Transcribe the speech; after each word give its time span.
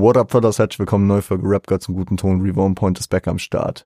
What 0.00 0.16
up, 0.16 0.28
Brothers? 0.28 0.60
Herzlich 0.60 0.78
willkommen, 0.78 1.08
neue 1.08 1.22
Folge 1.22 1.48
Rap 1.48 1.66
God 1.66 1.82
zum 1.82 1.96
guten 1.96 2.16
Ton. 2.16 2.40
Reborn 2.40 2.76
Point 2.76 3.00
ist 3.00 3.08
back 3.08 3.26
am 3.26 3.40
Start. 3.40 3.84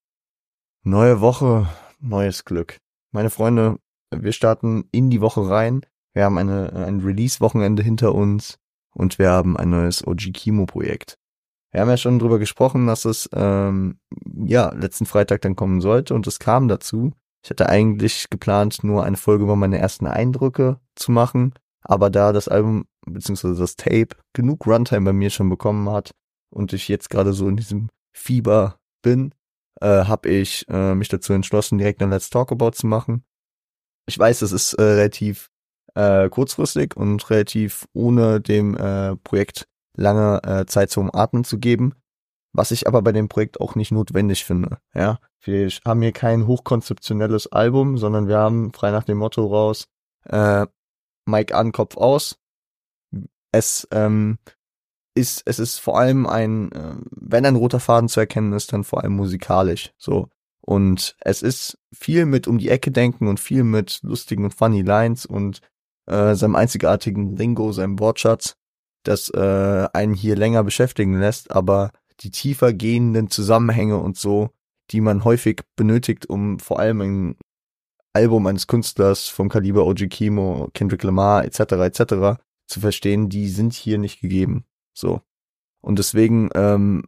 Neue 0.83 1.23
Woche, 1.23 1.67
neues 2.01 2.45
Glück. 2.45 2.77
Meine 3.13 3.31
Freunde, 3.31 3.79
wir 4.15 4.33
starten 4.33 4.85
in 4.93 5.09
die 5.09 5.23
Woche 5.23 5.49
rein. 5.49 5.87
Wir 6.13 6.25
haben 6.25 6.37
eine, 6.37 6.71
ein 6.75 7.01
Release-Wochenende 7.01 7.83
hinter 7.83 8.15
uns 8.15 8.59
und 8.93 9.19
wir 9.19 9.31
haben 9.31 9.57
ein 9.57 9.71
neues 9.71 10.07
OG 10.07 10.35
Kimo-Projekt. 10.35 11.17
Wir 11.71 11.81
haben 11.81 11.89
ja 11.89 11.97
schon 11.97 12.19
drüber 12.19 12.39
gesprochen, 12.39 12.87
dass 12.87 13.07
es 13.07 13.31
ähm, 13.33 13.99
ja 14.37 14.71
letzten 14.75 15.07
Freitag 15.07 15.41
dann 15.41 15.57
kommen 15.57 15.81
sollte 15.81 16.13
und 16.13 16.27
es 16.27 16.39
kam 16.39 16.69
dazu. 16.69 17.13
Ich 17.43 17.49
hatte 17.49 17.71
eigentlich 17.71 18.29
geplant, 18.29 18.85
nur 18.85 19.05
eine 19.05 19.17
Folge 19.17 19.45
über 19.45 19.57
meine 19.57 19.79
ersten 19.79 20.07
Eindrücke 20.07 20.79
zu 20.95 21.11
machen, 21.11 21.55
aber 21.83 22.11
da 22.11 22.33
das 22.33 22.49
Album 22.49 22.87
bzw. 23.07 23.59
das 23.59 23.77
Tape 23.77 24.17
genug 24.33 24.67
Runtime 24.67 25.05
bei 25.07 25.13
mir 25.13 25.31
schon 25.31 25.49
bekommen 25.49 25.91
hat 25.91 26.13
und 26.51 26.73
ich 26.73 26.89
jetzt 26.89 27.11
gerade 27.11 27.33
so 27.33 27.49
in 27.49 27.57
diesem 27.57 27.89
Fieber 28.13 28.77
bin, 29.03 29.35
äh, 29.81 30.05
habe 30.05 30.29
ich 30.29 30.67
äh, 30.69 30.95
mich 30.95 31.09
dazu 31.09 31.33
entschlossen, 31.33 31.79
direkt 31.79 32.03
ein 32.03 32.11
Let's 32.11 32.31
Talk 32.31 32.53
About 32.53 32.73
zu 32.73 32.87
machen. 32.87 33.25
Ich 34.07 34.19
weiß, 34.19 34.43
es 34.43 34.53
ist 34.53 34.75
äh, 34.75 34.83
relativ 34.83 35.51
äh, 35.95 36.29
kurzfristig 36.29 36.97
und 36.97 37.29
relativ 37.31 37.87
ohne 37.93 38.41
dem 38.41 38.77
äh, 38.77 39.17
Projekt 39.17 39.67
lange 39.97 40.43
äh, 40.45 40.67
Zeit 40.67 40.91
zum 40.91 41.15
Atmen 41.15 41.45
zu 41.45 41.59
geben, 41.59 41.95
was 42.53 42.71
ich 42.71 42.87
aber 42.87 43.03
bei 43.03 43.13
dem 43.13 43.29
Projekt 43.29 43.61
auch 43.61 43.75
nicht 43.75 43.93
notwendig 43.93 44.45
finde. 44.45 44.79
Ja, 44.95 45.19
wir 45.43 45.69
haben 45.87 46.03
hier 46.03 46.13
kein 46.13 46.47
hochkonzeptionelles 46.47 47.51
Album, 47.53 47.99
sondern 47.99 48.29
wir 48.29 48.39
haben 48.39 48.73
frei 48.73 48.91
nach 48.91 49.05
dem 49.05 49.19
Motto 49.19 49.47
raus 49.47 49.89
äh, 50.25 50.67
Mike 51.27 51.55
an, 51.55 51.73
Kopf 51.73 51.97
aus. 51.97 52.39
Es 53.53 53.87
ähm, 53.91 54.39
ist, 55.15 55.43
es 55.47 55.59
ist 55.59 55.79
vor 55.79 55.99
allem 55.99 56.27
ein, 56.27 56.73
äh, 56.73 56.95
wenn 57.11 57.47
ein 57.47 57.57
roter 57.57 57.81
Faden 57.81 58.09
zu 58.09 58.21
erkennen 58.21 58.53
ist, 58.53 58.73
dann 58.73 58.85
vor 58.85 59.03
allem 59.03 59.15
musikalisch. 59.15 59.93
So. 59.99 60.29
Und 60.61 61.17
es 61.21 61.43
ist 61.43 61.79
viel 61.93 62.25
mit 62.25 62.47
um 62.47 62.59
die 62.59 62.69
Ecke 62.69 62.91
denken 62.91 63.29
und 63.29 63.41
viel 63.41 63.65
mit 63.65 64.01
lustigen 64.03 64.45
und 64.45 64.55
funny 64.55 64.83
Lines 64.83 65.27
und 65.27 65.61
äh, 66.07 66.35
seinem 66.35 66.57
einzigartigen 66.57 67.37
Lingo, 67.37 67.73
seinem 67.73 67.99
Wortschatz, 67.99 68.57
das 69.05 69.29
äh, 69.31 69.89
einen 69.93 70.15
hier 70.15 70.37
länger 70.37 70.63
beschäftigen 70.65 71.19
lässt, 71.19 71.51
aber 71.51 71.91
die 72.21 72.31
tiefer 72.31 72.73
gehenden 72.73 73.29
Zusammenhänge 73.31 73.99
und 73.99 74.17
so, 74.17 74.51
die 74.91 75.01
man 75.01 75.25
häufig 75.25 75.63
benötigt, 75.77 76.29
um 76.29 76.61
vor 76.61 76.79
allem 76.79 77.01
ein 77.01 77.37
Album 78.13 78.47
eines 78.47 78.67
Künstlers 78.67 79.29
vom 79.29 79.49
Kaliber 79.49 79.87
OG 79.87 80.09
Kimo, 80.11 80.69
Kendrick 80.75 81.03
Lamar 81.03 81.45
etc. 81.45 81.61
etc. 81.61 82.41
zu 82.67 82.81
verstehen, 82.81 83.29
die 83.29 83.49
sind 83.49 83.73
hier 83.73 83.99
nicht 83.99 84.21
gegeben. 84.21 84.65
So. 84.95 85.23
Und 85.81 85.99
deswegen 85.99 86.51
ähm, 86.55 87.05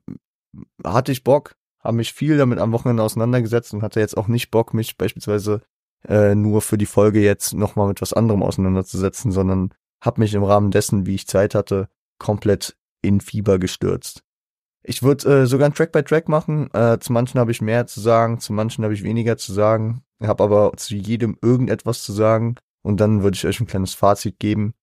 hatte 0.84 1.12
ich 1.12 1.24
Bock, 1.24 1.56
habe 1.80 1.98
mich 1.98 2.12
viel 2.12 2.36
damit 2.36 2.58
am 2.58 2.72
Wochenende 2.72 3.02
auseinandergesetzt 3.02 3.74
und 3.74 3.83
hatte 3.83 4.00
jetzt 4.00 4.16
auch 4.16 4.28
nicht 4.28 4.50
Bock, 4.50 4.74
mich 4.74 4.96
beispielsweise 4.96 5.61
äh, 6.08 6.34
nur 6.34 6.62
für 6.62 6.78
die 6.78 6.86
Folge 6.86 7.20
jetzt 7.20 7.55
nochmal 7.55 7.89
mit 7.89 8.00
was 8.00 8.12
anderem 8.12 8.42
auseinanderzusetzen, 8.42 9.33
sondern 9.33 9.72
habe 10.02 10.20
mich 10.20 10.34
im 10.34 10.44
Rahmen 10.44 10.70
dessen, 10.70 11.06
wie 11.06 11.14
ich 11.14 11.27
Zeit 11.27 11.55
hatte, 11.55 11.89
komplett 12.18 12.77
in 13.02 13.20
Fieber 13.20 13.58
gestürzt. 13.58 14.23
Ich 14.86 15.02
würde 15.02 15.42
äh, 15.42 15.46
sogar 15.46 15.66
ein 15.66 15.74
Track 15.74 15.92
by 15.92 16.02
Track 16.02 16.28
machen. 16.28 16.72
Äh, 16.74 16.98
zu 17.00 17.12
manchen 17.12 17.40
habe 17.40 17.50
ich 17.50 17.62
mehr 17.62 17.86
zu 17.86 18.00
sagen, 18.00 18.38
zu 18.38 18.52
manchen 18.52 18.84
habe 18.84 18.92
ich 18.92 19.02
weniger 19.02 19.38
zu 19.38 19.52
sagen. 19.52 20.02
Habe 20.22 20.44
aber 20.44 20.72
zu 20.77 20.94
jedem 20.94 21.38
irgendetwas 21.40 22.02
zu 22.02 22.12
sagen. 22.12 22.56
Und 22.82 23.00
dann 23.00 23.22
würde 23.22 23.34
ich 23.34 23.46
euch 23.46 23.58
ein 23.60 23.66
kleines 23.66 23.94
Fazit 23.94 24.38
geben 24.38 24.74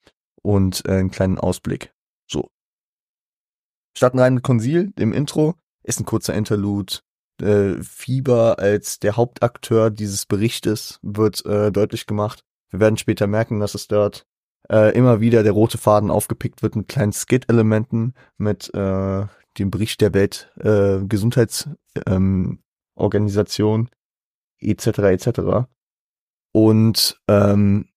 und 0.41 0.83
äh, 0.85 0.93
einen 0.93 1.11
kleinen 1.11 1.37
Ausblick. 1.37 1.93
So. 2.27 2.49
Starten 3.95 4.17
rein 4.17 4.33
mit 4.33 4.43
Conceal, 4.43 4.87
dem 4.97 5.13
Intro. 5.13 5.55
Ist 5.83 5.99
ein 5.99 6.05
kurzer 6.05 6.33
Interlude. 6.33 6.99
Äh, 7.39 7.81
Fieber 7.83 8.57
als 8.57 8.99
der 8.99 9.17
Hauptakteur 9.17 9.91
dieses 9.91 10.25
Berichtes 10.25 10.99
wird 11.03 11.45
äh, 11.45 11.71
deutlich 11.71 12.07
gemacht. 12.07 12.43
Wir 12.71 12.79
werden 12.79 12.97
später 12.97 13.27
merken, 13.27 13.59
dass 13.59 13.75
es 13.75 13.87
dort 13.87 14.25
äh, 14.69 14.95
immer 14.95 15.21
wieder 15.21 15.43
der 15.43 15.51
rote 15.51 15.77
Faden 15.77 16.09
aufgepickt 16.09 16.63
wird 16.63 16.75
mit 16.75 16.87
kleinen 16.87 17.13
Skit-Elementen, 17.13 18.13
mit 18.37 18.73
äh, 18.73 19.25
dem 19.57 19.71
Bericht 19.71 20.01
der 20.01 20.13
Welt 20.13 20.51
äh, 20.59 20.99
Gesundheitsorganisation 21.05 23.81
ähm, 23.81 23.89
etc. 24.59 24.87
etc. 24.99 25.39
Und 26.53 27.19
ähm, 27.27 27.87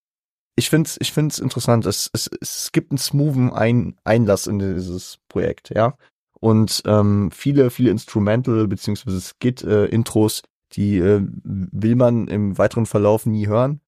ich 0.56 0.70
finde 0.70 0.88
es 0.88 0.96
ich 1.00 1.12
find's 1.12 1.38
interessant. 1.38 1.86
Es, 1.86 2.10
es, 2.12 2.30
es 2.40 2.70
gibt 2.72 2.92
einen 2.92 2.98
smoothen 2.98 3.52
Ein 3.52 3.96
Einlass 4.04 4.46
in 4.46 4.58
dieses 4.58 5.18
Projekt, 5.28 5.70
ja. 5.74 5.96
Und 6.40 6.82
ähm, 6.86 7.30
viele, 7.30 7.70
viele 7.70 7.90
Instrumental 7.90 8.68
beziehungsweise 8.68 9.20
Skit-Intros, 9.20 10.40
äh, 10.40 10.42
die 10.72 10.98
äh, 10.98 11.22
will 11.42 11.96
man 11.96 12.28
im 12.28 12.58
weiteren 12.58 12.86
Verlauf 12.86 13.26
nie 13.26 13.46
hören. 13.46 13.80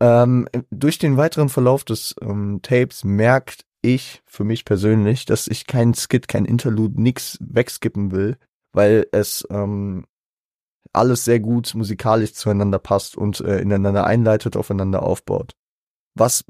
Ähm, 0.00 0.48
durch 0.70 0.98
den 0.98 1.16
weiteren 1.16 1.48
Verlauf 1.48 1.84
des 1.84 2.14
ähm, 2.20 2.60
Tapes 2.62 3.04
merkt 3.04 3.64
ich 3.82 4.22
für 4.26 4.44
mich 4.44 4.64
persönlich, 4.64 5.24
dass 5.24 5.48
ich 5.48 5.66
keinen 5.66 5.94
Skit, 5.94 6.28
kein 6.28 6.44
Interlude, 6.44 7.00
nix 7.00 7.38
wegskippen 7.40 8.10
will, 8.10 8.36
weil 8.72 9.06
es 9.12 9.46
ähm, 9.50 10.06
alles 10.92 11.24
sehr 11.24 11.40
gut 11.40 11.74
musikalisch 11.74 12.34
zueinander 12.34 12.78
passt 12.78 13.16
und 13.16 13.40
äh, 13.40 13.60
ineinander 13.60 14.04
einleitet, 14.04 14.56
aufeinander 14.56 15.02
aufbaut. 15.02 15.52
Was 16.14 16.44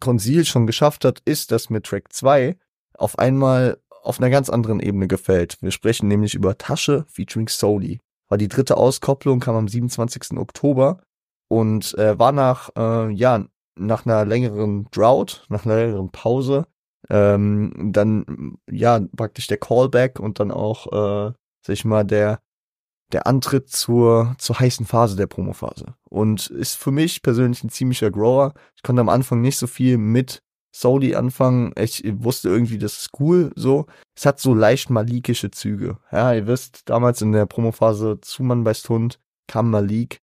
Conceal 0.00 0.44
schon 0.44 0.66
geschafft 0.66 1.04
hat, 1.04 1.20
ist, 1.24 1.52
dass 1.52 1.70
mir 1.70 1.82
Track 1.82 2.12
2 2.12 2.56
auf 2.94 3.18
einmal 3.18 3.78
auf 4.02 4.20
einer 4.20 4.30
ganz 4.30 4.50
anderen 4.50 4.80
Ebene 4.80 5.08
gefällt. 5.08 5.58
Wir 5.62 5.70
sprechen 5.70 6.08
nämlich 6.08 6.34
über 6.34 6.58
Tasche 6.58 7.04
featuring 7.08 7.48
Soli. 7.48 8.00
War 8.28 8.38
die 8.38 8.48
dritte 8.48 8.76
Auskopplung, 8.76 9.40
kam 9.40 9.56
am 9.56 9.68
27. 9.68 10.38
Oktober 10.38 11.00
und 11.48 11.96
äh, 11.98 12.18
war 12.18 12.32
nach, 12.32 12.70
äh, 12.76 13.10
ja, 13.12 13.46
nach 13.76 14.06
einer 14.06 14.24
längeren 14.24 14.88
Drought, 14.90 15.44
nach 15.48 15.64
einer 15.64 15.76
längeren 15.76 16.10
Pause, 16.10 16.66
ähm, 17.08 17.90
dann, 17.92 18.56
ja, 18.70 19.00
praktisch 19.16 19.46
der 19.46 19.58
Callback 19.58 20.18
und 20.18 20.40
dann 20.40 20.50
auch, 20.50 20.86
äh, 20.86 21.32
sag 21.62 21.72
ich 21.72 21.84
mal, 21.84 22.04
der, 22.04 22.40
der 23.12 23.26
Antritt 23.26 23.68
zur, 23.68 24.34
zur 24.38 24.58
heißen 24.58 24.86
Phase 24.86 25.16
der 25.16 25.28
Promophase. 25.28 25.94
Und 26.08 26.48
ist 26.48 26.74
für 26.74 26.90
mich 26.90 27.22
persönlich 27.22 27.62
ein 27.62 27.70
ziemlicher 27.70 28.10
Grower. 28.10 28.54
Ich 28.74 28.82
konnte 28.82 29.00
am 29.00 29.08
Anfang 29.08 29.40
nicht 29.40 29.58
so 29.58 29.66
viel 29.66 29.98
mit 29.98 30.42
Saudi 30.74 31.14
anfangen. 31.14 31.72
Ich 31.78 32.02
wusste 32.06 32.48
irgendwie, 32.48 32.78
das 32.78 32.98
ist 32.98 33.10
cool, 33.20 33.52
so. 33.54 33.86
Es 34.16 34.26
hat 34.26 34.40
so 34.40 34.54
leicht 34.54 34.90
malikische 34.90 35.50
Züge. 35.50 35.98
Ja, 36.10 36.34
ihr 36.34 36.46
wisst, 36.46 36.82
damals 36.86 37.22
in 37.22 37.32
der 37.32 37.46
Promophase 37.46 38.20
zu 38.20 38.42
Mann 38.42 38.64
bei 38.64 38.74
Stund 38.74 39.20
kam 39.46 39.70
Malik 39.70 40.20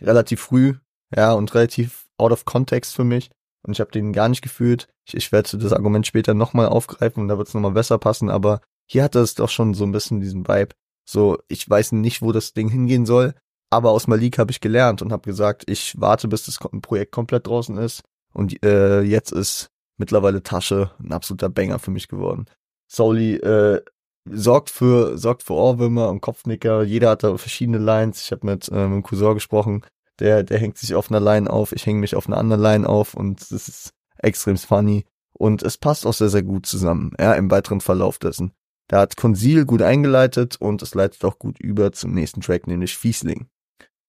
relativ 0.00 0.40
früh, 0.40 0.74
ja, 1.14 1.32
und 1.32 1.54
relativ 1.54 2.08
out 2.18 2.32
of 2.32 2.44
context 2.44 2.94
für 2.94 3.04
mich. 3.04 3.30
Und 3.64 3.74
ich 3.74 3.80
habe 3.80 3.92
den 3.92 4.12
gar 4.12 4.28
nicht 4.28 4.42
gefühlt. 4.42 4.88
Ich, 5.06 5.14
ich 5.14 5.32
werde 5.32 5.56
das 5.56 5.72
Argument 5.72 6.06
später 6.06 6.34
nochmal 6.34 6.66
aufgreifen 6.66 7.22
und 7.22 7.28
da 7.28 7.38
wird 7.38 7.48
es 7.48 7.54
nochmal 7.54 7.72
besser 7.72 7.98
passen, 7.98 8.28
aber 8.28 8.60
hier 8.86 9.04
hatte 9.04 9.20
es 9.20 9.34
doch 9.34 9.48
schon 9.48 9.74
so 9.74 9.84
ein 9.84 9.92
bisschen 9.92 10.20
diesen 10.20 10.46
Vibe. 10.46 10.74
So, 11.08 11.38
ich 11.48 11.68
weiß 11.68 11.92
nicht, 11.92 12.22
wo 12.22 12.32
das 12.32 12.52
Ding 12.52 12.68
hingehen 12.68 13.06
soll, 13.06 13.34
aber 13.70 13.90
aus 13.90 14.06
Malik 14.06 14.38
habe 14.38 14.50
ich 14.50 14.60
gelernt 14.60 15.00
und 15.00 15.12
habe 15.12 15.28
gesagt, 15.28 15.64
ich 15.68 16.00
warte, 16.00 16.28
bis 16.28 16.44
das 16.44 16.58
Projekt 16.82 17.12
komplett 17.12 17.46
draußen 17.46 17.76
ist. 17.78 18.02
Und 18.34 18.64
äh, 18.64 19.02
jetzt 19.02 19.32
ist 19.32 19.68
mittlerweile 19.98 20.42
Tasche 20.42 20.90
ein 20.98 21.12
absoluter 21.12 21.48
Banger 21.48 21.78
für 21.78 21.90
mich 21.90 22.08
geworden. 22.08 22.46
Soli 22.90 23.36
äh, 23.36 23.82
sorgt 24.24 24.70
für 24.70 25.16
sorgt 25.18 25.42
für 25.42 25.54
Ohrwürmer 25.54 26.10
und 26.10 26.20
Kopfnicker. 26.20 26.82
Jeder 26.82 27.10
hat 27.10 27.24
da 27.24 27.36
verschiedene 27.36 27.78
Lines. 27.78 28.22
Ich 28.22 28.32
habe 28.32 28.46
mit 28.46 28.68
äh, 28.68 28.74
meinem 28.74 29.02
Cousin 29.02 29.34
gesprochen. 29.34 29.84
Der 30.20 30.42
der 30.42 30.58
hängt 30.58 30.78
sich 30.78 30.94
auf 30.94 31.10
einer 31.10 31.20
Line 31.20 31.50
auf. 31.50 31.72
Ich 31.72 31.86
hänge 31.86 32.00
mich 32.00 32.14
auf 32.14 32.26
einer 32.26 32.38
anderen 32.38 32.62
Line 32.62 32.88
auf 32.88 33.14
und 33.14 33.40
das 33.40 33.68
ist 33.68 33.90
extrem 34.18 34.56
funny 34.56 35.04
und 35.32 35.62
es 35.62 35.78
passt 35.78 36.06
auch 36.06 36.14
sehr 36.14 36.28
sehr 36.28 36.42
gut 36.42 36.66
zusammen. 36.66 37.12
Ja, 37.18 37.34
im 37.34 37.50
weiteren 37.50 37.80
Verlauf 37.80 38.18
dessen. 38.18 38.52
Da 38.88 39.00
hat 39.00 39.16
Conceal 39.16 39.64
gut 39.64 39.82
eingeleitet 39.82 40.56
und 40.60 40.82
es 40.82 40.94
leitet 40.94 41.24
auch 41.24 41.38
gut 41.38 41.58
über 41.58 41.92
zum 41.92 42.12
nächsten 42.12 42.40
Track, 42.40 42.66
nämlich 42.66 42.96
Fiesling. 42.96 43.46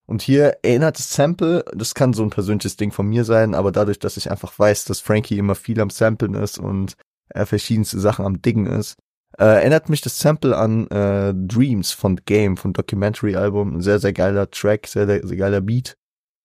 Und 0.06 0.22
hier 0.22 0.58
erinnert 0.62 1.00
das 1.00 1.14
Sample, 1.14 1.64
das 1.74 1.96
kann 1.96 2.14
so 2.14 2.24
ein 2.24 2.30
persönliches 2.30 2.76
Ding 2.76 2.92
von 2.92 3.08
mir 3.08 3.24
sein, 3.24 3.56
aber 3.56 3.72
dadurch, 3.72 4.00
dass 4.00 4.18
ich 4.18 4.30
einfach 4.30 4.58
weiß, 4.60 4.86
dass 4.86 5.00
Frankie 5.00 5.38
immer 5.38 5.56
viel 5.56 5.80
am 5.80 5.90
Samplen 5.90 6.34
ist 6.34 6.60
und 6.60 6.98
er 7.30 7.46
verschiedenste 7.46 8.00
Sachen 8.00 8.26
am 8.26 8.42
Diggen 8.42 8.66
ist, 8.66 8.98
äh, 9.38 9.46
erinnert 9.46 9.90
mich 9.90 10.02
das 10.02 10.20
Sample 10.20 10.56
an 10.56 10.88
äh, 10.88 11.34
Dreams 11.34 11.92
von 11.92 12.18
Game, 12.26 12.58
von 12.58 12.74
Documentary 12.74 13.36
Album. 13.36 13.78
Ein 13.78 13.82
sehr, 13.82 14.00
sehr 14.00 14.14
geiler 14.14 14.50
Track, 14.50 14.88
sehr, 14.88 15.08
sehr, 15.08 15.38
geiler 15.38 15.62
Beat. 15.62 15.98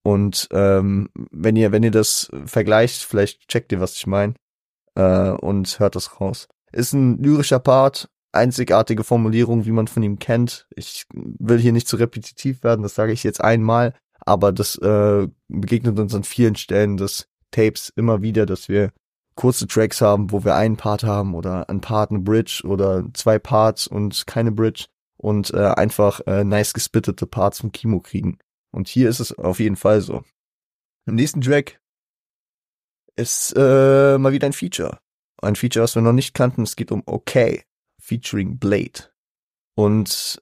Und 0.03 0.47
ähm, 0.51 1.09
wenn 1.31 1.55
ihr, 1.55 1.71
wenn 1.71 1.83
ihr 1.83 1.91
das 1.91 2.29
vergleicht, 2.45 3.03
vielleicht 3.03 3.47
checkt 3.47 3.71
ihr, 3.71 3.79
was 3.79 3.93
ich 3.93 4.07
meine, 4.07 4.33
äh, 4.95 5.29
und 5.29 5.79
hört 5.79 5.95
das 5.95 6.19
raus. 6.19 6.47
Ist 6.71 6.93
ein 6.93 7.21
lyrischer 7.21 7.59
Part, 7.59 8.09
einzigartige 8.31 9.03
Formulierung, 9.03 9.65
wie 9.65 9.71
man 9.71 9.87
von 9.87 10.03
ihm 10.03 10.19
kennt. 10.19 10.67
Ich 10.75 11.05
will 11.13 11.59
hier 11.59 11.73
nicht 11.73 11.87
zu 11.87 11.97
repetitiv 11.97 12.63
werden, 12.63 12.83
das 12.83 12.95
sage 12.95 13.11
ich 13.11 13.23
jetzt 13.23 13.41
einmal, 13.41 13.93
aber 14.19 14.51
das 14.51 14.75
äh, 14.77 15.27
begegnet 15.47 15.99
uns 15.99 16.13
an 16.15 16.23
vielen 16.23 16.55
Stellen 16.55 16.97
des 16.97 17.27
Tapes 17.51 17.91
immer 17.95 18.21
wieder, 18.21 18.45
dass 18.45 18.69
wir 18.69 18.91
kurze 19.39 19.67
Tracks 19.67 20.01
haben, 20.01 20.31
wo 20.31 20.43
wir 20.43 20.55
einen 20.55 20.75
Part 20.75 21.03
haben 21.03 21.33
oder 21.33 21.69
ein 21.69 21.79
Part, 21.79 22.11
eine 22.11 22.19
Bridge 22.19 22.63
oder 22.65 23.05
zwei 23.13 23.39
Parts 23.39 23.87
und 23.87 24.27
keine 24.27 24.51
Bridge 24.51 24.87
und 25.15 25.53
äh, 25.53 25.65
einfach 25.77 26.19
äh, 26.27 26.43
nice 26.43 26.73
gespittete 26.73 27.25
Parts 27.25 27.61
vom 27.61 27.71
Kimo 27.71 28.01
kriegen. 28.01 28.37
Und 28.71 28.89
hier 28.89 29.07
ist 29.07 29.21
es 29.21 29.31
auf 29.31 29.61
jeden 29.61 29.77
Fall 29.77 30.01
so. 30.01 30.25
Im 31.05 31.15
nächsten 31.15 31.39
Track 31.39 31.79
ist 33.15 33.53
äh, 33.55 34.17
mal 34.17 34.33
wieder 34.33 34.45
ein 34.45 34.51
Feature. 34.53 34.99
Ein 35.41 35.55
Feature, 35.55 35.83
was 35.83 35.95
wir 35.95 36.01
noch 36.01 36.11
nicht 36.11 36.33
kannten. 36.33 36.63
Es 36.63 36.75
geht 36.75 36.91
um 36.91 37.01
Okay, 37.05 37.63
featuring 37.97 38.59
Blade. 38.59 39.09
Und 39.73 40.41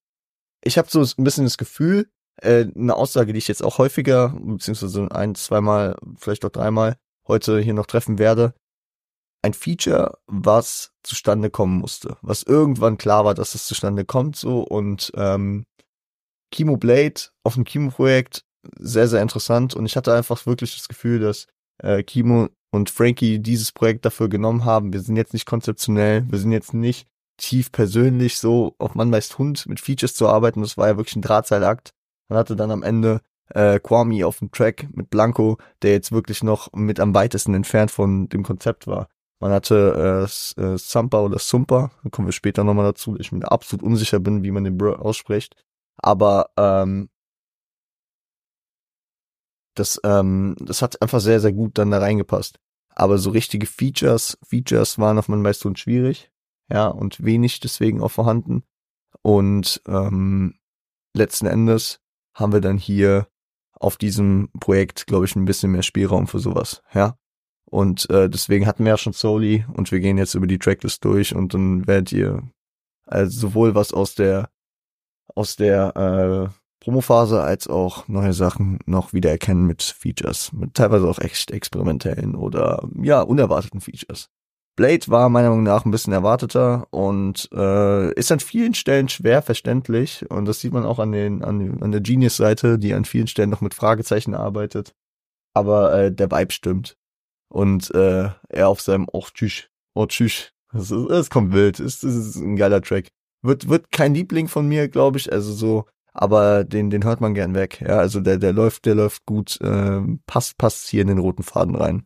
ich 0.64 0.80
habe 0.80 0.90
so 0.90 1.02
ein 1.02 1.24
bisschen 1.24 1.44
das 1.44 1.60
Gefühl, 1.60 2.10
äh, 2.42 2.66
eine 2.76 2.96
Aussage, 2.96 3.32
die 3.32 3.38
ich 3.38 3.48
jetzt 3.48 3.64
auch 3.64 3.78
häufiger, 3.78 4.30
beziehungsweise 4.30 5.08
ein, 5.12 5.36
zweimal, 5.36 5.98
vielleicht 6.18 6.46
auch 6.46 6.50
dreimal 6.50 6.98
heute 7.28 7.60
hier 7.60 7.76
noch 7.76 7.86
treffen 7.86 8.18
werde. 8.18 8.56
Ein 9.42 9.54
Feature, 9.54 10.18
was 10.28 10.92
zustande 11.04 11.50
kommen 11.50 11.78
musste, 11.78 12.18
was 12.22 12.44
irgendwann 12.44 12.98
klar 12.98 13.24
war, 13.24 13.34
dass 13.34 13.56
es 13.56 13.66
zustande 13.66 14.04
kommt, 14.04 14.36
so 14.36 14.62
und 14.62 15.12
ähm, 15.16 15.66
Kimo 16.51 16.78
Blade 16.78 17.22
auf 17.44 17.56
dem 17.56 17.63
Kimo-Projekt 17.63 18.44
sehr, 18.78 19.07
sehr 19.07 19.22
interessant 19.22 19.75
und 19.75 19.86
ich 19.86 19.95
hatte 19.95 20.13
einfach 20.13 20.45
wirklich 20.45 20.75
das 20.75 20.88
Gefühl, 20.88 21.19
dass 21.19 21.48
äh, 21.84 22.04
Kimo 22.04 22.50
und 22.72 22.89
Frankie 22.89 23.39
dieses 23.39 23.72
Projekt 23.72 24.06
dafür 24.06 24.30
genommen 24.30 24.66
haben. 24.66 24.94
Wir 24.94 25.01
sind 25.01 25.16
jetzt 25.16 25.34
nicht 25.34 25.45
konzeptionell, 25.45 26.25
wir 26.30 26.39
sind 26.39 26.51
jetzt 26.51 26.74
nicht 26.74 27.07
tief 27.38 27.72
persönlich 27.72 28.39
so 28.39 28.75
auf 28.80 28.95
Mann 28.95 29.10
meist 29.10 29.38
Hund 29.38 29.68
mit 29.68 29.80
Features 29.80 30.16
zu 30.16 30.28
arbeiten. 30.28 30.62
Das 30.62 30.78
war 30.78 30.88
ja 30.88 30.98
wirklich 30.98 31.16
ein 31.16 31.22
Drahtseilakt. 31.22 31.92
Man 32.30 32.39
hatte 32.39 32.56
dann 32.56 32.72
am 32.72 32.84
Ende 32.84 33.22
äh, 33.50 33.80
Kwame 33.80 34.25
auf 34.25 34.39
dem 34.39 34.51
Track 34.51 34.88
mit 34.92 35.10
Blanco, 35.10 35.57
der 35.81 35.92
jetzt 35.92 36.12
wirklich 36.12 36.44
noch 36.44 36.74
mit 36.74 37.00
am 37.00 37.13
weitesten 37.13 37.54
entfernt 37.54 37.92
von 37.92 38.28
dem 38.30 38.44
Konzept 38.44 38.88
war. 38.88 39.07
Man 39.39 39.51
hatte 39.51 40.28
äh, 40.57 40.62
äh, 40.62 40.78
Sampa 40.78 41.22
oder 41.22 41.38
Sumpa, 41.38 41.92
da 42.04 42.10
kommen 42.10 42.28
wir 42.28 42.34
später 42.34 42.63
nochmal 42.63 42.86
dazu, 42.86 43.18
ich 43.19 43.31
mir 43.31 43.50
absolut 43.51 43.84
unsicher 43.84 44.19
bin, 44.19 44.44
wie 44.44 44.51
man 44.51 44.63
den 44.63 44.78
Bro 44.78 44.95
ausspricht. 44.95 45.56
Aber 45.98 46.50
ähm, 46.57 47.10
das, 49.75 50.01
ähm, 50.04 50.56
das 50.60 50.81
hat 50.81 51.01
einfach 51.01 51.19
sehr, 51.19 51.39
sehr 51.39 51.54
gut 51.54 51.78
dann 51.78 51.92
da 51.92 52.00
reingepasst. 52.00 52.60
Aber 52.89 53.19
so 53.19 53.30
richtige 53.30 53.68
Features, 53.68 54.39
Features 54.44 54.98
waren 54.98 55.19
auf 55.19 55.30
meinem 55.30 55.44
meisten 55.44 55.75
schwierig, 55.75 56.31
ja, 56.68 56.88
und 56.88 57.24
wenig 57.24 57.60
deswegen 57.60 58.01
auch 58.01 58.12
vorhanden. 58.12 58.63
Und 59.22 59.81
ähm, 59.88 60.56
letzten 61.13 61.45
Endes 61.45 62.00
haben 62.34 62.54
wir 62.54 62.62
dann 62.62 62.78
hier 62.78 63.28
auf 63.74 63.98
diesem 63.98 64.50
Projekt, 64.60 65.06
glaube 65.06 65.25
ich, 65.25 65.36
ein 65.36 65.45
bisschen 65.45 65.72
mehr 65.72 65.84
Spielraum 65.84 66.25
für 66.25 66.39
sowas, 66.39 66.81
ja. 66.94 67.18
Und 67.69 68.10
äh, 68.10 68.30
deswegen 68.30 68.66
hatten 68.66 68.86
wir 68.86 68.92
ja 68.92 68.98
schon 68.98 69.14
Soli 69.14 69.66
und 69.74 69.92
wir 69.92 70.00
gehen 70.00 70.18
jetzt 70.18 70.36
über 70.36 70.48
die 70.48 70.60
Tracklist 70.60 71.04
durch 71.04 71.36
und 71.36 71.54
dann 71.54 71.86
werdet 71.86 72.14
ihr 72.14 72.44
also 73.06 73.40
sowohl 73.40 73.75
was 73.75 73.94
aus 73.94 74.16
der 74.16 74.50
aus 75.36 75.56
der 75.58 75.96
äh, 75.96 76.54
Promophase 76.80 77.42
als 77.42 77.68
auch 77.68 78.08
neue 78.08 78.31
Sachen 78.31 78.80
noch 78.86 79.12
wiedererkennen 79.12 79.66
mit 79.66 79.84
Features, 79.84 80.54
mit 80.54 80.74
teilweise 80.75 81.08
auch 81.08 81.19
echt 81.19 81.52
experimentellen 81.52 82.36
oder 82.36 82.88
ja 83.02 83.22
unerwarteten 83.22 83.81
Features. 83.81 84.30
Blade 84.78 85.08
war 85.08 85.28
meiner 85.28 85.50
Meinung 85.50 85.63
nach 85.63 85.84
ein 85.84 85.92
bisschen 85.92 86.13
erwarteter 86.13 86.88
und 86.92 87.50
äh, 87.52 88.13
ist 88.13 88.31
an 88.31 88.40
vielen 88.40 88.75
Stellen 88.75 89.10
schwer 89.10 89.42
verständlich 89.42 90.25
und 90.30 90.46
das 90.46 90.62
sieht 90.62 90.72
man 90.72 90.86
auch 90.86 91.00
an 91.00 91.12
den 91.12 91.44
an, 91.44 91.81
an 91.81 91.92
der 91.92 92.00
Genius-Seite, 92.00 92.80
die 92.80 92.94
an 92.94 93.04
vielen 93.04 93.28
Stellen 93.28 93.50
noch 93.50 93.62
mit 93.62 93.74
Fragezeichen 93.74 94.36
arbeitet. 94.36 94.94
Aber 95.54 95.94
äh, 95.94 96.12
der 96.13 96.31
Vibe 96.31 96.54
stimmt 96.54 96.96
und 97.50 97.94
äh, 97.94 98.30
er 98.50 98.70
auf 98.70 98.82
seinem 98.82 99.08
Oh 99.12 99.26
tschüss, 99.34 99.70
oh 99.94 100.06
tschüss, 100.06 100.52
es, 100.74 100.92
es 100.92 101.30
kommt 101.30 101.54
wild, 101.54 101.80
es, 101.80 102.04
es 102.04 102.16
ist 102.16 102.36
ein 102.36 102.56
geiler 102.56 102.82
Track. 102.82 103.08
Wird 103.42 103.70
wird 103.70 103.92
kein 103.92 104.14
Liebling 104.14 104.48
von 104.48 104.68
mir, 104.68 104.88
glaube 104.90 105.18
ich, 105.18 105.32
also 105.32 105.54
so, 105.54 105.86
aber 106.14 106.64
den 106.64 106.90
den 106.90 107.04
hört 107.04 107.22
man 107.22 107.34
gern 107.34 107.56
weg. 107.56 107.82
Ja, 107.82 108.00
also 108.00 108.20
der 108.20 108.38
der 108.38 108.54
läuft 108.54 108.86
der 108.86 108.96
läuft 108.96 109.26
gut, 109.26 109.60
äh, 109.62 110.02
passt 110.26 110.58
passt 110.58 110.88
hier 110.90 111.02
in 111.02 111.08
den 111.08 111.20
roten 111.20 111.44
Faden 111.44 111.76
rein. 111.76 112.06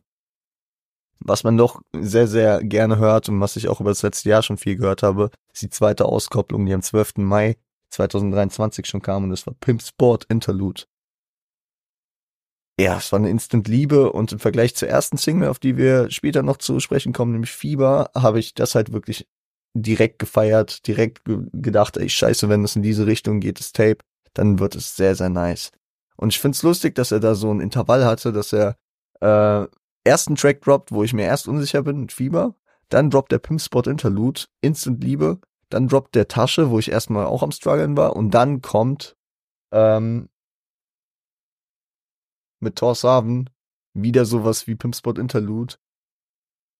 Was 1.24 1.44
man 1.44 1.56
doch 1.56 1.80
sehr, 1.92 2.26
sehr 2.26 2.62
gerne 2.64 2.98
hört 2.98 3.28
und 3.28 3.40
was 3.40 3.56
ich 3.56 3.68
auch 3.68 3.80
über 3.80 3.90
das 3.90 4.02
letzte 4.02 4.28
Jahr 4.28 4.42
schon 4.42 4.58
viel 4.58 4.76
gehört 4.76 5.02
habe, 5.04 5.30
ist 5.52 5.62
die 5.62 5.70
zweite 5.70 6.04
Auskopplung, 6.06 6.66
die 6.66 6.74
am 6.74 6.82
12. 6.82 7.18
Mai 7.18 7.56
2023 7.90 8.86
schon 8.86 9.02
kam 9.02 9.24
und 9.24 9.30
das 9.30 9.46
war 9.46 9.54
Pimp 9.60 9.82
Sport 9.82 10.24
Interlude. 10.28 10.82
Ja, 12.80 12.96
es 12.96 13.12
war 13.12 13.18
eine 13.18 13.30
Instant-Liebe 13.30 14.12
und 14.12 14.32
im 14.32 14.38
Vergleich 14.38 14.74
zur 14.74 14.88
ersten 14.88 15.18
Single, 15.18 15.48
auf 15.48 15.58
die 15.58 15.76
wir 15.76 16.10
später 16.10 16.42
noch 16.42 16.56
zu 16.56 16.80
sprechen 16.80 17.12
kommen, 17.12 17.32
nämlich 17.32 17.52
Fieber, 17.52 18.10
habe 18.14 18.38
ich 18.38 18.54
das 18.54 18.74
halt 18.74 18.92
wirklich 18.92 19.28
direkt 19.74 20.18
gefeiert, 20.18 20.86
direkt 20.86 21.24
ge 21.24 21.38
gedacht, 21.52 21.96
ey, 21.96 22.08
scheiße, 22.08 22.48
wenn 22.48 22.64
es 22.64 22.76
in 22.76 22.82
diese 22.82 23.06
Richtung 23.06 23.40
geht, 23.40 23.58
das 23.58 23.72
Tape, 23.72 23.98
dann 24.34 24.58
wird 24.58 24.74
es 24.74 24.96
sehr, 24.96 25.14
sehr 25.14 25.28
nice. 25.28 25.70
Und 26.16 26.32
ich 26.32 26.40
find's 26.40 26.62
lustig, 26.62 26.94
dass 26.94 27.12
er 27.12 27.20
da 27.20 27.34
so 27.34 27.52
ein 27.52 27.60
Intervall 27.60 28.04
hatte, 28.04 28.32
dass 28.32 28.52
er 28.52 28.76
äh, 29.20 29.66
ersten 30.04 30.36
Track 30.36 30.62
droppt, 30.62 30.92
wo 30.92 31.04
ich 31.04 31.12
mir 31.12 31.24
erst 31.24 31.48
unsicher 31.48 31.82
bin 31.82 32.00
mit 32.00 32.12
Fieber, 32.12 32.54
dann 32.88 33.10
droppt 33.10 33.32
der 33.32 33.38
Pimp 33.38 33.60
Spot 33.60 33.82
Interlude, 33.82 34.42
Instant 34.60 35.02
Liebe, 35.02 35.40
dann 35.70 35.88
droppt 35.88 36.14
der 36.14 36.28
Tasche, 36.28 36.70
wo 36.70 36.78
ich 36.78 36.90
erstmal 36.90 37.26
auch 37.26 37.42
am 37.42 37.52
struggeln 37.52 37.96
war 37.96 38.16
und 38.16 38.30
dann 38.32 38.60
kommt 38.60 39.16
ähm, 39.72 40.28
mit 42.62 42.76
Thor 42.76 42.94
Saven 42.94 43.50
wieder 43.94 44.24
sowas 44.24 44.66
wie 44.66 44.74
Pimp 44.74 44.96
Spot 44.96 45.12
Interlude, 45.12 45.74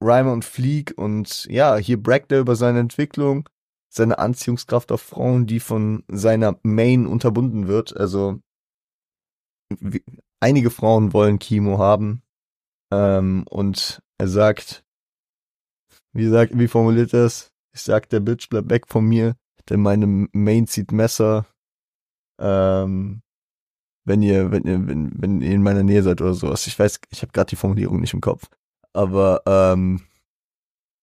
Rhyme 0.02 0.32
und 0.32 0.44
Fleek 0.44 0.94
und 0.96 1.44
ja, 1.46 1.76
hier 1.76 2.02
braggt 2.02 2.32
er 2.32 2.40
über 2.40 2.56
seine 2.56 2.80
Entwicklung, 2.80 3.48
seine 3.88 4.18
Anziehungskraft 4.18 4.90
auf 4.90 5.02
Frauen, 5.02 5.46
die 5.46 5.60
von 5.60 6.04
seiner 6.08 6.58
Main 6.62 7.06
unterbunden 7.06 7.68
wird, 7.68 7.96
also 7.96 8.40
einige 10.40 10.70
Frauen 10.70 11.12
wollen 11.12 11.38
Kimo 11.38 11.78
haben, 11.78 12.22
ähm, 12.92 13.44
und 13.48 14.02
er 14.18 14.28
sagt, 14.28 14.84
wie 16.12 16.28
sagt, 16.28 16.58
wie 16.58 16.68
formuliert 16.68 17.14
er 17.14 17.24
es? 17.24 17.50
Ich 17.74 17.80
sag 17.80 18.10
der 18.10 18.20
Bitch, 18.20 18.50
bleib 18.50 18.68
weg 18.68 18.86
von 18.86 19.06
mir, 19.06 19.34
denn 19.70 19.80
meine 19.80 20.28
Main 20.32 20.66
zieht 20.66 20.92
Messer. 20.92 21.46
Ähm, 22.38 23.21
wenn 24.04 24.22
ihr, 24.22 24.50
wenn 24.50 24.64
ihr, 24.64 24.86
wenn, 24.86 25.12
wenn 25.14 25.40
ihr 25.40 25.52
in 25.52 25.62
meiner 25.62 25.82
Nähe 25.82 26.02
seid 26.02 26.20
oder 26.20 26.34
sowas. 26.34 26.66
Ich 26.66 26.78
weiß, 26.78 27.00
ich 27.10 27.22
habe 27.22 27.32
gerade 27.32 27.50
die 27.50 27.56
Formulierung 27.56 28.00
nicht 28.00 28.14
im 28.14 28.20
Kopf. 28.20 28.48
Aber 28.92 29.42
ähm, 29.46 30.02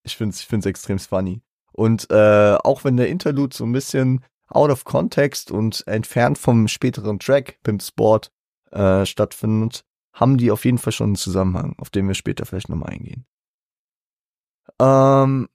ich 0.04 0.18
find's, 0.18 0.42
ich 0.42 0.48
find's 0.48 0.66
extrem 0.66 1.00
funny. 1.00 1.42
Und 1.72 2.10
äh, 2.12 2.58
auch 2.64 2.84
wenn 2.84 2.98
der 2.98 3.10
Interlude 3.10 3.56
so 3.56 3.64
ein 3.66 3.72
bisschen 3.72 4.24
out 4.48 4.70
of 4.70 4.84
context 4.84 5.52
und 5.52 5.86
entfernt 5.88 6.38
vom 6.38 6.68
späteren 6.68 7.20
Track 7.20 7.60
Pimp 7.64 7.82
Sport 7.82 8.32
äh, 8.72 9.06
stattfindet, 9.06 9.86
haben 10.14 10.38
die 10.38 10.52
auf 10.52 10.66
jeden 10.66 10.78
Fall 10.78 10.92
schon 10.92 11.10
einen 11.10 11.16
Zusammenhang, 11.16 11.76
auf 11.78 11.90
den 11.90 12.08
wir 12.08 12.16
später 12.16 12.46
vielleicht 12.46 12.70
nochmal 12.70 12.90
eingehen. 12.90 13.26
Ähm, 14.80 15.48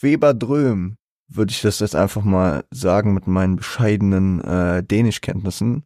Weber 0.00 0.34
Dröm, 0.34 0.96
würde 1.28 1.52
ich 1.52 1.60
das 1.60 1.78
jetzt 1.78 1.94
einfach 1.94 2.24
mal 2.24 2.64
sagen 2.70 3.14
mit 3.14 3.26
meinen 3.26 3.56
bescheidenen 3.56 4.40
äh, 4.40 4.82
Dänischkenntnissen. 4.82 5.84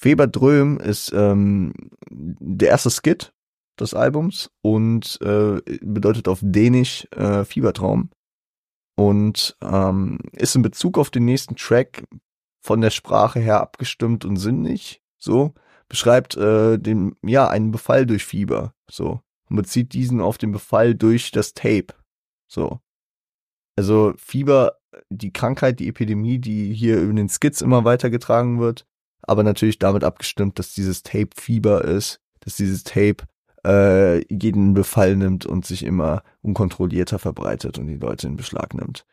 Weber 0.00 0.26
Dröm 0.26 0.78
ist 0.78 1.12
ähm, 1.14 1.72
der 2.10 2.68
erste 2.68 2.90
Skit 2.90 3.32
des 3.78 3.94
Albums 3.94 4.50
und 4.62 5.18
äh, 5.22 5.60
bedeutet 5.80 6.28
auf 6.28 6.40
Dänisch 6.42 7.06
äh, 7.12 7.44
Fiebertraum 7.44 8.10
und 8.96 9.56
ähm, 9.62 10.18
ist 10.32 10.56
in 10.56 10.62
Bezug 10.62 10.98
auf 10.98 11.10
den 11.10 11.24
nächsten 11.24 11.56
Track 11.56 12.04
von 12.62 12.80
der 12.80 12.90
Sprache 12.90 13.38
her 13.38 13.60
abgestimmt 13.60 14.24
und 14.24 14.36
sinnig, 14.36 15.02
so 15.18 15.54
beschreibt 15.88 16.36
äh, 16.36 16.78
den, 16.78 17.16
ja, 17.22 17.48
einen 17.48 17.70
Befall 17.70 18.06
durch 18.06 18.24
Fieber, 18.24 18.74
so. 18.90 19.20
Und 19.48 19.56
bezieht 19.56 19.92
diesen 19.92 20.20
auf 20.20 20.38
den 20.38 20.50
Befall 20.50 20.94
durch 20.94 21.30
das 21.30 21.54
Tape, 21.54 21.94
so. 22.48 22.80
Also 23.76 24.14
Fieber, 24.16 24.78
die 25.10 25.32
Krankheit, 25.32 25.78
die 25.78 25.88
Epidemie, 25.88 26.38
die 26.38 26.72
hier 26.72 27.00
über 27.00 27.12
den 27.12 27.28
Skits 27.28 27.60
immer 27.60 27.84
weitergetragen 27.84 28.58
wird, 28.58 28.86
aber 29.26 29.42
natürlich 29.42 29.78
damit 29.78 30.04
abgestimmt, 30.04 30.58
dass 30.58 30.74
dieses 30.74 31.02
Tape 31.02 31.30
Fieber 31.36 31.84
ist, 31.84 32.20
dass 32.40 32.56
dieses 32.56 32.84
Tape 32.84 33.24
äh, 33.64 34.24
jeden 34.32 34.74
Befall 34.74 35.16
nimmt 35.16 35.46
und 35.46 35.66
sich 35.66 35.84
immer 35.84 36.22
unkontrollierter 36.42 37.18
verbreitet 37.18 37.78
und 37.78 37.86
die 37.86 37.96
Leute 37.96 38.26
in 38.26 38.36
Beschlag 38.36 38.74
nimmt. 38.74 39.04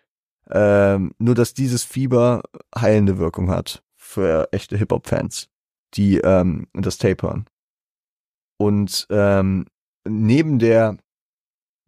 Ähm, 0.51 1.13
nur 1.17 1.35
dass 1.35 1.53
dieses 1.53 1.83
Fieber 1.83 2.43
heilende 2.77 3.17
Wirkung 3.17 3.49
hat 3.49 3.83
für 3.95 4.49
echte 4.51 4.77
Hip-Hop-Fans 4.77 5.49
die 5.95 6.17
ähm, 6.17 6.67
das 6.73 6.97
Tape 6.97 7.27
hören. 7.27 7.45
Und 8.57 9.07
ähm, 9.09 9.65
neben 10.07 10.59
der 10.59 10.97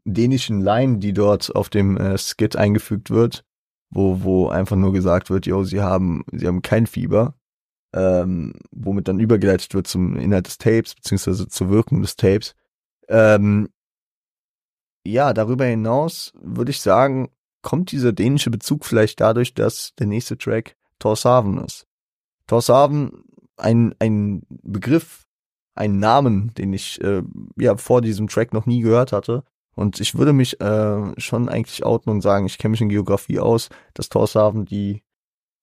dänischen 0.06 0.62
Line, 0.62 1.00
die 1.00 1.14
dort 1.14 1.56
auf 1.56 1.70
dem 1.70 1.98
äh, 1.98 2.18
Skit 2.18 2.56
eingefügt 2.56 3.10
wird, 3.10 3.44
wo, 3.90 4.24
wo 4.24 4.48
einfach 4.50 4.76
nur 4.76 4.94
gesagt 4.94 5.30
wird, 5.30 5.46
yo, 5.46 5.64
sie 5.64 5.82
haben, 5.82 6.24
sie 6.32 6.48
haben 6.48 6.62
kein 6.62 6.86
Fieber, 6.86 7.36
ähm, 7.96 8.54
womit 8.72 9.08
dann 9.08 9.20
übergeleitet 9.20 9.74
wird 9.74 9.88
zum 9.88 10.18
Inhalt 10.18 10.48
des 10.48 10.58
Tapes, 10.58 10.96
beziehungsweise 10.96 11.48
zur 11.48 11.70
Wirkung 11.70 12.02
des 12.02 12.18
Tapes, 12.18 12.54
ähm, 13.08 13.70
ja, 15.06 15.34
darüber 15.34 15.66
hinaus 15.66 16.34
würde 16.36 16.72
ich 16.72 16.82
sagen, 16.82 17.30
kommt 17.62 17.92
dieser 17.92 18.12
dänische 18.12 18.50
Bezug 18.50 18.86
vielleicht 18.86 19.22
dadurch, 19.22 19.54
dass 19.54 19.94
der 19.96 20.08
nächste 20.08 20.38
Track 20.38 20.76
Torshaven 21.00 21.58
ist. 21.60 21.88
Torshaven, 22.48 23.24
ein, 23.58 23.96
ein 24.00 24.44
Begriff, 24.50 25.26
ein 25.74 26.00
Namen, 26.00 26.54
den 26.56 26.74
ich 26.74 27.02
äh, 27.02 27.24
ja 27.58 27.78
vor 27.78 28.02
diesem 28.02 28.28
Track 28.28 28.54
noch 28.54 28.66
nie 28.66 28.82
gehört 28.82 29.12
hatte. 29.12 29.44
Und 29.76 30.00
ich 30.00 30.16
würde 30.16 30.34
mich 30.34 30.60
äh, 30.62 31.20
schon 31.20 31.50
eigentlich 31.50 31.86
outen 31.86 32.10
und 32.10 32.22
sagen, 32.22 32.46
ich 32.46 32.58
kenne 32.58 32.72
mich 32.72 32.82
in 32.82 32.90
Geografie 32.90 33.40
aus, 33.40 33.70
dass 33.94 34.10
Torshaven 34.10 34.66
die 34.66 35.04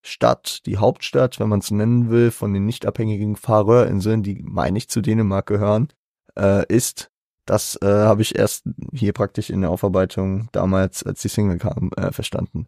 Stadt, 0.03 0.67
die 0.67 0.79
Hauptstadt, 0.79 1.39
wenn 1.39 1.49
man 1.49 1.61
es 1.61 1.71
nennen 1.71 2.11
will, 2.11 2.31
von 2.31 2.53
den 2.53 2.67
nicht 2.67 2.87
abhängigen 2.87 3.37
Färöerinseln, 3.37 4.23
die 4.23 4.43
meine 4.43 4.79
ich 4.79 4.89
zu 4.89 5.01
Dänemark 5.01 5.47
gehören, 5.47 5.89
äh, 6.37 6.67
ist. 6.67 7.11
Das 7.47 7.77
äh, 7.83 7.87
habe 7.87 8.23
ich 8.23 8.37
erst 8.37 8.65
hier 8.93 9.13
praktisch 9.13 9.51
in 9.51 9.63
der 9.63 9.71
Aufarbeitung 9.71 10.49
damals, 10.53 11.03
als 11.03 11.23
die 11.23 11.29
Single 11.29 11.59
kam, 11.59 11.91
äh, 11.97 12.13
verstanden. 12.13 12.67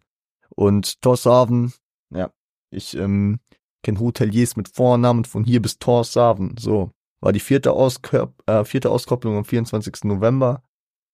Und 0.49 1.01
Torshaven, 1.01 1.73
ja, 2.09 2.31
ich 2.71 2.95
ähm, 2.95 3.39
kenne 3.83 3.99
Hoteliers 3.99 4.55
mit 4.55 4.69
Vornamen 4.69 5.25
von 5.25 5.43
hier 5.43 5.61
bis 5.61 5.79
Torshaven. 5.79 6.55
So, 6.57 6.91
war 7.21 7.33
die 7.33 7.39
vierte, 7.39 7.71
Auskör 7.71 8.33
äh, 8.45 8.63
vierte 8.65 8.89
Auskopplung 8.89 9.37
am 9.37 9.45
24. 9.45 10.03
November. 10.03 10.63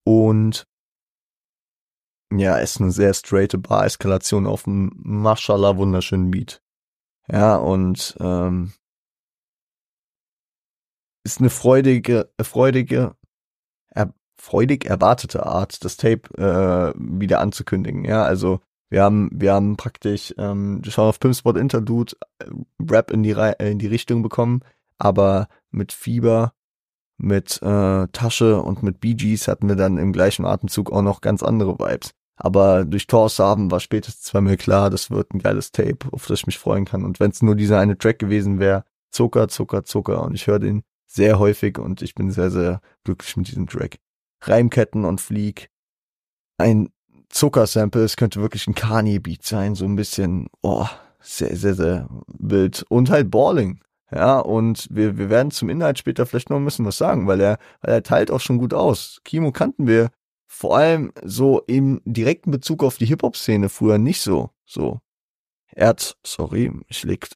Und 0.04 0.68
ja, 2.32 2.58
ist 2.58 2.80
eine 2.80 2.92
sehr 2.92 3.14
straighte 3.14 3.58
Bar-Eskalation 3.58 4.48
auf 4.48 4.68
einem 4.68 4.92
Mashallah 4.96 5.78
wunderschönen 5.78 6.32
Beat. 6.32 6.62
Ja, 7.28 7.56
und 7.58 8.16
ähm, 8.20 8.74
ist 11.24 11.40
eine 11.40 11.50
freudige, 11.50 12.32
freudige, 12.42 13.16
er, 13.90 14.14
freudig 14.38 14.86
erwartete 14.86 15.46
Art, 15.46 15.84
das 15.86 15.98
Tape 15.98 16.30
äh, 16.38 16.94
wieder 16.98 17.40
anzukündigen. 17.40 18.06
Ja, 18.06 18.24
also 18.24 18.60
wir 18.90 19.04
haben, 19.04 19.30
wir 19.34 19.54
haben 19.54 19.78
praktisch 19.78 20.34
ähm, 20.38 20.82
schauen 20.86 21.10
auf 21.10 21.20
Pimpspot 21.20 21.58
Interlude 21.58 22.16
äh, 22.40 22.46
Rap 22.90 23.12
in 23.12 23.24
die, 23.24 23.36
in 23.60 23.80
die 23.80 23.88
Richtung 23.88 24.22
bekommen, 24.22 24.62
aber 24.98 25.48
mit 25.70 25.94
Fieber, 25.94 26.54
mit 27.18 27.62
äh, 27.62 28.08
Tasche 28.08 28.62
und 28.62 28.84
mit 28.84 29.00
Bee 29.00 29.14
Gees 29.14 29.48
hatten 29.48 29.70
wir 29.70 29.76
dann 29.76 29.98
im 29.98 30.12
gleichen 30.12 30.46
Atemzug 30.46 30.92
auch 30.92 31.04
noch 31.04 31.22
ganz 31.22 31.44
andere 31.44 31.78
Vibes. 31.78 32.14
Aber 32.44 32.86
durch 32.86 33.06
Torsaben 33.06 33.70
war 33.70 33.80
spätestens 33.80 34.24
zwar 34.24 34.42
mir 34.42 34.58
klar, 34.58 34.90
das 34.90 35.12
wird 35.12 35.32
ein 35.32 35.40
geiles 35.40 35.72
Tape, 35.72 36.12
auf 36.12 36.26
das 36.26 36.40
ich 36.40 36.48
mich 36.48 36.58
freuen 36.58 36.86
kann. 36.86 37.06
Und 37.06 37.20
wenn 37.20 37.30
es 37.30 37.44
nur 37.44 37.56
dieser 37.56 37.80
eine 37.80 38.00
Track 38.00 38.18
gewesen 38.18 38.60
wäre, 38.60 38.84
Zucker, 39.12 39.48
Zucker, 39.48 39.84
Zucker. 39.84 40.24
Und 40.24 40.34
ich 40.34 40.48
höre 40.48 40.58
den 40.58 40.82
sehr 41.06 41.38
häufig 41.38 41.78
und 41.78 42.02
ich 42.02 42.16
bin 42.16 42.32
sehr, 42.32 42.50
sehr 42.50 42.82
glücklich 43.04 43.38
mit 43.38 43.48
diesem 43.48 43.68
Track. 43.68 44.00
Reimketten 44.42 45.06
und 45.06 45.22
Flieg. 45.22 45.70
Ein 46.58 46.90
Zucker-Sample, 47.30 48.04
es 48.04 48.18
könnte 48.18 48.42
wirklich 48.42 48.66
ein 48.66 48.74
Kanye-Beat 48.74 49.44
sein, 49.44 49.76
so 49.76 49.86
ein 49.86 49.96
bisschen, 49.96 50.48
oh, 50.64 50.88
sehr, 51.20 51.56
sehr, 51.56 51.76
sehr 51.76 52.10
wild. 52.28 52.84
Und 52.90 53.12
halt 53.12 53.30
Balling. 53.30 53.82
Ja, 54.12 54.40
und 54.40 54.88
wir, 54.90 55.20
wir 55.20 55.30
werden 55.30 55.52
zum 55.52 55.70
Inhalt 55.70 56.00
später 56.00 56.26
vielleicht 56.26 56.50
noch 56.50 56.58
ein 56.58 56.66
bisschen 56.66 56.86
was 56.86 56.98
sagen, 56.98 57.28
weil 57.28 57.40
er, 57.40 57.60
weil 57.82 57.94
er 57.94 58.04
teilt 58.04 58.32
auch 58.32 58.42
schon 58.42 58.58
gut 58.58 58.74
aus. 58.74 59.22
Kimo 59.24 59.52
kannten 59.52 59.86
wir 59.86 60.10
vor 60.54 60.78
allem 60.78 61.14
so 61.24 61.62
im 61.66 62.02
direkten 62.04 62.52
Bezug 62.52 62.84
auf 62.84 62.98
die 62.98 63.06
Hip-Hop-Szene 63.06 63.70
früher 63.70 63.98
nicht 63.98 64.22
so. 64.22 64.50
So. 64.66 65.00
Er 65.74 65.88
hat, 65.88 66.18
sorry, 66.24 66.72
ich 66.88 67.04
leg. 67.04 67.30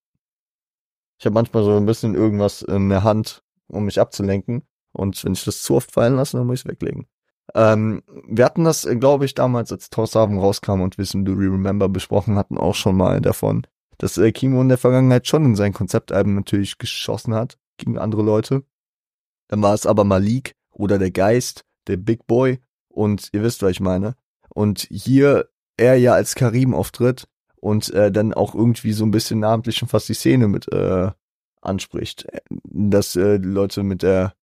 Ich 1.18 1.26
habe 1.26 1.34
manchmal 1.34 1.64
so 1.64 1.78
ein 1.78 1.86
bisschen 1.86 2.14
irgendwas 2.14 2.62
in 2.62 2.90
der 2.90 3.04
Hand, 3.04 3.42
um 3.68 3.86
mich 3.86 4.02
abzulenken. 4.02 4.64
Und 4.92 5.24
wenn 5.24 5.32
ich 5.32 5.46
das 5.46 5.62
zu 5.62 5.76
oft 5.76 5.94
fallen 5.94 6.18
lasse, 6.18 6.38
dann 6.38 6.46
muss 6.46 6.60
ich 6.60 6.66
es 6.66 6.72
weglegen. 6.72 7.08
Ähm, 7.56 8.04
wir 8.28 8.44
hatten 8.44 8.66
das, 8.66 8.86
glaube 9.00 9.24
ich, 9.24 9.34
damals, 9.34 9.72
als 9.72 9.90
Torshaven 9.90 10.38
rauskam 10.38 10.82
und 10.82 10.98
Wissen 10.98 11.24
Do 11.24 11.40
We 11.40 11.46
Remember 11.46 11.88
besprochen 11.88 12.36
hatten, 12.36 12.58
auch 12.58 12.76
schon 12.76 12.98
mal 12.98 13.22
davon, 13.22 13.66
dass 13.98 14.18
äh, 14.18 14.34
Kimo 14.34 14.62
in 14.62 14.70
der 14.70 14.78
Vergangenheit 14.78 15.26
schon 15.26 15.46
in 15.46 15.56
seinen 15.56 15.74
Konzeptalben 15.74 16.36
natürlich 16.36 16.78
geschossen 16.78 17.34
hat 17.34 17.58
gegen 17.78 17.98
andere 17.98 18.24
Leute. 18.24 18.66
Dann 19.48 19.62
war 19.62 19.74
es 19.74 19.86
aber 19.86 20.04
Malik 20.04 20.54
oder 20.72 21.00
der 21.00 21.12
Geist, 21.12 21.64
der 21.88 21.96
Big 21.96 22.28
Boy 22.28 22.60
und 22.96 23.30
ihr 23.34 23.44
wisst, 23.44 23.62
was 23.62 23.72
ich 23.72 23.80
meine. 23.80 24.16
Und 24.50 24.88
hier 24.90 25.50
er 25.78 25.96
ja 25.96 26.14
als 26.14 26.36
Karim 26.36 26.74
auftritt 26.74 27.28
und 27.58 27.94
äh, 27.94 28.12
dann 28.12 28.34
auch 28.34 28.56
irgendwie 28.56 28.94
so 28.94 29.06
ein 29.06 29.12
bisschen 29.12 29.40
namentlich 29.40 29.76
schon 29.76 29.90
fast 29.90 30.08
die 30.08 30.14
Szene 30.14 30.48
mit 30.48 30.72
äh, 30.72 31.12
anspricht. 31.62 32.28
Dass 32.64 33.16
äh, 33.16 33.40
die 33.40 33.48
Leute 33.48 33.84
mit 33.84 34.04
der 34.04 34.34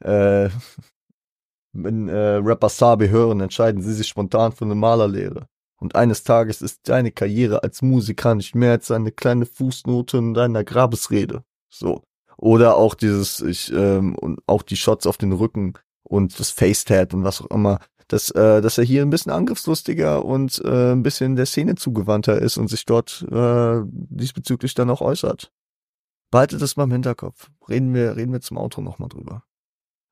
äh, 0.00 0.48
wenn 1.72 2.08
äh, 2.08 2.36
Rapper 2.36 2.68
Sabi 2.68 3.08
hören, 3.08 3.40
entscheiden 3.40 3.82
sie 3.82 3.92
sich 3.92 4.08
spontan 4.08 4.52
für 4.52 4.64
eine 4.64 4.74
Malerlehre. 4.74 5.46
Und 5.80 5.94
eines 5.94 6.24
Tages 6.24 6.60
ist 6.60 6.88
deine 6.88 7.12
Karriere 7.12 7.62
als 7.62 7.82
Musiker 7.82 8.34
nicht 8.34 8.54
mehr 8.54 8.72
als 8.72 8.90
eine 8.90 9.12
kleine 9.12 9.46
Fußnote 9.46 10.18
in 10.18 10.34
deiner 10.34 10.64
Grabesrede. 10.64 11.44
So. 11.68 12.02
Oder 12.36 12.76
auch 12.76 12.94
dieses, 12.94 13.40
ich, 13.40 13.72
ähm, 13.72 14.14
und 14.16 14.40
auch 14.46 14.62
die 14.62 14.76
Shots 14.76 15.06
auf 15.06 15.18
den 15.18 15.32
Rücken 15.32 15.74
und 16.02 16.38
das 16.40 16.50
Facetat 16.50 17.14
und 17.14 17.24
was 17.24 17.40
auch 17.40 17.50
immer 17.50 17.78
dass, 18.08 18.30
äh, 18.30 18.60
dass 18.60 18.78
er 18.78 18.84
hier 18.84 19.02
ein 19.02 19.10
bisschen 19.10 19.32
angriffslustiger 19.32 20.24
und 20.24 20.60
äh, 20.64 20.92
ein 20.92 21.02
bisschen 21.02 21.36
der 21.36 21.46
Szene 21.46 21.76
zugewandter 21.76 22.40
ist 22.40 22.56
und 22.56 22.68
sich 22.68 22.84
dort 22.86 23.26
äh, 23.30 23.82
diesbezüglich 23.84 24.74
dann 24.74 24.90
auch 24.90 25.00
äußert. 25.00 25.52
Behaltet 26.30 26.60
das 26.60 26.76
mal 26.76 26.84
im 26.84 26.92
Hinterkopf. 26.92 27.50
Reden 27.68 27.94
wir, 27.94 28.16
reden 28.16 28.32
wir 28.32 28.40
zum 28.40 28.58
Auto 28.58 28.80
nochmal 28.80 29.08
drüber. 29.08 29.44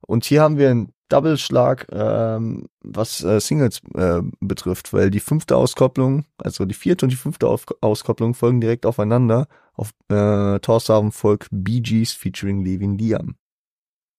Und 0.07 0.25
hier 0.25 0.43
haben 0.43 0.57
wir 0.57 0.71
einen 0.71 0.93
Double-Schlag, 1.09 1.87
ähm, 1.93 2.67
was 2.83 3.23
äh, 3.23 3.41
Singles 3.41 3.81
äh, 3.95 4.21
betrifft, 4.41 4.93
weil 4.93 5.11
die 5.11 5.21
fünfte 5.21 5.57
Auskopplung, 5.57 6.25
also 6.38 6.65
die 6.65 6.75
vierte 6.75 7.07
und 7.07 7.11
die 7.11 7.17
fünfte 7.17 7.49
Auf 7.49 7.67
Auskopplung 7.81 8.35
folgen 8.35 8.61
direkt 8.61 8.87
aufeinander 8.87 9.47
auf 9.75 9.93
äh, 10.09 10.59
Torsaven 10.61 11.12
Folk 11.12 11.47
Bee 11.50 11.81
Gees 11.81 12.12
featuring 12.12 12.65
Levin 12.65 12.99
Liam. 12.99 13.37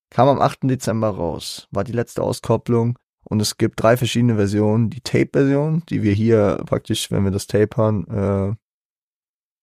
Kam 0.09 0.29
am 0.29 0.39
8. 0.39 0.59
Dezember 0.63 1.09
raus, 1.09 1.67
war 1.71 1.83
die 1.83 1.91
letzte 1.91 2.23
Auskopplung 2.23 2.97
und 3.29 3.41
es 3.41 3.57
gibt 3.57 3.81
drei 3.81 3.97
verschiedene 3.97 4.35
Versionen. 4.35 4.89
Die 4.89 5.01
Tape-Version, 5.01 5.83
die 5.89 6.01
wir 6.01 6.13
hier 6.13 6.63
praktisch, 6.65 7.11
wenn 7.11 7.25
wir 7.25 7.31
das 7.31 7.47
Tape 7.47 7.75
hören, 7.75 8.07
äh, 8.07 8.55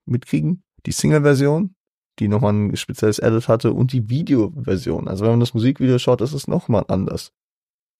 mitkriegen. 0.04 0.62
Die 0.84 0.92
Single-Version, 0.92 1.74
die 2.18 2.28
nochmal 2.28 2.52
ein 2.52 2.76
spezielles 2.76 3.18
Edit 3.18 3.48
hatte. 3.48 3.72
Und 3.72 3.92
die 3.92 4.10
Video-Version. 4.10 5.08
Also 5.08 5.24
wenn 5.24 5.32
man 5.32 5.40
das 5.40 5.54
Musikvideo 5.54 5.98
schaut, 5.98 6.20
ist 6.20 6.34
es 6.34 6.46
nochmal 6.46 6.84
anders. 6.88 7.32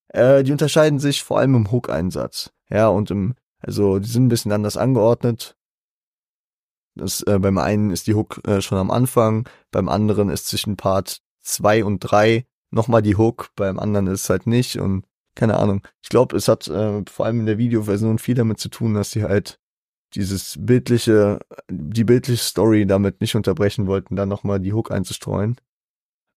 Äh, 0.09 0.45
die 0.45 0.53
unterscheiden 0.53 0.99
sich 0.99 1.23
vor 1.23 1.39
allem 1.39 1.55
im 1.55 1.73
Hook-Einsatz. 1.73 2.53
Ja, 2.69 2.89
und 2.89 3.11
im, 3.11 3.35
also 3.61 3.99
die 3.99 4.09
sind 4.09 4.27
ein 4.27 4.29
bisschen 4.29 4.53
anders 4.53 4.77
angeordnet. 4.77 5.57
Das, 6.95 7.23
äh, 7.23 7.39
beim 7.39 7.57
einen 7.57 7.91
ist 7.91 8.07
die 8.07 8.15
Hook 8.15 8.47
äh, 8.47 8.61
schon 8.61 8.79
am 8.79 8.91
Anfang, 8.91 9.49
beim 9.73 9.89
anderen 9.89 10.29
ist 10.29 10.47
zwischen 10.47 10.77
Part 10.77 11.23
2 11.43 11.85
und 11.85 12.01
3 12.01 12.47
nochmal 12.71 13.03
die 13.03 13.17
Hook, 13.17 13.49
beim 13.57 13.79
anderen 13.79 14.07
ist 14.09 14.25
es 14.25 14.31
halt 14.31 14.47
nicht 14.47 14.77
und 14.77 15.05
keine 15.35 15.57
Ahnung. 15.59 15.83
Ich 16.03 16.09
glaube, 16.09 16.37
es 16.37 16.49
hat 16.49 16.69
äh, 16.69 17.03
vor 17.09 17.27
allem 17.27 17.41
in 17.41 17.47
der 17.47 17.59
Videoversion 17.59 18.19
viel 18.19 18.35
damit 18.35 18.59
zu 18.59 18.69
tun, 18.69 18.95
dass 18.95 19.11
sie 19.11 19.25
halt 19.25 19.59
dieses 20.15 20.57
bildliche, 20.61 21.41
die 21.69 22.05
bildliche 22.05 22.43
Story 22.43 22.87
damit 22.87 23.21
nicht 23.21 23.35
unterbrechen 23.35 23.87
wollten, 23.87 24.17
dann 24.17 24.29
nochmal 24.29 24.61
die 24.61 24.73
Hook 24.73 24.91
einzustreuen. 24.91 25.57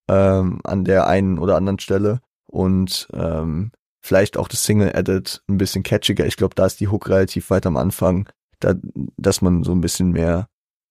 Ähm, 0.10 0.62
an 0.64 0.86
der 0.86 1.08
einen 1.08 1.38
oder 1.38 1.58
anderen 1.58 1.80
Stelle. 1.80 2.22
Und 2.48 3.08
ähm, 3.14 3.72
vielleicht 4.02 4.38
auch 4.38 4.48
das 4.48 4.64
Single-Edit 4.64 5.44
ein 5.48 5.58
bisschen 5.58 5.84
catchiger. 5.84 6.26
Ich 6.26 6.38
glaube, 6.38 6.56
da 6.56 6.66
ist 6.66 6.80
die 6.80 6.88
Hook 6.88 7.10
relativ 7.10 7.50
weit 7.50 7.66
am 7.66 7.78
Anfang, 7.78 8.30
da, 8.60 8.74
dass 9.18 9.42
man 9.42 9.64
so 9.64 9.74
ein 9.74 9.82
bisschen 9.82 10.12
mehr 10.12 10.48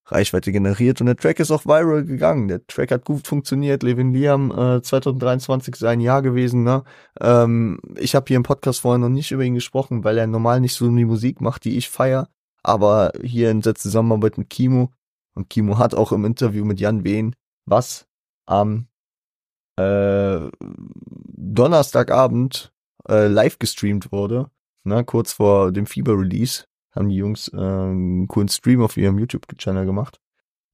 Reichweite 0.08 0.52
generiert 0.52 1.00
und 1.00 1.06
der 1.06 1.16
Track 1.16 1.40
ist 1.40 1.50
auch 1.50 1.64
viral 1.64 2.04
gegangen. 2.04 2.48
Der 2.48 2.64
Track 2.66 2.92
hat 2.92 3.04
gut 3.04 3.26
funktioniert. 3.26 3.82
Levin 3.82 4.14
Liam 4.14 4.50
äh, 4.50 4.80
2023 4.80 5.74
ist 5.74 5.84
ein 5.84 6.00
Jahr 6.00 6.22
gewesen. 6.22 6.62
Ne? 6.62 6.84
Ähm, 7.20 7.80
ich 7.96 8.14
habe 8.14 8.26
hier 8.28 8.36
im 8.36 8.44
Podcast 8.44 8.80
vorher 8.80 8.98
noch 8.98 9.08
nicht 9.08 9.32
über 9.32 9.42
ihn 9.42 9.54
gesprochen, 9.54 10.04
weil 10.04 10.18
er 10.18 10.26
normal 10.26 10.60
nicht 10.60 10.74
so 10.74 10.88
die 10.88 11.04
Musik 11.04 11.40
macht, 11.40 11.64
die 11.64 11.76
ich 11.76 11.90
feier. 11.90 12.28
Aber 12.62 13.12
hier 13.22 13.50
in 13.50 13.60
der 13.60 13.74
Zusammenarbeit 13.74 14.38
mit 14.38 14.50
Kimo 14.50 14.92
und 15.34 15.50
Kimo 15.50 15.78
hat 15.78 15.94
auch 15.94 16.12
im 16.12 16.24
Interview 16.24 16.64
mit 16.64 16.80
Jan 16.80 17.04
Wehn, 17.04 17.34
was 17.66 18.06
am 18.46 18.86
äh, 19.76 20.38
Donnerstagabend 20.60 22.72
äh, 23.08 23.26
live 23.26 23.58
gestreamt 23.58 24.12
wurde, 24.12 24.50
ne, 24.84 25.04
kurz 25.04 25.32
vor 25.32 25.72
dem 25.72 25.86
Fieber-Release, 25.86 26.64
haben 26.96 27.08
die 27.08 27.16
Jungs 27.16 27.48
äh, 27.48 27.56
einen 27.56 28.28
coolen 28.28 28.48
Stream 28.48 28.82
auf 28.82 28.96
ihrem 28.96 29.18
YouTube-Channel 29.18 29.86
gemacht. 29.86 30.20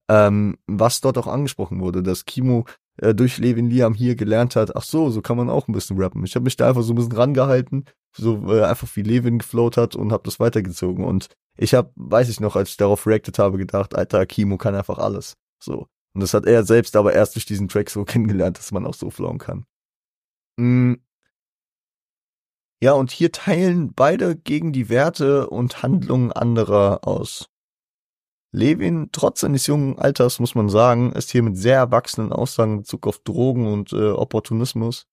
Ähm, 0.09 0.57
was 0.67 1.01
dort 1.01 1.17
auch 1.17 1.27
angesprochen 1.27 1.79
wurde, 1.79 2.03
dass 2.03 2.25
Kimo 2.25 2.65
äh, 2.97 3.15
durch 3.15 3.37
Levin 3.37 3.69
Liam 3.69 3.93
hier 3.93 4.15
gelernt 4.15 4.55
hat, 4.55 4.75
ach 4.75 4.83
so, 4.83 5.09
so 5.09 5.21
kann 5.21 5.37
man 5.37 5.49
auch 5.49 5.67
ein 5.67 5.73
bisschen 5.73 5.99
rappen. 5.99 6.23
Ich 6.25 6.35
habe 6.35 6.43
mich 6.43 6.55
da 6.55 6.67
einfach 6.67 6.83
so 6.83 6.93
ein 6.93 6.95
bisschen 6.95 7.13
rangehalten, 7.13 7.85
so 8.11 8.53
äh, 8.53 8.63
einfach 8.63 8.87
wie 8.95 9.01
Levin 9.01 9.39
geflowt 9.39 9.77
hat 9.77 9.95
und 9.95 10.11
habe 10.11 10.23
das 10.23 10.39
weitergezogen. 10.39 11.03
Und 11.05 11.29
ich 11.57 11.73
habe, 11.73 11.91
weiß 11.95 12.29
ich 12.29 12.39
noch, 12.39 12.55
als 12.55 12.71
ich 12.71 12.77
darauf 12.77 13.07
reacted 13.07 13.39
habe, 13.39 13.57
gedacht, 13.57 13.95
Alter, 13.95 14.25
Kimo 14.25 14.57
kann 14.57 14.75
einfach 14.75 14.99
alles. 14.99 15.35
So. 15.61 15.87
Und 16.13 16.21
das 16.21 16.33
hat 16.33 16.45
er 16.45 16.63
selbst 16.63 16.95
aber 16.95 17.13
erst 17.13 17.35
durch 17.35 17.45
diesen 17.45 17.67
Track 17.67 17.89
so 17.89 18.03
kennengelernt, 18.05 18.57
dass 18.57 18.71
man 18.71 18.85
auch 18.85 18.93
so 18.93 19.09
flowen 19.09 19.39
kann. 19.39 19.65
Mm. 20.57 20.95
Ja, 22.83 22.91
und 22.91 23.11
hier 23.11 23.31
teilen 23.31 23.93
beide 23.93 24.35
gegen 24.35 24.73
die 24.73 24.89
Werte 24.89 25.49
und 25.49 25.83
Handlungen 25.83 26.33
anderer 26.33 27.07
aus. 27.07 27.49
Levin, 28.51 29.07
trotz 29.13 29.39
seines 29.39 29.67
jungen 29.67 29.97
Alters, 29.97 30.41
muss 30.41 30.53
man 30.53 30.67
sagen, 30.67 31.13
ist 31.13 31.31
hier 31.31 31.43
mit 31.43 31.55
sehr 31.55 31.77
erwachsenen 31.77 32.33
Aussagen 32.33 32.73
in 32.73 32.79
Bezug 32.79 33.07
auf 33.07 33.19
Drogen 33.19 33.71
und 33.71 33.93
äh, 33.93 34.09
Opportunismus. 34.09 35.07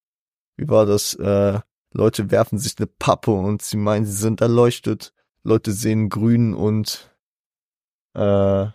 Wie 0.57 0.69
war 0.69 0.85
das? 0.85 1.15
Äh, 1.15 1.61
Leute 1.95 2.33
werfen 2.33 2.59
sich 2.59 2.75
eine 2.77 2.89
Pappe 2.89 3.31
und 3.31 3.63
sie 3.63 3.77
meinen, 3.77 4.05
sie 4.05 4.21
sind 4.21 4.41
erleuchtet. 4.41 5.13
Leute 5.45 5.71
sehen 5.71 6.09
grün 6.09 6.55
und 6.55 7.17
äh, 8.15 8.67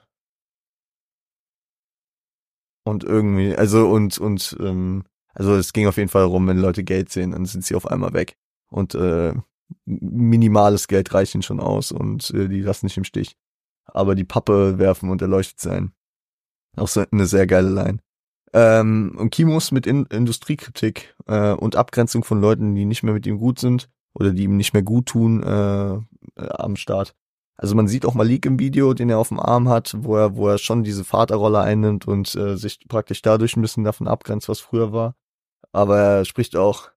und 2.86 3.04
irgendwie, 3.04 3.58
also 3.58 3.90
und 3.90 4.18
und 4.20 4.56
ähm, 4.62 5.04
also 5.34 5.54
es 5.56 5.74
ging 5.74 5.86
auf 5.86 5.98
jeden 5.98 6.08
Fall 6.08 6.22
darum, 6.22 6.48
wenn 6.48 6.60
Leute 6.60 6.86
Geld 6.86 7.12
sehen, 7.12 7.32
dann 7.32 7.44
sind 7.44 7.66
sie 7.66 7.76
auf 7.76 7.88
einmal 7.88 8.14
weg 8.14 8.38
und 8.70 8.96
äh, 8.96 9.34
minimales 9.86 10.88
Geld 10.88 11.14
reicht 11.14 11.36
ihnen 11.36 11.44
schon 11.44 11.60
aus 11.60 11.92
und 11.92 12.32
äh, 12.32 12.48
die 12.48 12.62
lassen 12.62 12.86
nicht 12.86 12.98
im 12.98 13.04
Stich 13.04 13.38
aber 13.86 14.16
die 14.16 14.24
Pappe 14.24 14.78
werfen 14.78 15.10
und 15.10 15.22
erleuchtet 15.22 15.60
sein. 15.60 15.94
Auch 16.76 16.88
so 16.88 17.04
eine 17.10 17.26
sehr 17.26 17.48
geile 17.48 17.70
Line. 17.70 18.00
Ähm, 18.54 19.16
und 19.18 19.30
Kimos 19.32 19.72
mit 19.72 19.86
In 19.88 20.06
Industriekritik 20.06 21.16
äh, 21.28 21.52
und 21.52 21.76
Abgrenzung 21.76 22.24
von 22.24 22.42
Leuten, 22.42 22.76
die 22.76 22.86
nicht 22.86 23.04
mehr 23.04 23.14
mit 23.14 23.26
ihm 23.26 23.38
gut 23.38 23.60
sind 23.60 23.90
oder 24.14 24.32
die 24.32 24.44
ihm 24.44 24.58
nicht 24.58 24.74
mehr 24.74 24.84
gut 24.84 25.08
tun, 25.08 25.44
äh, 25.44 25.94
äh, 25.96 26.00
am 26.36 26.76
Start. 26.76 27.16
Also 27.58 27.76
man 27.76 27.88
sieht 27.88 28.06
auch 28.06 28.16
Malik 28.16 28.46
im 28.46 28.60
Video, 28.60 28.94
den 28.94 29.10
er 29.10 29.18
auf 29.18 29.30
dem 29.30 29.40
Arm 29.40 29.70
hat, 29.70 29.96
wo 29.98 30.18
er, 30.18 30.36
wo 30.36 30.50
er 30.50 30.58
schon 30.58 30.84
diese 30.84 31.06
Vaterrolle 31.06 31.62
einnimmt 31.62 32.06
und 32.06 32.36
äh, 32.36 32.58
sich 32.58 32.80
praktisch 32.90 33.22
dadurch 33.22 33.56
ein 33.56 33.62
bisschen 33.62 33.86
davon 33.86 34.08
abgrenzt, 34.08 34.50
was 34.50 34.60
früher 34.60 34.92
war. 34.92 35.16
Aber 35.72 35.98
er 35.98 36.26
spricht 36.26 36.58
auch 36.58 36.90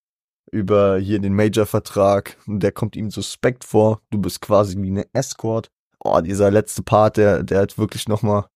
über 0.53 0.99
hier 0.99 1.19
den 1.19 1.35
Major-Vertrag 1.35 2.37
und 2.47 2.61
der 2.61 2.73
kommt 2.73 2.97
ihm 2.97 3.11
suspekt 3.11 3.65
vor. 3.65 4.01
Du 4.11 4.19
bist 4.19 4.41
quasi 4.41 4.81
wie 4.81 4.91
eine 4.91 5.07
Escort 5.13 5.71
oh, 6.01 6.21
dieser 6.21 6.51
letzte 6.51 6.83
Part, 6.83 7.17
der, 7.17 7.43
der 7.43 7.61
hat 7.61 7.79
wirklich 7.79 8.09
nochmal, 8.09 8.47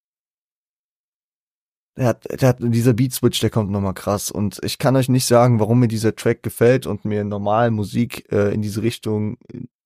der 1.96 2.06
hat, 2.06 2.40
der 2.40 2.48
hat, 2.48 2.58
dieser 2.60 2.94
Beat 2.94 3.12
Switch, 3.12 3.40
der 3.40 3.50
kommt 3.50 3.70
nochmal 3.70 3.94
krass. 3.94 4.30
Und 4.30 4.58
ich 4.62 4.78
kann 4.78 4.96
euch 4.96 5.08
nicht 5.08 5.26
sagen, 5.26 5.60
warum 5.60 5.80
mir 5.80 5.88
dieser 5.88 6.16
Track 6.16 6.42
gefällt 6.42 6.86
und 6.86 7.04
mir 7.04 7.24
normal 7.24 7.70
Musik 7.70 8.30
äh, 8.32 8.52
in 8.54 8.62
diese 8.62 8.82
Richtung, 8.82 9.36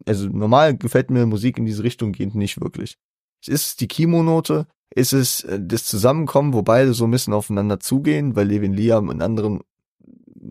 also 0.06 0.28
normal 0.28 0.76
gefällt 0.76 1.10
mir 1.10 1.26
Musik 1.26 1.58
in 1.58 1.66
diese 1.66 1.82
Richtung 1.82 2.12
geht 2.12 2.34
nicht 2.34 2.60
wirklich. 2.60 2.96
Es 3.42 3.48
ist 3.48 3.80
die 3.80 3.88
Kimonote, 3.88 4.66
ist 4.94 5.12
es 5.12 5.42
äh, 5.44 5.58
das 5.60 5.84
Zusammenkommen, 5.84 6.52
wo 6.52 6.62
beide 6.62 6.94
so 6.94 7.04
ein 7.04 7.10
bisschen 7.10 7.34
aufeinander 7.34 7.80
zugehen, 7.80 8.36
weil 8.36 8.48
Levin 8.48 8.72
Liam 8.72 9.10
in 9.10 9.20
anderen 9.22 9.60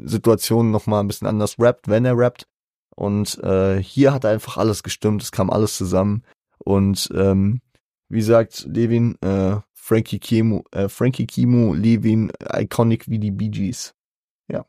Situationen 0.03 0.71
nochmal 0.71 1.01
ein 1.01 1.07
bisschen 1.07 1.27
anders 1.27 1.55
rappt, 1.59 1.87
wenn 1.87 2.05
er 2.05 2.17
rappt. 2.17 2.47
Und 2.95 3.37
äh, 3.43 3.81
hier 3.81 4.13
hat 4.13 4.25
einfach 4.25 4.57
alles 4.57 4.83
gestimmt, 4.83 5.21
es 5.21 5.31
kam 5.31 5.49
alles 5.49 5.77
zusammen. 5.77 6.23
Und 6.57 7.09
ähm, 7.13 7.61
wie 8.09 8.21
sagt 8.21 8.65
Levin, 8.69 9.15
äh, 9.21 9.57
Frankie 9.73 10.19
Kimo, 10.19 10.63
äh, 10.71 10.89
Frankie 10.89 11.27
Kimo, 11.27 11.73
Levin, 11.73 12.31
iconic 12.53 13.09
wie 13.09 13.19
die 13.19 13.31
Bee 13.31 13.49
Gees. 13.49 13.93
Ja. 14.47 14.65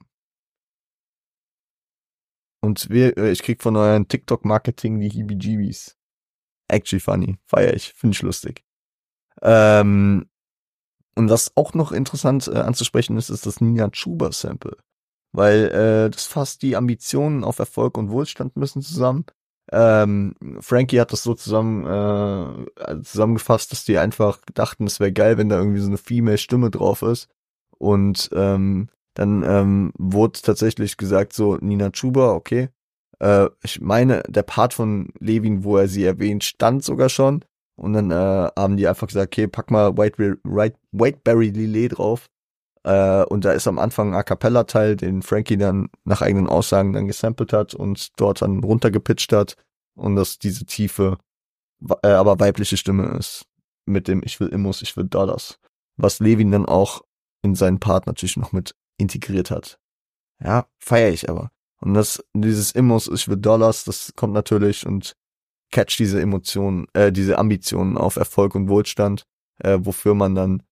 Und 2.67 2.91
wir, 2.91 3.17
äh, 3.17 3.31
ich 3.31 3.43
krieg 3.43 3.63
von 3.63 3.77
euren 3.77 4.09
TikTok-Marketing 4.09 4.99
die 4.99 5.09
Heebie-Jeebies. 5.09 5.97
Actually 6.69 7.01
funny. 7.01 7.39
Feier 7.47 7.73
ich. 7.75 7.93
Finde 7.93 8.15
ich 8.15 8.23
lustig. 8.23 8.65
Ähm, 9.41 10.29
und 11.15 11.31
was 11.31 11.57
auch 11.57 11.75
noch 11.75 11.93
interessant 11.93 12.49
äh, 12.49 12.59
anzusprechen 12.59 13.17
ist, 13.17 13.31
ist 13.31 13.47
das 13.47 13.61
Nina 13.61 13.89
Chuba 13.91 14.33
Sample. 14.33 14.77
Weil 15.33 15.67
äh, 15.67 16.11
das 16.11 16.27
fasst 16.27 16.63
die 16.63 16.77
Ambitionen 16.77 17.45
auf 17.45 17.59
Erfolg 17.59 17.99
und 17.99 18.11
Wohlstand 18.11 18.57
müssen 18.57 18.83
zusammen. 18.83 19.27
Ähm, 19.73 20.35
Frankie 20.61 21.01
hat 21.01 21.13
das 21.13 21.23
so 21.23 21.35
zusammen 21.35 21.85
äh, 21.85 23.03
zusammengefasst, 23.03 23.73
dass 23.73 23.85
die 23.85 23.99
einfach 23.99 24.39
dachten, 24.55 24.87
es 24.87 25.01
wäre 25.01 25.13
geil, 25.13 25.39
wenn 25.39 25.49
da 25.49 25.59
irgendwie 25.59 25.81
so 25.81 25.89
eine 25.89 25.99
Female 25.99 26.39
Stimme 26.39 26.71
drauf 26.71 27.03
ist. 27.03 27.29
Und 27.79 28.31
ähm, 28.33 28.89
dann 29.15 29.43
ähm, 29.43 29.93
wurde 29.99 30.41
tatsächlich 30.41 30.97
gesagt, 30.97 31.33
so 31.33 31.57
Nina 31.57 31.91
Chuba, 31.91 32.33
okay. 32.33 32.69
Äh, 33.19 33.49
ich 33.63 33.81
meine, 33.81 34.23
der 34.29 34.43
Part 34.43 34.75
von 34.75 35.09
Levin, 35.19 35.65
wo 35.65 35.77
er 35.79 35.89
sie 35.89 36.05
erwähnt, 36.05 36.45
stand 36.45 36.85
sogar 36.85 37.09
schon. 37.09 37.45
Und 37.77 37.93
dann 37.93 38.11
äh, 38.11 38.51
haben 38.57 38.77
die 38.77 38.87
einfach 38.89 39.07
gesagt, 39.07 39.33
okay, 39.35 39.49
pack 39.49 39.71
mal 39.71 39.97
White, 39.97 40.39
White, 40.45 40.79
Whiteberry 40.93 41.49
Lillet 41.51 41.99
drauf. 41.99 42.29
Äh, 42.87 43.25
und 43.25 43.45
da 43.45 43.51
ist 43.51 43.67
am 43.67 43.81
Anfang 43.81 44.11
ein 44.11 44.15
A 44.15 44.23
Cappella-Teil, 44.23 44.95
den 44.95 45.23
Frankie 45.23 45.57
dann 45.57 45.89
nach 46.05 46.23
eigenen 46.23 46.47
Aussagen 46.47 46.93
dann 46.93 47.09
gesampelt 47.09 47.53
hat 47.53 47.75
und 47.75 48.11
dort 48.17 48.43
dann 48.43 48.63
runtergepitcht 48.63 49.33
hat. 49.33 49.57
Und 49.97 50.15
dass 50.15 50.39
diese 50.39 50.65
tiefe, 50.67 51.19
äh, 52.03 52.09
aber 52.09 52.39
weibliche 52.39 52.77
Stimme 52.77 53.17
ist. 53.19 53.45
Mit 53.87 54.07
dem 54.07 54.23
Ich 54.25 54.39
will 54.39 54.49
Immos, 54.49 54.83
ich 54.83 54.97
will 54.97 55.05
Dollars. 55.05 55.59
Was 55.97 56.21
Levin 56.21 56.53
dann 56.53 56.67
auch 56.67 57.03
in 57.43 57.57
seinen 57.57 57.81
Part 57.81 58.07
natürlich 58.07 58.37
noch 58.37 58.53
mit 58.53 58.77
integriert 58.99 59.51
hat. 59.51 59.79
Ja, 60.43 60.67
feiere 60.79 61.11
ich 61.11 61.29
aber. 61.29 61.51
Und 61.81 61.95
das, 61.95 62.23
dieses 62.35 62.71
Immos, 62.73 63.09
ich 63.09 63.27
will 63.29 63.37
Dollars, 63.37 63.85
das 63.85 64.13
kommt 64.15 64.33
natürlich 64.33 64.87
und 64.87 65.17
catcht 65.73 65.99
diese 65.99 66.21
Emotionen, 66.21 66.87
äh, 66.93 67.11
diese 67.11 67.39
Ambitionen 67.39 67.97
auf 67.97 68.17
Erfolg 68.17 68.55
und 68.55 68.69
Wohlstand, 68.69 69.25
äh, 69.59 69.79
wofür 69.81 70.15
man 70.15 70.35
dann 70.35 70.63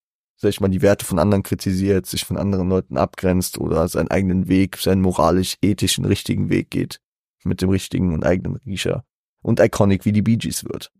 ich 0.51 0.61
mal, 0.61 0.69
die 0.69 0.83
Werte 0.83 1.05
von 1.05 1.19
anderen 1.19 1.43
kritisiert, 1.43 2.07
sich 2.07 2.25
von 2.25 2.37
anderen 2.37 2.69
Leuten 2.69 2.97
abgrenzt 2.97 3.59
oder 3.59 3.89
seinen 3.89 4.09
eigenen 4.09 4.49
Weg, 4.49 4.77
seinen 4.77 5.03
moralisch-ethischen 5.03 6.05
richtigen 6.05 6.49
Weg 6.49 6.71
geht, 6.71 7.01
mit 7.45 7.63
dem 7.63 7.71
richtigen 7.71 8.13
und 8.13 8.25
eigenen 8.25 8.57
Riecher 8.57 9.05
und 9.43 9.61
iconic 9.61 10.05
wie 10.05 10.13
die 10.13 10.23
Bee 10.23 10.37
Gees 10.37 10.65
wird. 10.65 10.93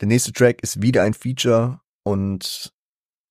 Der 0.00 0.08
nächste 0.08 0.32
Track 0.32 0.62
ist 0.62 0.82
wieder 0.82 1.02
ein 1.02 1.14
Feature 1.14 1.80
und, 2.02 2.74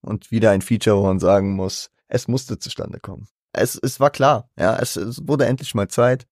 und 0.01 0.31
wieder 0.31 0.51
ein 0.51 0.61
Feature, 0.61 0.97
wo 0.97 1.03
man 1.03 1.19
sagen 1.19 1.53
muss, 1.55 1.91
es 2.07 2.27
musste 2.27 2.57
zustande 2.57 2.99
kommen. 2.99 3.27
Es, 3.53 3.75
es 3.75 3.99
war 3.99 4.09
klar, 4.09 4.49
ja, 4.57 4.77
es, 4.77 4.95
es 4.95 5.27
wurde 5.27 5.45
endlich 5.45 5.75
mal 5.75 5.87
Zeit. 5.87 6.27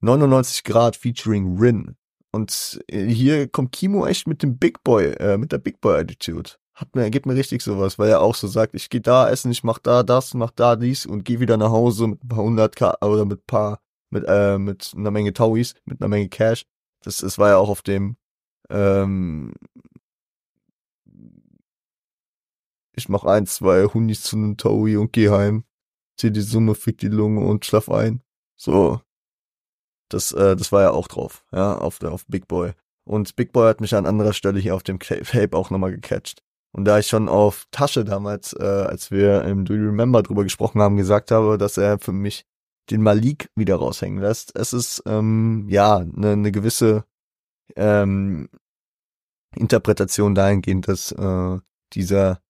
99 0.00 0.64
Grad 0.64 0.96
featuring 0.96 1.58
Rin. 1.58 1.96
Und 2.32 2.80
hier 2.90 3.48
kommt 3.48 3.72
Kimo 3.72 4.06
echt 4.06 4.26
mit 4.26 4.42
dem 4.42 4.58
Big 4.58 4.84
Boy, 4.84 5.06
äh, 5.14 5.38
mit 5.38 5.52
der 5.52 5.58
Big 5.58 5.80
Boy 5.80 5.98
Attitude 5.98 6.50
hat 6.76 6.94
mir, 6.94 7.10
gibt 7.10 7.24
mir 7.26 7.34
richtig 7.34 7.62
sowas, 7.62 7.98
weil 7.98 8.10
er 8.10 8.20
auch 8.20 8.34
so 8.34 8.46
sagt, 8.46 8.74
ich 8.74 8.90
gehe 8.90 9.00
da 9.00 9.28
essen, 9.30 9.50
ich 9.50 9.64
mach 9.64 9.78
da 9.78 10.02
das, 10.02 10.34
mach 10.34 10.50
da 10.50 10.76
dies 10.76 11.06
und 11.06 11.24
gehe 11.24 11.40
wieder 11.40 11.56
nach 11.56 11.70
Hause 11.70 12.06
mit 12.06 12.22
ein 12.22 12.28
paar 12.28 12.44
hundert 12.44 12.76
K 12.76 12.94
oder 13.00 13.24
mit 13.24 13.46
paar, 13.46 13.80
mit, 14.10 14.24
äh, 14.28 14.58
mit 14.58 14.92
einer 14.94 15.10
Menge 15.10 15.32
Tauis, 15.32 15.74
mit 15.86 16.00
einer 16.00 16.08
Menge 16.08 16.28
Cash. 16.28 16.66
Das, 17.02 17.18
das 17.18 17.38
war 17.38 17.48
ja 17.48 17.56
auch 17.56 17.70
auf 17.70 17.80
dem, 17.80 18.18
ähm, 18.68 19.54
ich 22.94 23.08
mach 23.08 23.24
ein, 23.24 23.46
zwei 23.46 23.84
Hunis 23.86 24.22
zu 24.22 24.36
einem 24.36 24.58
Taui 24.58 24.98
und 24.98 25.12
geh 25.14 25.30
heim, 25.30 25.64
zieh 26.18 26.30
die 26.30 26.42
Summe, 26.42 26.74
fick 26.74 26.98
die 26.98 27.08
Lunge 27.08 27.40
und 27.46 27.64
schlaf 27.64 27.88
ein. 27.88 28.22
So. 28.56 29.00
Das, 30.10 30.32
äh, 30.32 30.56
das 30.56 30.72
war 30.72 30.82
ja 30.82 30.90
auch 30.90 31.08
drauf, 31.08 31.44
ja, 31.52 31.78
auf 31.78 31.98
der, 31.98 32.12
auf 32.12 32.26
Big 32.26 32.48
Boy. 32.48 32.72
Und 33.04 33.34
Big 33.34 33.52
Boy 33.52 33.66
hat 33.68 33.80
mich 33.80 33.94
an 33.94 34.06
anderer 34.06 34.34
Stelle 34.34 34.60
hier 34.60 34.74
auf 34.74 34.82
dem 34.82 35.00
Tape 35.00 35.56
auch 35.56 35.70
nochmal 35.70 35.92
gecatcht. 35.92 36.42
Und 36.76 36.84
da 36.84 36.98
ich 36.98 37.06
schon 37.06 37.30
auf 37.30 37.66
Tasche 37.70 38.04
damals, 38.04 38.52
äh, 38.52 38.62
als 38.62 39.10
wir 39.10 39.44
im 39.44 39.64
Do 39.64 39.72
You 39.72 39.86
Remember 39.86 40.22
drüber 40.22 40.42
gesprochen 40.42 40.82
haben, 40.82 40.98
gesagt 40.98 41.30
habe, 41.30 41.56
dass 41.56 41.78
er 41.78 41.98
für 41.98 42.12
mich 42.12 42.44
den 42.90 43.02
Malik 43.02 43.48
wieder 43.56 43.76
raushängen 43.76 44.20
lässt. 44.20 44.54
Es 44.54 44.74
ist 44.74 45.02
ähm, 45.06 45.66
ja 45.70 45.96
eine 45.96 46.36
ne 46.36 46.52
gewisse 46.52 47.06
ähm, 47.76 48.50
Interpretation 49.56 50.34
dahingehend, 50.34 50.86
dass 50.86 51.12
äh, 51.12 51.58
dieser 51.94 52.42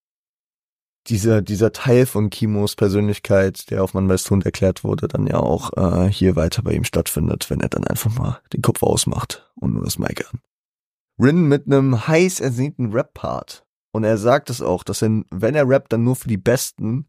dieser 1.07 1.41
dieser 1.41 1.71
Teil 1.71 2.05
von 2.05 2.29
Kimos 2.29 2.75
Persönlichkeit, 2.75 3.71
der 3.71 3.85
auf 3.85 3.95
Man 3.95 4.09
weiß 4.09 4.29
Hund 4.29 4.45
erklärt 4.45 4.83
wurde, 4.83 5.07
dann 5.07 5.29
ja 5.29 5.37
auch 5.37 5.71
äh, 5.77 6.11
hier 6.11 6.35
weiter 6.35 6.63
bei 6.63 6.73
ihm 6.73 6.83
stattfindet, 6.83 7.49
wenn 7.49 7.61
er 7.61 7.69
dann 7.69 7.87
einfach 7.87 8.13
mal 8.19 8.41
den 8.53 8.63
Kopf 8.63 8.83
ausmacht 8.83 9.49
und 9.55 9.75
nur 9.75 9.85
das 9.85 10.01
Mic 10.01 10.25
an. 10.29 10.41
Rin 11.17 11.47
mit 11.47 11.67
einem 11.67 12.09
heiß 12.09 12.41
ersehnten 12.41 12.93
Rap-Part 12.93 13.66
und 13.97 14.05
er 14.05 14.19
sagt 14.19 14.51
es 14.51 14.61
auch, 14.61 14.85
dass 14.85 15.01
er, 15.01 15.23
wenn 15.31 15.55
er 15.55 15.67
rappt, 15.67 15.91
dann 15.91 16.05
nur 16.05 16.17
für 16.17 16.29
die 16.29 16.37
Besten. 16.37 17.09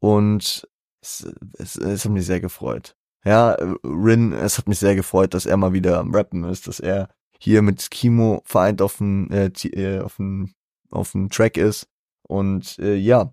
Und 0.00 0.68
es, 1.00 1.32
es, 1.56 1.76
es 1.76 2.04
hat 2.04 2.10
mich 2.10 2.26
sehr 2.26 2.40
gefreut. 2.40 2.96
Ja, 3.24 3.56
Rin, 3.84 4.32
es 4.32 4.58
hat 4.58 4.66
mich 4.66 4.80
sehr 4.80 4.96
gefreut, 4.96 5.32
dass 5.32 5.46
er 5.46 5.56
mal 5.56 5.72
wieder 5.72 6.00
am 6.00 6.12
Rappen 6.12 6.42
ist, 6.42 6.66
dass 6.66 6.80
er 6.80 7.08
hier 7.38 7.62
mit 7.62 7.88
Kimo 7.92 8.42
vereint 8.44 8.82
auf 8.82 8.96
dem, 8.96 9.30
äh, 9.30 9.46
äh, 9.46 10.00
auf 10.00 10.16
dem, 10.16 10.52
auf 10.90 11.12
dem 11.12 11.30
Track 11.30 11.56
ist. 11.56 11.86
Und 12.26 12.80
äh, 12.80 12.96
ja, 12.96 13.32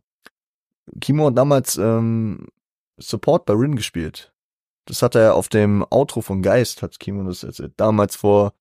Kimo 0.99 1.25
hat 1.25 1.39
damals 1.39 1.77
ähm, 1.77 2.49
Support 2.99 3.47
bei 3.47 3.53
Rin 3.55 3.75
gespielt. 3.75 4.31
Das 4.85 5.01
hat 5.01 5.15
er 5.15 5.33
auf 5.33 5.49
dem 5.49 5.83
Outro 5.89 6.21
von 6.21 6.43
Geist, 6.43 6.83
hat 6.83 6.99
Kimo 6.99 7.23
das 7.23 7.41
erzählt. 7.41 7.73
Damals 7.77 8.15
vor 8.15 8.53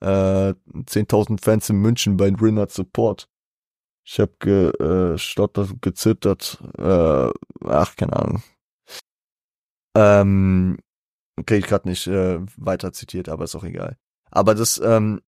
äh, 0.00 0.52
10.000 0.52 1.42
Fans 1.42 1.70
in 1.70 1.76
München 1.76 2.18
bei 2.18 2.28
Rin 2.28 2.58
hat 2.58 2.72
Support. 2.72 3.26
Ich 4.08 4.20
habe 4.20 4.32
gestottert, 4.38 5.70
äh, 5.70 5.74
gezittert. 5.80 6.62
Äh, 6.78 7.30
ach, 7.64 7.96
keine 7.96 8.12
Ahnung. 8.12 8.42
Ähm, 9.96 10.78
kriege 11.44 11.58
ich 11.58 11.66
gerade 11.66 11.88
nicht 11.88 12.06
äh, 12.06 12.38
weiter 12.56 12.92
zitiert, 12.92 13.28
aber 13.28 13.44
ist 13.44 13.56
auch 13.56 13.64
egal. 13.64 13.96
Aber 14.30 14.54
das, 14.54 14.80
ähm, 14.82 15.22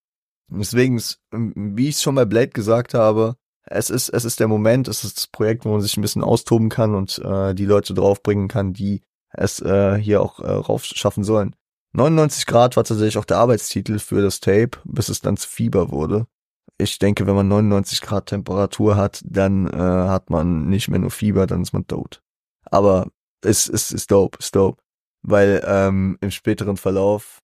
deswegen, 0.47 1.03
wie 1.33 1.89
ich 1.89 1.99
schon 1.99 2.15
bei 2.15 2.25
Blade 2.25 2.51
gesagt 2.51 2.95
habe, 2.95 3.37
es 3.65 3.91
ist, 3.91 4.11
es 4.11 4.25
ist 4.25 4.39
der 4.39 4.49
Moment, 4.49 4.87
es 4.87 5.03
ist 5.05 5.17
das 5.19 5.27
Projekt, 5.27 5.65
wo 5.65 5.71
man 5.73 5.81
sich 5.81 5.97
ein 5.97 6.03
bisschen 6.03 6.23
austoben 6.23 6.69
kann 6.69 6.95
und 6.95 7.19
äh, 7.19 7.55
die 7.55 7.67
Leute 7.67 7.95
draufbringen 7.95 8.49
kann, 8.49 8.73
die 8.73 9.03
es 9.31 9.61
äh, 9.61 9.97
hier 9.97 10.23
auch 10.23 10.39
äh, 10.39 10.51
rauf 10.51 10.85
schaffen 10.85 11.25
sollen. 11.25 11.55
99 11.93 12.47
Grad 12.47 12.77
war 12.77 12.85
tatsächlich 12.85 13.19
auch 13.19 13.25
der 13.25 13.39
Arbeitstitel 13.39 13.99
für 13.99 14.23
das 14.23 14.41
Tape, 14.41 14.79
bis 14.85 15.09
es 15.09 15.21
dann 15.21 15.37
zu 15.37 15.49
Fieber 15.49 15.91
wurde. 15.91 16.27
Ich 16.79 16.99
denke, 16.99 17.27
wenn 17.27 17.35
man 17.35 17.49
99 17.49 18.01
Grad 18.01 18.27
Temperatur 18.27 18.97
hat, 18.97 19.21
dann 19.25 19.67
äh, 19.67 19.77
hat 19.77 20.31
man 20.31 20.69
nicht 20.69 20.89
mehr 20.89 21.01
nur 21.01 21.11
Fieber, 21.11 21.47
dann 21.47 21.63
ist 21.63 21.73
man 21.73 21.87
tot. 21.87 22.23
Aber 22.71 23.09
es, 23.45 23.69
es 23.69 23.91
ist 23.91 24.11
dope, 24.11 24.39
ist 24.39 24.55
dope. 24.55 24.83
Weil 25.23 25.63
ähm, 25.67 26.17
im 26.21 26.31
späteren 26.31 26.77
Verlauf 26.77 27.41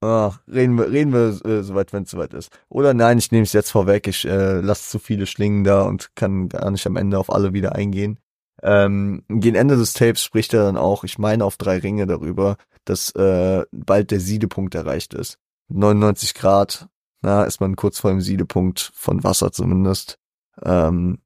Ach, 0.00 0.40
reden 0.46 0.78
wir, 0.78 0.92
reden 0.92 1.12
wir 1.12 1.44
äh, 1.44 1.62
soweit, 1.64 1.92
wenn 1.92 2.04
es 2.04 2.10
soweit 2.10 2.32
ist. 2.32 2.56
Oder 2.68 2.94
nein, 2.94 3.18
ich 3.18 3.32
nehme 3.32 3.42
es 3.42 3.52
jetzt 3.52 3.70
vorweg. 3.72 4.06
Ich 4.06 4.24
äh, 4.24 4.60
lasse 4.60 4.90
zu 4.90 5.00
viele 5.00 5.26
Schlingen 5.26 5.64
da 5.64 5.82
und 5.82 6.14
kann 6.14 6.48
gar 6.48 6.70
nicht 6.70 6.86
am 6.86 6.96
Ende 6.96 7.18
auf 7.18 7.30
alle 7.32 7.52
wieder 7.52 7.74
eingehen. 7.74 8.18
Ähm, 8.62 9.24
gegen 9.28 9.56
Ende 9.56 9.76
des 9.76 9.94
Tapes 9.94 10.22
spricht 10.22 10.54
er 10.54 10.64
dann 10.64 10.76
auch, 10.76 11.04
ich 11.04 11.18
meine 11.18 11.44
auf 11.44 11.56
drei 11.56 11.78
Ringe 11.78 12.06
darüber, 12.06 12.56
dass 12.84 13.10
äh, 13.12 13.64
bald 13.72 14.10
der 14.12 14.20
Siedepunkt 14.20 14.74
erreicht 14.74 15.14
ist. 15.14 15.38
99 15.68 16.34
Grad, 16.34 16.88
na, 17.20 17.44
ist 17.44 17.60
man 17.60 17.76
kurz 17.76 17.98
vor 17.98 18.10
dem 18.10 18.20
Siedepunkt 18.20 18.92
von 18.94 19.24
Wasser 19.24 19.52
zumindest. 19.52 20.18
Ähm, 20.62 21.20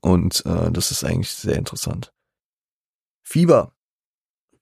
und 0.00 0.44
äh, 0.46 0.70
das 0.70 0.90
ist 0.90 1.04
eigentlich 1.04 1.30
sehr 1.30 1.56
interessant. 1.56 2.12
Fieber. 3.22 3.72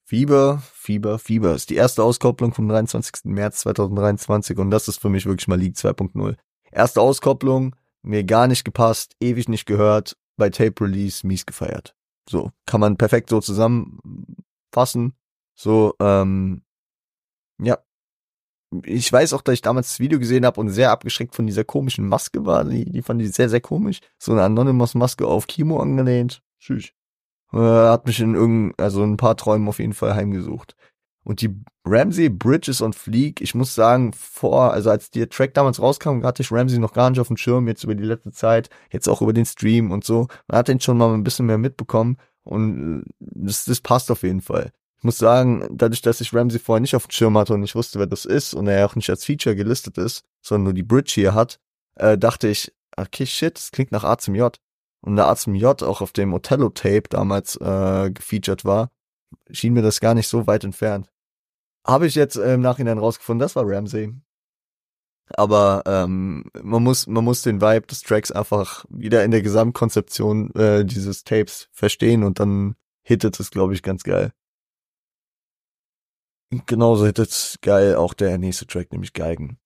Fieber, 0.03 0.63
Fieber, 0.73 1.19
Fieber 1.19 1.53
ist 1.53 1.69
die 1.69 1.75
erste 1.75 2.01
Auskopplung 2.01 2.53
vom 2.53 2.69
23. 2.69 3.25
März 3.25 3.59
2023 3.59 4.57
und 4.57 4.71
das 4.71 4.87
ist 4.87 5.01
für 5.01 5.09
mich 5.09 5.25
wirklich 5.25 5.49
mal 5.49 5.59
League 5.59 5.75
2.0. 5.75 6.37
Erste 6.71 7.01
Auskopplung, 7.01 7.75
mir 8.03 8.23
gar 8.23 8.47
nicht 8.47 8.63
gepasst, 8.63 9.15
ewig 9.19 9.49
nicht 9.49 9.65
gehört, 9.65 10.15
bei 10.37 10.49
Tape 10.49 10.81
Release 10.81 11.27
mies 11.27 11.45
gefeiert. 11.45 11.93
So, 12.29 12.51
kann 12.65 12.79
man 12.79 12.97
perfekt 12.97 13.29
so 13.29 13.41
zusammenfassen. 13.41 15.17
So, 15.55 15.95
ähm, 15.99 16.61
ja. 17.59 17.77
Ich 18.83 19.11
weiß 19.11 19.33
auch, 19.33 19.41
dass 19.41 19.53
ich 19.53 19.61
damals 19.61 19.89
das 19.89 19.99
Video 19.99 20.19
gesehen 20.19 20.45
habe 20.45 20.59
und 20.59 20.69
sehr 20.69 20.91
abgeschreckt 20.91 21.35
von 21.35 21.47
dieser 21.47 21.63
komischen 21.63 22.07
Maske 22.07 22.45
war. 22.45 22.65
Die, 22.65 22.85
die 22.85 23.01
fand 23.01 23.21
ich 23.21 23.31
sehr, 23.31 23.49
sehr 23.49 23.61
komisch. 23.61 24.01
So 24.17 24.33
eine 24.33 24.43
Anonymous-Maske 24.43 25.25
auf 25.25 25.47
Kimo 25.47 25.79
angelehnt. 25.79 26.41
Tschüss. 26.59 26.91
Äh, 27.53 27.57
hat 27.57 28.05
mich 28.05 28.19
in 28.19 28.35
irgendein, 28.35 28.83
also 28.83 29.03
ein 29.03 29.17
paar 29.17 29.37
Träumen 29.37 29.69
auf 29.69 29.79
jeden 29.79 29.93
Fall 29.93 30.15
heimgesucht. 30.15 30.75
Und 31.23 31.41
die 31.41 31.53
Ramsey 31.85 32.29
Bridges 32.29 32.79
und 32.79 32.95
Fleek, 32.95 33.41
ich 33.41 33.53
muss 33.53 33.75
sagen, 33.75 34.13
vor, 34.13 34.71
also 34.71 34.89
als 34.89 35.11
der 35.11 35.29
Track 35.29 35.53
damals 35.53 35.81
rauskam, 35.81 36.23
hatte 36.23 36.41
ich 36.41 36.51
Ramsey 36.51 36.79
noch 36.79 36.93
gar 36.93 37.09
nicht 37.09 37.19
auf 37.19 37.27
dem 37.27 37.35
Schirm, 37.35 37.67
jetzt 37.67 37.83
über 37.83 37.95
die 37.95 38.05
letzte 38.05 38.31
Zeit, 38.31 38.69
jetzt 38.91 39.09
auch 39.09 39.21
über 39.21 39.33
den 39.33 39.45
Stream 39.45 39.91
und 39.91 40.05
so. 40.05 40.27
Man 40.47 40.57
hat 40.57 40.69
den 40.69 40.79
schon 40.79 40.97
mal 40.97 41.13
ein 41.13 41.25
bisschen 41.25 41.45
mehr 41.45 41.57
mitbekommen 41.57 42.17
und 42.43 43.03
äh, 43.03 43.09
das, 43.19 43.65
das 43.65 43.81
passt 43.81 44.09
auf 44.09 44.23
jeden 44.23 44.39
Fall. 44.41 44.71
Ich 44.99 45.03
muss 45.03 45.17
sagen, 45.17 45.67
dadurch, 45.71 46.01
dass 46.01 46.21
ich 46.21 46.33
Ramsey 46.33 46.59
vorher 46.59 46.81
nicht 46.81 46.95
auf 46.95 47.07
dem 47.07 47.11
Schirm 47.11 47.37
hatte 47.37 47.53
und 47.53 47.63
ich 47.63 47.75
wusste, 47.75 47.99
wer 47.99 48.07
das 48.07 48.25
ist 48.25 48.53
und 48.53 48.67
er 48.67 48.85
auch 48.85 48.95
nicht 48.95 49.09
als 49.09 49.25
Feature 49.25 49.55
gelistet 49.55 49.97
ist, 49.97 50.23
sondern 50.41 50.63
nur 50.63 50.73
die 50.73 50.83
Bridge 50.83 51.11
hier 51.13 51.33
hat, 51.33 51.59
äh, 51.95 52.17
dachte 52.17 52.47
ich, 52.47 52.73
okay, 52.95 53.25
shit, 53.25 53.55
das 53.55 53.71
klingt 53.71 53.91
nach 53.91 54.03
A 54.03 54.17
zum 54.17 54.33
J 54.35 54.59
und 55.01 55.15
der 55.15 55.27
Arzt 55.27 55.47
J 55.47 55.83
auch 55.83 56.01
auf 56.01 56.11
dem 56.11 56.33
Othello-Tape 56.33 57.03
damals 57.09 57.55
äh, 57.57 58.11
gefeatured 58.11 58.65
war, 58.65 58.89
schien 59.51 59.73
mir 59.73 59.81
das 59.81 59.99
gar 59.99 60.13
nicht 60.13 60.27
so 60.27 60.47
weit 60.47 60.63
entfernt. 60.63 61.09
Habe 61.85 62.07
ich 62.07 62.15
jetzt 62.15 62.35
äh, 62.35 62.55
im 62.55 62.61
Nachhinein 62.61 62.97
rausgefunden, 62.97 63.39
das 63.39 63.55
war 63.55 63.63
Ramsey. 63.65 64.13
Aber 65.29 65.83
ähm, 65.85 66.45
man 66.61 66.83
muss 66.83 67.05
man 67.07 67.23
muss 67.23 67.41
den 67.41 67.61
Vibe 67.61 67.87
des 67.87 68.01
Tracks 68.01 68.31
einfach 68.31 68.85
wieder 68.89 69.25
in 69.25 69.31
der 69.31 69.41
Gesamtkonzeption 69.41 70.55
äh, 70.55 70.85
dieses 70.85 71.25
Tapes 71.25 71.67
verstehen 71.73 72.23
und 72.23 72.39
dann 72.39 72.75
hittet 73.03 73.37
es, 73.39 73.51
glaube 73.51 73.73
ich, 73.73 73.83
ganz 73.83 74.03
geil. 74.03 74.31
Genauso 76.65 77.05
hittet 77.05 77.57
geil 77.61 77.95
auch 77.95 78.13
der 78.13 78.37
nächste 78.37 78.65
Track, 78.65 78.91
nämlich 78.91 79.13
Geigen. 79.13 79.57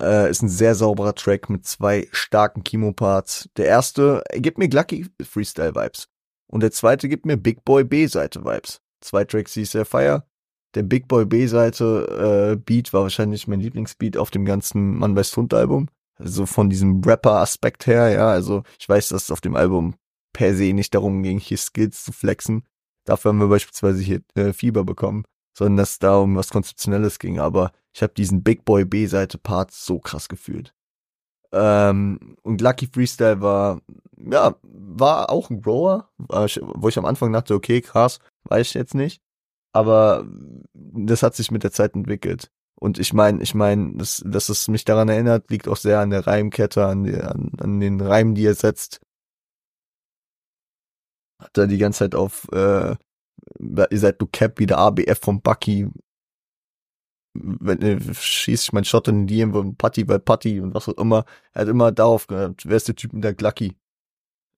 Äh, 0.00 0.30
ist 0.30 0.42
ein 0.42 0.48
sehr 0.48 0.76
sauberer 0.76 1.14
Track 1.14 1.50
mit 1.50 1.66
zwei 1.66 2.06
starken 2.12 2.62
Kimo-Parts. 2.62 3.48
Der 3.56 3.66
erste 3.66 4.22
gibt 4.34 4.58
mir 4.58 4.68
Glucky 4.68 5.06
Freestyle-Vibes. 5.20 6.08
Und 6.46 6.62
der 6.62 6.70
zweite 6.70 7.08
gibt 7.08 7.26
mir 7.26 7.36
Big 7.36 7.64
Boy 7.64 7.82
B-Seite-Vibes. 7.82 8.80
Zwei 9.00 9.24
Tracks, 9.24 9.54
die 9.54 9.62
ich 9.62 9.70
sehr 9.70 9.84
feier. 9.84 10.26
Der 10.74 10.84
Big 10.84 11.08
Boy 11.08 11.26
B-Seite 11.26 12.52
äh, 12.52 12.56
Beat 12.56 12.92
war 12.92 13.02
wahrscheinlich 13.02 13.48
mein 13.48 13.60
Lieblingsbeat 13.60 14.16
auf 14.16 14.30
dem 14.30 14.44
ganzen 14.44 14.96
Mann 14.96 15.16
weiß 15.16 15.36
Hund 15.36 15.52
Album. 15.52 15.88
Also 16.14 16.46
von 16.46 16.70
diesem 16.70 17.02
Rapper-Aspekt 17.02 17.86
her, 17.88 18.10
ja. 18.10 18.28
Also 18.28 18.62
ich 18.78 18.88
weiß, 18.88 19.08
dass 19.08 19.24
es 19.24 19.30
auf 19.32 19.40
dem 19.40 19.56
Album 19.56 19.94
per 20.32 20.54
se 20.54 20.72
nicht 20.72 20.94
darum 20.94 21.22
ging, 21.24 21.38
hier 21.40 21.58
Skills 21.58 22.04
zu 22.04 22.12
flexen. 22.12 22.64
Dafür 23.04 23.30
haben 23.30 23.40
wir 23.40 23.48
beispielsweise 23.48 24.02
hier 24.02 24.20
äh, 24.36 24.52
Fieber 24.52 24.84
bekommen 24.84 25.24
sondern 25.58 25.78
dass 25.78 25.90
es 25.90 25.98
da 25.98 26.18
um 26.18 26.36
was 26.36 26.50
Konzeptionelles 26.50 27.18
ging. 27.18 27.40
Aber 27.40 27.72
ich 27.92 28.02
habe 28.02 28.14
diesen 28.14 28.44
Big 28.44 28.64
Boy 28.64 28.84
B-Seite-Part 28.84 29.72
so 29.72 29.98
krass 29.98 30.28
gefühlt. 30.28 30.72
Ähm, 31.50 32.36
und 32.42 32.60
Lucky 32.60 32.86
Freestyle 32.86 33.40
war, 33.40 33.80
ja, 34.16 34.54
war 34.62 35.30
auch 35.30 35.50
ein 35.50 35.60
Grower, 35.60 36.08
wo 36.18 36.88
ich 36.88 36.96
am 36.96 37.06
Anfang 37.06 37.32
dachte, 37.32 37.54
okay, 37.54 37.80
krass, 37.80 38.20
weiß 38.44 38.68
ich 38.68 38.74
jetzt 38.74 38.94
nicht. 38.94 39.20
Aber 39.72 40.24
das 40.74 41.24
hat 41.24 41.34
sich 41.34 41.50
mit 41.50 41.64
der 41.64 41.72
Zeit 41.72 41.96
entwickelt. 41.96 42.52
Und 42.80 43.00
ich 43.00 43.12
meine, 43.12 43.42
ich 43.42 43.54
meine, 43.56 43.94
dass, 43.96 44.22
dass 44.24 44.50
es 44.50 44.68
mich 44.68 44.84
daran 44.84 45.08
erinnert, 45.08 45.50
liegt 45.50 45.66
auch 45.66 45.76
sehr 45.76 45.98
an 45.98 46.10
der 46.10 46.24
Reimkette, 46.24 46.86
an, 46.86 47.02
die, 47.02 47.16
an, 47.16 47.50
an 47.58 47.80
den 47.80 48.00
Reimen, 48.00 48.36
die 48.36 48.46
er 48.46 48.54
setzt. 48.54 49.00
Hat 51.40 51.58
er 51.58 51.66
die 51.66 51.78
ganze 51.78 52.00
Zeit 52.00 52.14
auf 52.14 52.46
äh, 52.52 52.94
ihr 53.58 53.98
seid 53.98 54.20
du 54.20 54.26
Cap 54.26 54.58
wie 54.58 54.66
der 54.66 54.78
ABF 54.78 55.18
vom 55.20 55.40
Bucky. 55.40 55.88
Wenn, 57.34 57.82
äh, 57.82 58.14
schieß 58.14 58.64
ich 58.64 58.72
mein 58.72 58.84
Shot 58.84 59.08
in 59.08 59.26
die 59.26 59.44
und 59.44 59.78
Putty 59.78 60.04
bei 60.04 60.18
Putty 60.18 60.60
und 60.60 60.74
was 60.74 60.88
auch 60.88 60.98
immer. 60.98 61.24
Er 61.52 61.62
hat 61.62 61.68
immer 61.68 61.92
darauf 61.92 62.26
gehört, 62.26 62.64
wer 62.66 62.76
ist 62.76 62.88
der 62.88 62.96
Typ 62.96 63.12
mit 63.12 63.24
der 63.24 63.34
Glucky? 63.34 63.76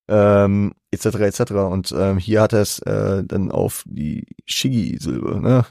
Ähm, 0.09 0.75
etc. 0.91 1.07
etc. 1.07 1.53
Und 1.53 1.93
ähm, 1.93 2.19
hier 2.19 2.43
hat 2.43 2.53
er 2.53 2.63
es 2.63 2.81
äh, 2.81 3.23
dann 3.25 3.51
auf 3.51 3.85
die 3.87 4.27
Shiggy-Silbe, 4.47 5.41
ne? 5.41 5.67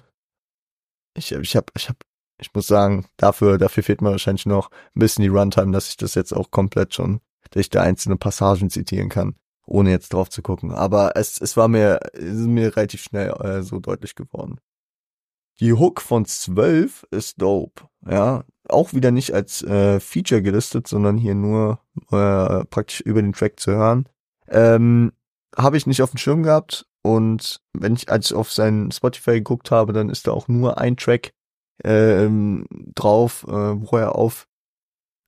Ich, 1.16 1.32
ich 1.32 1.56
hab, 1.56 1.72
ich 1.76 1.90
hab, 1.90 1.98
ich 2.40 2.54
muss 2.54 2.68
sagen, 2.68 3.06
dafür, 3.18 3.58
dafür 3.58 3.84
fehlt 3.84 4.02
mir 4.02 4.12
wahrscheinlich 4.12 4.46
noch 4.46 4.70
ein 4.96 5.00
bisschen 5.00 5.24
die 5.24 5.30
Runtime, 5.30 5.72
dass 5.72 5.90
ich 5.90 5.98
das 5.98 6.16
jetzt 6.16 6.34
auch 6.34 6.52
komplett 6.52 6.94
schon, 6.94 7.22
dass 7.52 7.62
ich 7.62 7.70
da 7.70 7.82
einzelne 7.82 8.16
Passagen 8.18 8.70
zitieren 8.70 9.10
kann 9.10 9.36
ohne 9.70 9.92
jetzt 9.92 10.14
drauf 10.14 10.30
zu 10.30 10.42
gucken. 10.42 10.72
Aber 10.72 11.16
es, 11.16 11.40
es 11.40 11.56
war 11.56 11.68
mir, 11.68 12.00
es 12.14 12.24
ist 12.24 12.48
mir 12.48 12.76
relativ 12.76 13.02
schnell 13.02 13.30
äh, 13.42 13.62
so 13.62 13.80
deutlich 13.80 14.16
geworden. 14.16 14.60
Die 15.60 15.74
Hook 15.74 16.02
von 16.02 16.26
12 16.26 17.06
ist 17.12 17.42
dope, 17.42 17.84
ja. 18.10 18.46
Auch 18.68 18.94
wieder 18.94 19.12
nicht 19.12 19.34
als 19.34 19.64
äh, 19.64 20.00
Feature 20.00 20.42
gelistet, 20.42 20.88
sondern 20.88 21.18
hier 21.18 21.36
nur 21.36 21.80
äh, 22.12 22.66
praktisch 22.66 23.02
über 23.02 23.22
den 23.22 23.34
Track 23.34 23.60
zu 23.60 23.72
hören. 23.72 24.08
Ähm, 24.48 25.12
habe 25.58 25.78
ich 25.78 25.88
nicht 25.88 26.02
auf 26.02 26.12
dem 26.12 26.18
Schirm 26.18 26.44
gehabt 26.44 26.86
und 27.02 27.62
wenn 27.74 27.96
ich 27.96 28.10
als 28.12 28.28
ich 28.28 28.36
auf 28.36 28.52
sein 28.52 28.92
Spotify 28.92 29.34
geguckt 29.34 29.72
habe, 29.72 29.92
dann 29.94 30.10
ist 30.10 30.28
da 30.28 30.32
auch 30.32 30.48
nur 30.48 30.78
ein 30.78 30.98
Track 30.98 31.34
ähm, 31.84 32.66
drauf, 32.96 33.46
äh, 33.48 33.52
wo 33.52 33.98
er 33.98 34.16
auf 34.16 34.48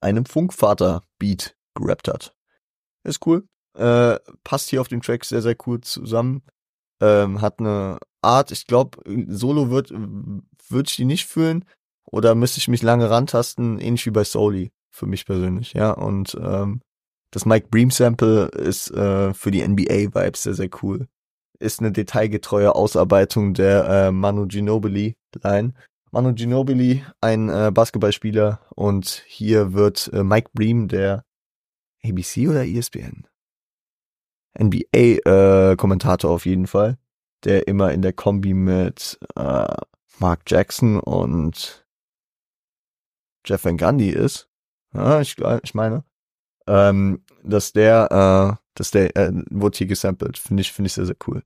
einem 0.01 0.25
Funkvater-Beat 0.25 1.55
gerappt 1.75 2.07
hat. 2.07 2.35
Ist 3.03 3.25
cool. 3.25 3.47
Äh, 3.73 4.19
passt 4.43 4.69
hier 4.69 4.81
auf 4.81 4.87
dem 4.87 5.01
Track 5.01 5.25
sehr, 5.25 5.41
sehr 5.41 5.55
cool 5.65 5.81
zusammen. 5.81 6.43
Ähm, 7.01 7.41
hat 7.41 7.59
eine 7.59 7.99
Art, 8.21 8.51
ich 8.51 8.67
glaube, 8.67 8.99
Solo 9.27 9.69
wird, 9.69 9.91
würde 9.91 10.87
ich 10.87 10.95
die 10.95 11.05
nicht 11.05 11.25
fühlen. 11.25 11.65
Oder 12.05 12.35
müsste 12.35 12.59
ich 12.59 12.67
mich 12.67 12.81
lange 12.81 13.09
rantasten, 13.09 13.79
ähnlich 13.79 14.05
wie 14.05 14.11
bei 14.11 14.23
Soli, 14.23 14.71
für 14.89 15.05
mich 15.05 15.25
persönlich, 15.25 15.73
ja. 15.73 15.91
Und 15.91 16.37
ähm, 16.41 16.81
das 17.31 17.45
Mike 17.45 17.67
Bream 17.69 17.89
Sample 17.91 18.47
ist 18.47 18.91
äh, 18.91 19.33
für 19.33 19.51
die 19.51 19.65
NBA-Vibes 19.65 20.43
sehr, 20.43 20.53
sehr 20.53 20.69
cool. 20.83 21.07
Ist 21.59 21.79
eine 21.79 21.91
detailgetreue 21.91 22.75
Ausarbeitung 22.75 23.53
der 23.53 23.85
äh, 23.85 24.11
Manu 24.11 24.47
Ginobili 24.47 25.15
Line. 25.41 25.73
Manu 26.11 26.33
Ginobili, 26.33 27.05
ein 27.21 27.47
äh, 27.47 27.71
Basketballspieler 27.73 28.59
und 28.75 29.23
hier 29.27 29.71
wird 29.71 30.09
äh, 30.11 30.23
Mike 30.23 30.49
Bream, 30.53 30.89
der 30.89 31.23
ABC 32.03 32.49
oder 32.49 32.65
ESPN? 32.65 33.27
NBA-Kommentator 34.59 36.29
äh, 36.29 36.33
auf 36.33 36.45
jeden 36.45 36.67
Fall, 36.67 36.97
der 37.43 37.67
immer 37.67 37.91
in 37.91 38.01
der 38.01 38.13
Kombi 38.13 38.53
mit 38.53 39.19
äh, 39.35 39.75
Mark 40.19 40.41
Jackson 40.47 40.99
und 40.99 41.85
Jeff 43.45 43.65
Van 43.65 43.77
Gundy 43.77 44.09
ist. 44.09 44.49
Ja, 44.93 45.21
ich, 45.21 45.37
ich 45.63 45.73
meine, 45.73 46.03
ähm, 46.67 47.23
dass 47.43 47.73
der, 47.73 48.57
äh, 48.59 48.63
dass 48.75 48.91
der 48.91 49.15
äh, 49.15 49.31
wurde 49.49 49.77
hier 49.77 49.87
gesampelt, 49.87 50.37
finde 50.37 50.61
ich, 50.61 50.71
finde 50.71 50.87
ich 50.87 50.93
sehr, 50.93 51.05
sehr 51.05 51.15
cool. 51.27 51.43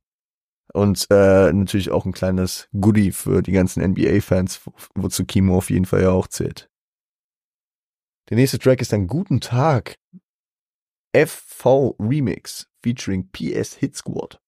Und 0.74 1.08
äh, 1.10 1.54
natürlich 1.54 1.92
auch 1.92 2.06
ein 2.06 2.12
kleines 2.12 2.68
Goodie 2.80 3.12
für 3.12 3.42
die 3.42 3.52
ganzen 3.52 3.84
NBA-Fans, 3.84 4.62
wozu 4.96 5.26
Kimo 5.26 5.58
auf 5.58 5.70
jeden 5.70 5.86
Fall 5.86 6.02
ja 6.02 6.12
auch 6.12 6.28
zählt. 6.28 6.70
Der 8.30 8.38
nächste 8.38 8.60
Track 8.60 8.82
ist 8.82 8.92
dann 8.92 9.08
Guten 9.08 9.40
Tag. 9.40 9.96
FV 11.16 11.96
Remix 12.00 12.68
featuring 12.86 13.28
PS 13.32 13.74
Hit 13.74 13.96
Squad. 13.96 14.40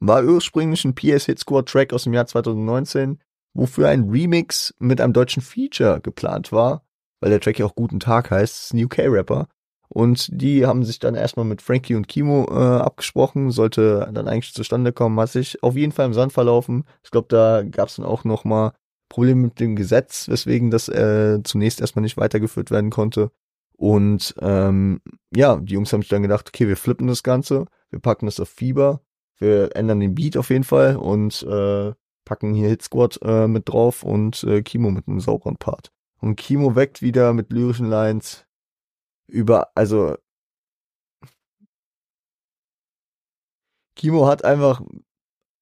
War 0.00 0.24
ursprünglich 0.24 0.84
ein 0.84 0.96
PS 0.96 1.26
Hit 1.26 1.38
Squad 1.38 1.68
Track 1.68 1.92
aus 1.92 2.04
dem 2.04 2.12
Jahr 2.12 2.26
2019, 2.26 3.20
wofür 3.54 3.88
ein 3.88 4.10
Remix 4.10 4.74
mit 4.78 5.00
einem 5.00 5.12
deutschen 5.12 5.42
Feature 5.42 6.00
geplant 6.00 6.50
war, 6.50 6.84
weil 7.20 7.30
der 7.30 7.40
Track 7.40 7.60
ja 7.60 7.66
auch 7.66 7.76
Guten 7.76 8.00
Tag 8.00 8.32
heißt, 8.32 8.64
ist 8.64 8.74
ein 8.74 8.84
UK-Rapper. 8.84 9.48
Und 9.88 10.28
die 10.32 10.66
haben 10.66 10.82
sich 10.82 10.98
dann 10.98 11.14
erstmal 11.14 11.46
mit 11.46 11.62
Frankie 11.62 11.94
und 11.94 12.08
Kimo 12.08 12.48
äh, 12.50 12.82
abgesprochen, 12.82 13.52
sollte 13.52 14.10
dann 14.12 14.26
eigentlich 14.26 14.52
zustande 14.52 14.92
kommen, 14.92 15.18
hat 15.20 15.30
sich 15.30 15.62
auf 15.62 15.76
jeden 15.76 15.92
Fall 15.92 16.06
im 16.06 16.14
Sand 16.14 16.32
verlaufen. 16.32 16.84
Ich 17.04 17.12
glaube, 17.12 17.28
da 17.28 17.62
gab 17.62 17.88
es 17.88 17.96
dann 17.96 18.04
auch 18.04 18.24
noch 18.24 18.44
mal 18.44 18.72
Probleme 19.08 19.42
mit 19.42 19.60
dem 19.60 19.76
Gesetz, 19.76 20.28
weswegen 20.28 20.72
das 20.72 20.88
äh, 20.88 21.40
zunächst 21.44 21.80
erstmal 21.80 22.02
nicht 22.02 22.16
weitergeführt 22.16 22.72
werden 22.72 22.90
konnte. 22.90 23.30
Und 23.76 24.34
ähm, 24.40 25.00
ja, 25.34 25.56
die 25.56 25.74
Jungs 25.74 25.92
haben 25.92 26.00
sich 26.00 26.08
dann 26.08 26.22
gedacht, 26.22 26.48
okay, 26.48 26.66
wir 26.66 26.76
flippen 26.76 27.06
das 27.06 27.22
Ganze, 27.22 27.66
wir 27.90 28.00
packen 28.00 28.26
das 28.26 28.40
auf 28.40 28.48
Fieber, 28.48 29.02
wir 29.38 29.76
ändern 29.76 30.00
den 30.00 30.14
Beat 30.14 30.36
auf 30.36 30.48
jeden 30.50 30.64
Fall 30.64 30.96
und 30.96 31.42
äh, 31.42 31.92
packen 32.24 32.54
hier 32.54 32.68
Hit 32.68 32.82
Squad 32.82 33.18
äh, 33.22 33.46
mit 33.46 33.68
drauf 33.68 34.02
und 34.02 34.42
äh, 34.44 34.62
Kimo 34.62 34.90
mit 34.90 35.06
einem 35.06 35.20
sauberen 35.20 35.56
Part. 35.56 35.92
Und 36.20 36.36
Kimo 36.36 36.74
weckt 36.74 37.02
wieder 37.02 37.34
mit 37.34 37.52
lyrischen 37.52 37.88
Lines 37.88 38.46
über, 39.26 39.70
also 39.74 40.16
Kimo 43.94 44.26
hat 44.26 44.44
einfach 44.44 44.82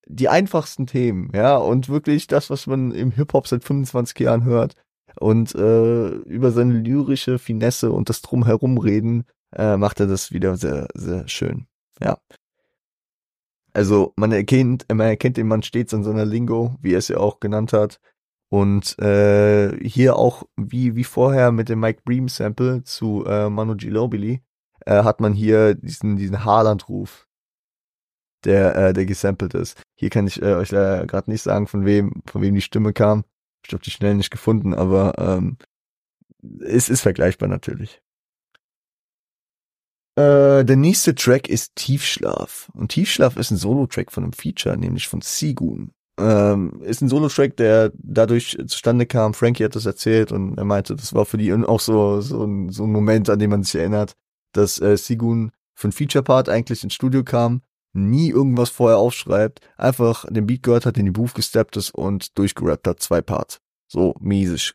die 0.07 0.29
einfachsten 0.29 0.87
Themen, 0.87 1.31
ja, 1.35 1.57
und 1.57 1.89
wirklich 1.89 2.27
das, 2.27 2.51
was 2.51 2.67
man 2.67 2.93
im 2.93 3.11
Hip-Hop 3.11 3.47
seit 3.47 3.65
25 3.65 4.19
Jahren 4.21 4.45
hört. 4.45 4.77
Und 5.19 5.55
äh, 5.55 6.09
über 6.09 6.51
seine 6.51 6.75
lyrische 6.75 7.39
Finesse 7.39 7.93
und 7.93 8.09
das 8.09 8.23
Drumherumreden 8.23 9.25
äh, 9.55 9.77
macht 9.77 10.01
er 10.01 10.07
das 10.07 10.33
wieder 10.33 10.57
sehr, 10.57 10.89
sehr 10.95 11.29
schön. 11.29 11.67
Ja. 12.01 12.19
Also 13.73 14.13
man 14.17 14.33
erkennt, 14.33 14.87
man 14.89 15.09
erkennt 15.09 15.37
den 15.37 15.49
Mann 15.49 15.63
stets 15.63 15.95
an 15.95 16.05
seiner 16.05 16.25
Lingo, 16.25 16.77
wie 16.81 16.95
er 16.95 16.99
es 16.99 17.09
ja 17.09 17.19
auch 17.19 17.41
genannt 17.41 17.73
hat. 17.73 18.01
Und 18.51 18.97
äh, 19.01 19.77
hier 19.81 20.17
auch, 20.17 20.45
wie, 20.57 20.95
wie 20.95 21.05
vorher 21.05 21.51
mit 21.51 21.69
dem 21.69 21.81
Mike 21.81 22.03
Bream 22.05 22.29
Sample 22.29 22.85
zu 22.85 23.25
äh, 23.27 23.51
Manu 23.51 23.75
Ginobili, 23.75 24.43
äh, 24.87 25.03
hat 25.03 25.21
man 25.21 25.33
hier 25.33 25.75
diesen, 25.75 26.17
diesen 26.17 26.45
Haaland-Ruf, 26.45 27.27
der, 28.45 28.77
äh, 28.77 28.93
der 28.93 29.07
gesampelt 29.07 29.55
ist. 29.55 29.83
Hier 29.97 30.11
kann 30.11 30.29
ich 30.29 30.41
äh, 30.41 30.55
euch 30.55 30.71
leider 30.71 31.07
gerade 31.07 31.31
nicht 31.31 31.43
sagen, 31.43 31.67
von 31.67 31.85
wem, 31.85 32.23
von 32.27 32.43
wem 32.43 32.55
die 32.55 32.61
Stimme 32.61 32.93
kam. 32.93 33.25
Ich 33.67 33.73
habe 33.73 33.83
die 33.83 33.91
schnell 33.91 34.15
nicht 34.15 34.31
gefunden, 34.31 34.75
aber 34.75 35.15
ähm, 35.19 35.57
es 36.61 36.89
ist 36.89 37.01
vergleichbar 37.01 37.49
natürlich. 37.49 38.03
Äh, 40.17 40.65
der 40.65 40.77
nächste 40.77 41.15
Track 41.15 41.49
ist 41.49 41.75
Tiefschlaf. 41.75 42.71
Und 42.75 42.89
Tiefschlaf 42.89 43.37
ist 43.37 43.51
ein 43.51 43.57
Solo-Track 43.57 44.13
von 44.13 44.25
einem 44.25 44.33
Feature, 44.33 44.77
nämlich 44.77 45.09
von 45.09 45.21
Sigun. 45.21 45.93
Ähm, 46.17 46.81
ist 46.83 47.01
ein 47.01 47.09
Solo-Track, 47.09 47.57
der 47.57 47.91
dadurch 47.97 48.57
zustande 48.67 49.07
kam. 49.07 49.35
Frankie 49.35 49.65
hat 49.65 49.75
das 49.75 49.87
erzählt 49.87 50.31
und 50.31 50.57
er 50.57 50.65
meinte, 50.65 50.95
das 50.95 51.15
war 51.15 51.25
für 51.25 51.39
die 51.39 51.53
auch 51.53 51.81
so, 51.81 52.21
so, 52.21 52.45
ein, 52.45 52.71
so 52.71 52.85
ein 52.85 52.93
Moment, 52.93 53.29
an 53.29 53.41
den 53.41 53.51
man 53.51 53.65
sich 53.65 53.75
erinnert, 53.75 54.15
dass 54.53 54.81
äh, 54.81 54.97
Sigun 54.97 55.51
für 55.75 55.89
ein 55.89 55.93
Feature-Part 55.93 56.49
eigentlich 56.49 56.85
ins 56.85 56.95
Studio 56.95 57.25
kam, 57.25 57.63
nie 57.95 58.31
irgendwas 58.31 58.71
vorher 58.71 58.99
aufschreibt, 58.99 59.61
einfach 59.77 60.27
den 60.29 60.47
Beat 60.47 60.63
gehört 60.63 60.87
hat, 60.87 60.99
in 60.99 61.07
die 61.07 61.11
Booth 61.11 61.35
gesteppt 61.35 61.77
ist 61.77 61.91
und 61.95 62.37
durchgerappt 62.39 62.87
hat, 62.87 63.01
zwei 63.01 63.23
Parts. 63.23 63.61
So 63.89 64.15
mäßig. 64.21 64.75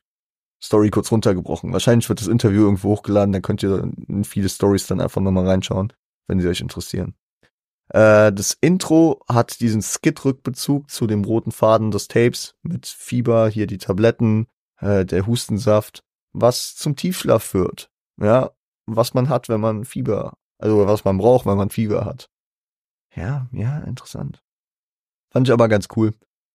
Story 0.62 0.90
kurz 0.90 1.12
runtergebrochen. 1.12 1.72
Wahrscheinlich 1.72 2.10
wird 2.10 2.20
das 2.20 2.28
Interview 2.28 2.64
irgendwo 2.64 2.90
hochgeladen, 2.90 3.32
dann 3.32 3.42
könnt 3.42 3.64
ihr 3.64 3.90
in 4.08 4.24
viele 4.24 4.50
Stories 4.50 4.88
dann 4.88 5.00
einfach 5.00 5.22
nochmal 5.22 5.48
reinschauen, 5.48 5.94
wenn 6.28 6.40
sie 6.40 6.48
euch 6.48 6.62
interessieren. 6.62 7.16
Äh, 7.90 8.32
das 8.34 8.58
Intro 8.60 9.22
hat 9.28 9.62
diesen 9.62 9.82
Skit-Rückbezug 9.82 10.90
zu 10.90 11.08
dem 11.08 11.24
roten 11.24 11.52
Faden 11.52 11.92
des 11.92 12.08
Tapes 12.08 12.56
mit 12.62 12.88
Fieber, 12.88 13.50
hier 13.50 13.68
die 13.68 13.78
Tabletten, 13.78 14.48
äh, 14.80 15.06
der 15.06 15.26
Hustensaft, 15.26 16.04
was 16.34 16.76
zum 16.76 16.96
Tiefschlaf 16.96 17.44
führt. 17.44 17.90
Ja, 18.22 18.52
was 18.86 19.14
man 19.14 19.30
hat, 19.30 19.50
wenn 19.50 19.62
man 19.62 19.86
Fieber, 19.86 20.38
also 20.58 20.86
was 20.88 21.06
man 21.06 21.18
braucht, 21.18 21.46
wenn 21.46 21.58
man 21.58 21.70
Fieber 21.70 22.06
hat. 22.06 22.30
Ja, 23.16 23.48
ja, 23.52 23.80
interessant. 23.80 24.44
Fand 25.32 25.48
ich 25.48 25.54
aber 25.54 25.68
ganz 25.68 25.88
cool. 25.96 26.14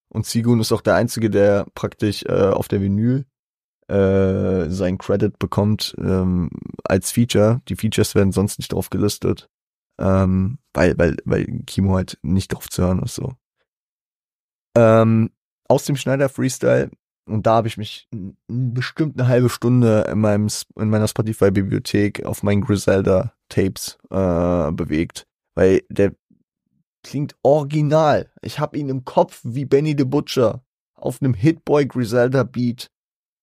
Und 0.08 0.26
Sigun 0.26 0.60
ist 0.60 0.72
auch 0.72 0.80
der 0.80 0.94
Einzige, 0.94 1.30
der 1.30 1.66
praktisch 1.74 2.24
äh, 2.24 2.50
auf 2.50 2.68
der 2.68 2.80
Vinyl 2.80 3.26
äh, 3.88 4.70
sein 4.70 4.98
Credit 4.98 5.38
bekommt 5.38 5.94
ähm, 5.98 6.50
als 6.84 7.12
Feature. 7.12 7.60
Die 7.68 7.76
Features 7.76 8.14
werden 8.14 8.32
sonst 8.32 8.58
nicht 8.58 8.72
drauf 8.72 8.90
gelistet 8.90 9.48
ähm, 9.98 10.58
weil, 10.72 10.96
weil, 10.98 11.16
weil 11.24 11.62
Kimo 11.66 11.94
halt 11.94 12.18
nicht 12.22 12.52
drauf 12.52 12.68
zu 12.68 12.82
hören 12.82 13.02
ist 13.02 13.14
so. 13.14 13.32
Ähm, 14.76 15.30
aus 15.68 15.84
dem 15.84 15.96
Schneider 15.96 16.28
Freestyle 16.28 16.90
und 17.26 17.46
da 17.46 17.54
habe 17.54 17.68
ich 17.68 17.78
mich 17.78 18.08
bestimmt 18.48 19.18
eine 19.18 19.28
halbe 19.28 19.48
Stunde 19.48 20.06
in 20.10 20.18
meinem 20.18 20.48
in 20.76 20.90
meiner 20.90 21.08
Spotify 21.08 21.50
Bibliothek 21.50 22.24
auf 22.26 22.42
meinen 22.42 22.60
Griselda 22.60 23.32
Tapes 23.48 23.98
äh, 24.10 24.72
bewegt, 24.72 25.26
weil 25.54 25.82
der 25.88 26.14
klingt 27.04 27.36
original. 27.42 28.30
Ich 28.42 28.58
habe 28.58 28.76
ihn 28.76 28.88
im 28.88 29.04
Kopf 29.04 29.40
wie 29.44 29.64
Benny 29.64 29.94
the 29.96 30.04
Butcher 30.04 30.64
auf 30.94 31.22
einem 31.22 31.34
Hitboy 31.34 31.86
Griselda 31.86 32.42
Beat 32.42 32.90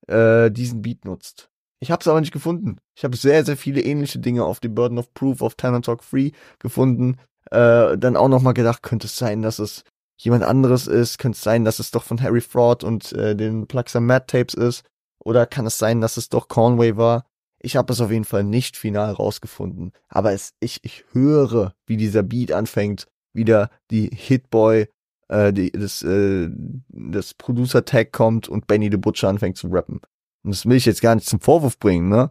äh, 0.08 0.52
diesen 0.52 0.82
Beat 0.82 1.06
nutzt. 1.06 1.50
Ich 1.80 1.90
habe 1.90 2.02
es 2.02 2.08
aber 2.08 2.20
nicht 2.20 2.34
gefunden. 2.34 2.78
Ich 2.96 3.04
habe 3.04 3.16
sehr, 3.16 3.46
sehr 3.46 3.58
viele 3.58 3.82
ähnliche 3.82 4.20
Dinge 4.20 4.44
auf 4.44 4.60
The 4.62 4.68
Burden 4.68 5.00
of 5.00 5.14
Proof 5.14 5.42
auf 5.42 5.56
Tanner 5.56 5.82
Talk 5.82 6.04
Free 6.04 6.32
gefunden. 6.60 7.18
Äh, 7.50 7.98
dann 7.98 8.18
auch 8.18 8.28
nochmal 8.28 8.54
gedacht, 8.54 8.84
könnte 8.84 9.08
es 9.08 9.18
sein, 9.18 9.42
dass 9.42 9.58
es 9.58 9.84
jemand 10.18 10.44
anderes 10.44 10.88
ist? 10.88 11.18
Könnte 11.18 11.38
es 11.38 11.44
sein, 11.44 11.66
dass 11.66 11.80
es 11.80 11.92
doch 11.92 12.04
von 12.04 12.22
Harry 12.22 12.42
Fraud 12.42 12.84
und 12.84 13.14
äh, 13.14 13.36
den 13.36 13.68
Pluxer 13.68 14.00
Mad 14.00 14.26
Tapes 14.28 14.54
ist? 14.54 14.84
Oder 15.24 15.46
kann 15.46 15.66
es 15.66 15.78
sein, 15.78 16.02
dass 16.02 16.18
es 16.18 16.30
doch 16.30 16.48
Conway 16.48 16.98
war? 16.98 17.26
Ich 17.60 17.76
habe 17.76 17.94
es 17.94 18.02
auf 18.02 18.12
jeden 18.12 18.26
Fall 18.26 18.44
nicht 18.44 18.76
final 18.76 19.14
rausgefunden. 19.14 19.92
Aber 20.08 20.34
es, 20.34 20.54
ich, 20.60 20.80
ich 20.84 21.06
höre, 21.12 21.74
wie 21.86 21.98
dieser 21.98 22.24
Beat 22.24 22.52
anfängt, 22.52 23.08
wieder 23.34 23.70
die 23.90 24.10
Hitboy, 24.14 24.88
äh, 25.30 25.54
die, 25.54 25.72
das, 25.72 26.02
äh, 26.04 26.50
das 26.90 27.34
Producer-Tag 27.34 28.12
kommt 28.12 28.48
und 28.48 28.68
Benny 28.68 28.90
the 28.92 28.98
Butcher 28.98 29.30
anfängt 29.30 29.58
zu 29.58 29.68
rappen. 29.68 30.02
Und 30.44 30.52
das 30.52 30.66
will 30.66 30.78
ich 30.78 30.86
jetzt 30.86 31.02
gar 31.02 31.16
nicht 31.16 31.28
zum 31.28 31.40
Vorwurf 31.40 31.78
bringen, 31.80 32.10
ne? 32.10 32.30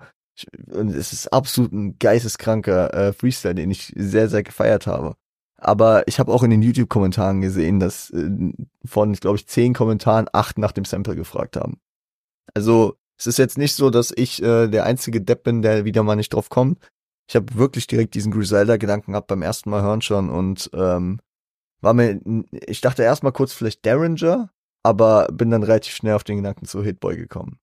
Es 0.73 1.13
ist 1.13 1.31
absolut 1.33 1.73
ein 1.73 1.99
geisteskranker 1.99 2.95
äh, 2.95 3.13
Freestyle, 3.13 3.55
den 3.55 3.71
ich 3.71 3.93
sehr, 3.95 4.29
sehr 4.29 4.43
gefeiert 4.43 4.87
habe. 4.87 5.17
Aber 5.59 6.09
ich 6.09 6.19
habe 6.19 6.33
auch 6.33 6.43
in 6.43 6.51
den 6.51 6.63
YouTube-Kommentaren 6.63 7.43
gesehen, 7.43 7.79
dass 7.79 8.09
äh, 8.11 8.31
von, 8.85 9.13
glaube 9.13 9.37
ich, 9.37 9.47
zehn 9.47 9.75
Kommentaren 9.75 10.27
acht 10.33 10.57
nach 10.57 10.73
dem 10.73 10.87
Sample 10.87 11.15
gefragt 11.15 11.57
haben. 11.57 11.79
Also 12.55 12.97
es 13.19 13.27
ist 13.27 13.39
jetzt 13.39 13.59
nicht 13.59 13.75
so, 13.75 13.91
dass 13.91 14.13
ich 14.17 14.43
äh, 14.43 14.69
der 14.69 14.85
einzige 14.85 15.21
Depp 15.21 15.43
bin, 15.43 15.61
der 15.61 15.85
wieder 15.85 16.03
mal 16.03 16.17
nicht 16.17 16.33
drauf 16.33 16.49
kommt. 16.49 16.79
Ich 17.31 17.37
habe 17.37 17.55
wirklich 17.55 17.87
direkt 17.87 18.15
diesen 18.17 18.33
Griselda-Gedanken 18.33 19.13
gehabt 19.13 19.29
beim 19.29 19.43
ersten 19.43 19.71
Mal 19.71 19.83
hören 19.83 20.03
schon 20.03 20.31
und 20.31 20.69
ähm, 20.75 21.21
war 21.81 21.95
mir, 21.95 22.21
ich 22.51 22.81
dachte 22.81 23.05
erstmal 23.05 23.31
kurz 23.31 23.53
vielleicht 23.53 23.85
Derringer, 23.85 24.51
aber 24.83 25.29
bin 25.31 25.49
dann 25.53 25.63
relativ 25.63 25.95
schnell 25.95 26.15
auf 26.15 26.25
den 26.25 26.39
Gedanken 26.39 26.67
zu 26.67 26.83
Hitboy 26.83 27.17
gekommen. 27.17 27.61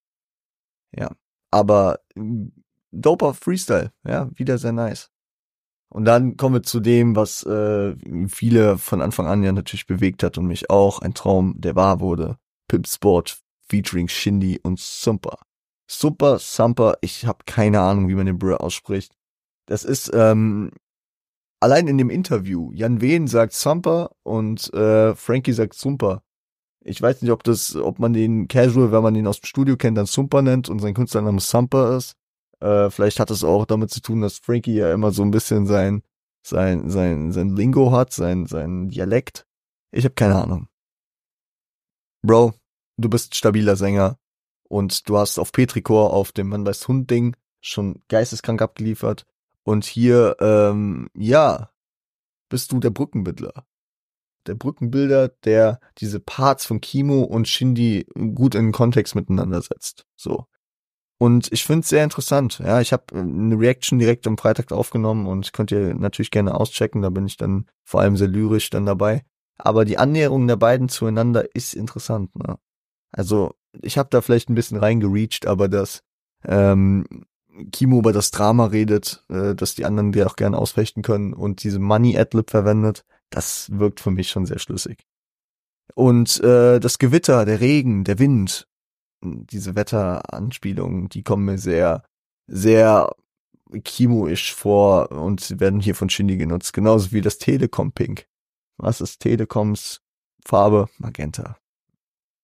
Ja. 0.95 1.11
Aber 1.51 1.99
doper 2.93 3.33
Freestyle, 3.33 3.91
ja, 4.05 4.29
wieder 4.35 4.57
sehr 4.57 4.71
nice. 4.71 5.11
Und 5.89 6.05
dann 6.05 6.37
kommen 6.37 6.55
wir 6.55 6.63
zu 6.63 6.79
dem, 6.79 7.17
was 7.17 7.43
äh, 7.43 7.93
viele 8.29 8.77
von 8.77 9.01
Anfang 9.01 9.27
an 9.27 9.43
ja 9.43 9.51
natürlich 9.51 9.85
bewegt 9.85 10.23
hat 10.23 10.37
und 10.37 10.47
mich 10.47 10.69
auch, 10.69 10.99
ein 10.99 11.13
Traum, 11.13 11.59
der 11.59 11.75
wahr 11.75 11.99
wurde. 11.99 12.37
Pimp 12.69 12.87
Sport 12.87 13.41
featuring 13.69 14.07
Shindy 14.07 14.61
und 14.63 14.79
Sumper. 14.79 15.39
Super 15.89 16.39
Sumper, 16.39 16.97
ich 17.01 17.25
habe 17.25 17.39
keine 17.45 17.81
Ahnung, 17.81 18.07
wie 18.07 18.15
man 18.15 18.27
den 18.27 18.39
Bro 18.39 18.55
ausspricht. 18.55 19.16
Das 19.67 19.83
ist 19.83 20.09
ähm, 20.13 20.71
allein 21.59 21.87
in 21.87 21.97
dem 21.97 22.09
Interview. 22.09 22.71
Jan 22.73 23.01
Wehn 23.01 23.27
sagt 23.27 23.53
Sumper 23.53 24.11
und 24.23 24.73
äh, 24.73 25.13
Frankie 25.13 25.53
sagt 25.53 25.75
Sumper. 25.75 26.23
Ich 26.83 27.01
weiß 27.01 27.21
nicht, 27.21 27.31
ob 27.31 27.43
das, 27.43 27.75
ob 27.75 27.99
man 27.99 28.13
den 28.13 28.47
Casual, 28.47 28.91
wenn 28.91 29.03
man 29.03 29.15
ihn 29.15 29.27
aus 29.27 29.41
dem 29.41 29.45
Studio 29.45 29.75
kennt, 29.75 29.97
dann 29.97 30.05
Sumper 30.05 30.41
nennt 30.41 30.69
und 30.69 30.79
sein 30.79 30.93
Künstlername 30.93 31.41
Sumper 31.41 31.97
ist. 31.97 32.15
Äh, 32.61 32.89
vielleicht 32.89 33.19
hat 33.19 33.29
es 33.29 33.43
auch 33.43 33.65
damit 33.65 33.91
zu 33.91 34.01
tun, 34.01 34.21
dass 34.21 34.39
Frankie 34.39 34.75
ja 34.75 34.93
immer 34.93 35.11
so 35.11 35.21
ein 35.21 35.31
bisschen 35.31 35.67
sein, 35.67 36.01
sein, 36.43 36.89
sein, 36.89 37.33
sein 37.33 37.55
Lingo 37.55 37.91
hat, 37.91 38.13
sein, 38.13 38.45
sein 38.47 38.87
Dialekt. 38.87 39.45
Ich 39.91 40.05
habe 40.05 40.15
keine 40.15 40.41
Ahnung. 40.41 40.69
Bro, 42.25 42.53
du 42.97 43.09
bist 43.09 43.35
stabiler 43.35 43.75
Sänger 43.75 44.17
und 44.69 45.09
du 45.09 45.17
hast 45.17 45.39
auf 45.39 45.51
Petricor 45.51 46.13
auf 46.13 46.31
dem 46.31 46.47
Mann 46.49 46.65
weiß 46.65 46.87
Hund 46.87 47.11
Ding 47.11 47.35
schon 47.61 48.01
geisteskrank 48.07 48.61
abgeliefert 48.61 49.25
und 49.67 49.85
hier, 49.85 50.37
ähm, 50.39 51.09
ja, 51.15 51.71
bist 52.49 52.71
du 52.71 52.79
der 52.79 52.91
Brückenmittler 52.91 53.65
der 54.47 54.55
Brückenbilder, 54.55 55.29
der 55.43 55.79
diese 55.97 56.19
Parts 56.19 56.65
von 56.65 56.81
Kimo 56.81 57.21
und 57.21 57.47
Shindy 57.47 58.07
gut 58.35 58.55
in 58.55 58.67
den 58.67 58.71
Kontext 58.71 59.15
miteinander 59.15 59.61
setzt. 59.61 60.05
So. 60.15 60.45
Und 61.19 61.51
ich 61.51 61.63
finde 61.63 61.81
es 61.81 61.89
sehr 61.89 62.03
interessant. 62.03 62.59
Ja, 62.59 62.79
ich 62.79 62.93
habe 62.93 63.15
äh, 63.15 63.19
eine 63.19 63.59
Reaction 63.59 63.99
direkt 63.99 64.27
am 64.27 64.37
Freitag 64.37 64.71
aufgenommen 64.71 65.25
und 65.27 65.51
könnt 65.51 65.71
ihr 65.71 65.93
natürlich 65.95 66.31
gerne 66.31 66.55
auschecken. 66.55 67.01
Da 67.01 67.09
bin 67.09 67.25
ich 67.25 67.37
dann 67.37 67.65
vor 67.83 68.01
allem 68.01 68.17
sehr 68.17 68.27
lyrisch 68.27 68.69
dann 68.69 68.85
dabei. 68.85 69.23
Aber 69.57 69.85
die 69.85 69.97
Annäherung 69.97 70.47
der 70.47 70.57
beiden 70.57 70.89
zueinander 70.89 71.55
ist 71.55 71.73
interessant. 71.73 72.35
Ne? 72.35 72.57
Also 73.11 73.55
ich 73.81 73.97
habe 73.97 74.09
da 74.11 74.21
vielleicht 74.21 74.49
ein 74.49 74.55
bisschen 74.55 74.77
reingereached, 74.77 75.47
aber 75.47 75.67
dass 75.67 76.03
ähm, 76.43 77.05
Kimo 77.71 77.99
über 77.99 78.13
das 78.13 78.31
Drama 78.31 78.65
redet, 78.65 79.23
äh, 79.29 79.55
dass 79.55 79.75
die 79.75 79.85
anderen 79.85 80.11
die 80.11 80.23
auch 80.23 80.35
gerne 80.35 80.57
ausfechten 80.57 81.03
können 81.03 81.33
und 81.33 81.63
diese 81.63 81.79
Money 81.79 82.17
Adlib 82.17 82.51
verwendet, 82.51 83.03
das 83.29 83.69
wirkt 83.71 83.99
für 83.99 84.11
mich 84.11 84.29
schon 84.29 84.45
sehr 84.45 84.59
schlüssig. 84.59 85.05
Und 85.95 86.39
äh, 86.43 86.79
das 86.79 86.99
Gewitter, 86.99 87.45
der 87.45 87.59
Regen, 87.59 88.03
der 88.03 88.19
Wind, 88.19 88.67
diese 89.23 89.75
Wetteranspielungen, 89.75 91.09
die 91.09 91.23
kommen 91.23 91.45
mir 91.45 91.57
sehr, 91.57 92.03
sehr 92.47 93.15
Kimo-isch 93.83 94.53
vor 94.53 95.11
und 95.11 95.59
werden 95.59 95.79
hier 95.79 95.95
von 95.95 96.09
Shindy 96.09 96.37
genutzt. 96.37 96.73
Genauso 96.73 97.11
wie 97.11 97.21
das 97.21 97.37
Telekom 97.37 97.91
Pink. 97.91 98.27
Was 98.77 99.01
ist 99.01 99.19
Telekoms 99.19 100.01
Farbe? 100.45 100.87
Magenta. 100.97 101.57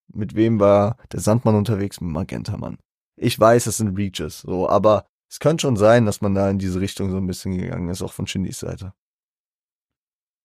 Mit 0.08 0.36
wem 0.36 0.60
war 0.60 0.97
der 1.12 1.21
Sandmann 1.21 1.56
unterwegs? 1.56 2.02
Magenta 2.02 2.58
Mann. 2.58 2.78
Ich 3.15 3.39
weiß, 3.39 3.67
es 3.67 3.78
sind 3.78 3.97
Reaches, 3.97 4.41
so, 4.41 4.67
aber 4.67 5.06
es 5.30 5.39
könnte 5.39 5.62
schon 5.62 5.78
sein, 5.78 6.06
dass 6.06 6.21
man 6.21 6.36
da 6.36 6.49
in 6.49 6.60
diese 6.60 6.80
Richtung 6.80 7.10
so 7.10 7.17
ein 7.17 7.28
bisschen 7.28 7.58
gegangen 7.58 7.89
ist, 7.89 8.02
auch 8.02 8.13
von 8.13 8.28
Shindys 8.28 8.60
Seite. 8.60 8.93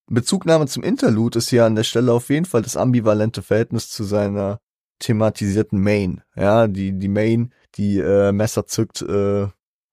Bezugnahme 0.07 0.65
zum 0.65 0.81
Interlude 0.81 1.37
ist 1.37 1.49
hier 1.49 1.65
an 1.65 1.75
der 1.75 1.83
Stelle 1.83 2.11
auf 2.13 2.29
jeden 2.29 2.45
Fall 2.45 2.63
das 2.63 2.75
ambivalente 2.75 3.43
Verhältnis 3.43 3.89
zu 3.91 4.03
seiner 4.03 4.59
thematisierten 4.97 5.79
Main. 5.79 6.23
Ja, 6.35 6.67
die, 6.67 6.97
die 6.97 7.07
Main, 7.07 7.53
die 7.75 7.99
äh, 7.99 8.31
Messer 8.31 8.65
zückt 8.65 9.03
äh, 9.03 9.47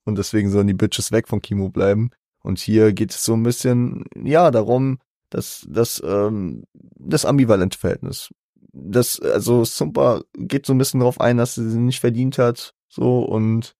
und 0.05 0.19
deswegen 0.19 0.51
sollen 0.51 0.67
die 0.67 0.75
Bitches 0.75 1.12
weg 1.12 1.29
von 1.29 1.43
Kimo 1.43 1.69
bleiben. 1.69 2.11
Und 2.43 2.59
hier 2.59 2.93
geht 2.93 3.11
es 3.11 3.25
so 3.25 3.35
ein 3.35 3.43
bisschen, 3.43 4.05
ja, 4.17 4.51
darum, 4.51 4.99
dass 5.31 5.67
das, 5.69 6.03
ähm, 6.05 6.65
das 6.73 7.25
ambivalente 7.25 7.79
Verhältnis. 7.79 8.31
Das, 8.79 9.19
also 9.21 9.65
Sumpa 9.65 10.23
geht 10.35 10.67
so 10.67 10.75
ein 10.75 10.79
bisschen 10.79 11.01
darauf 11.01 11.21
ein, 11.21 11.39
dass 11.39 11.55
sie 11.55 11.69
sie 11.71 11.79
nicht 11.79 12.01
verdient 12.01 12.39
hat, 12.39 12.75
so, 12.89 13.21
und 13.21 13.75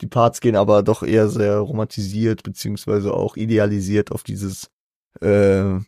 die 0.00 0.06
Parts 0.06 0.40
gehen 0.40 0.56
aber 0.56 0.82
doch 0.82 1.02
eher 1.02 1.28
sehr 1.28 1.58
romantisiert, 1.58 2.42
beziehungsweise 2.42 3.14
auch 3.14 3.36
idealisiert 3.36 4.12
auf 4.12 4.22
dieses, 4.22 4.70
äh, 5.20 5.78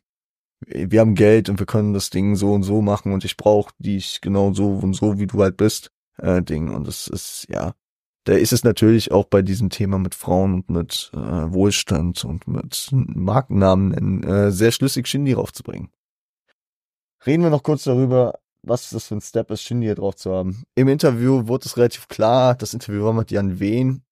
wir 0.61 1.01
haben 1.01 1.15
Geld 1.15 1.49
und 1.49 1.59
wir 1.59 1.67
können 1.67 1.93
das 1.93 2.11
Ding 2.11 2.37
so 2.37 2.53
und 2.53 2.63
so 2.63 2.81
machen 2.83 3.13
und 3.13 3.25
ich 3.25 3.37
brauche 3.37 3.73
dich 3.79 4.21
genau 4.21 4.53
so 4.53 4.71
und 4.71 4.95
so, 4.95 5.19
wie 5.19 5.27
du 5.27 5.43
halt 5.43 5.57
bist, 5.57 5.91
äh, 6.19 6.43
Ding. 6.43 6.73
Und 6.73 6.87
das 6.87 7.09
ist, 7.09 7.47
ja, 7.51 7.75
da 8.25 8.33
ist 8.33 8.53
es 8.53 8.65
natürlich 8.65 9.13
auch 9.13 9.27
bei 9.27 9.43
diesem 9.43 9.71
Thema 9.71 9.99
mit 9.99 10.15
Frauen 10.15 10.55
und 10.55 10.71
mit 10.71 11.11
äh, 11.15 11.19
Wohlstand 11.19 12.25
und 12.25 12.49
mit 12.49 12.89
Markennamen 12.93 14.23
äh, 14.23 14.51
sehr 14.51 14.73
schlüssig 14.73 15.09
Shindy 15.09 15.35
raufzubringen. 15.35 15.91
Reden 17.27 17.43
wir 17.43 17.51
noch 17.51 17.63
kurz 17.63 17.85
darüber, 17.85 18.39
was 18.67 18.91
das 18.91 19.07
für 19.07 19.17
ein 19.17 19.21
Step 19.21 19.51
ist, 19.51 19.63
Shindy 19.63 19.87
hier 19.87 19.95
drauf 19.95 20.17
zu 20.17 20.33
haben. 20.33 20.65
Im 20.75 20.89
Interview 20.89 21.47
wurde 21.47 21.67
es 21.67 21.77
relativ 21.77 22.09
klar, 22.09 22.55
das 22.55 22.75
Interview 22.75 23.05
war 23.05 23.13
mit 23.13 23.31
Jan 23.31 23.61
Wehn. 23.61 24.03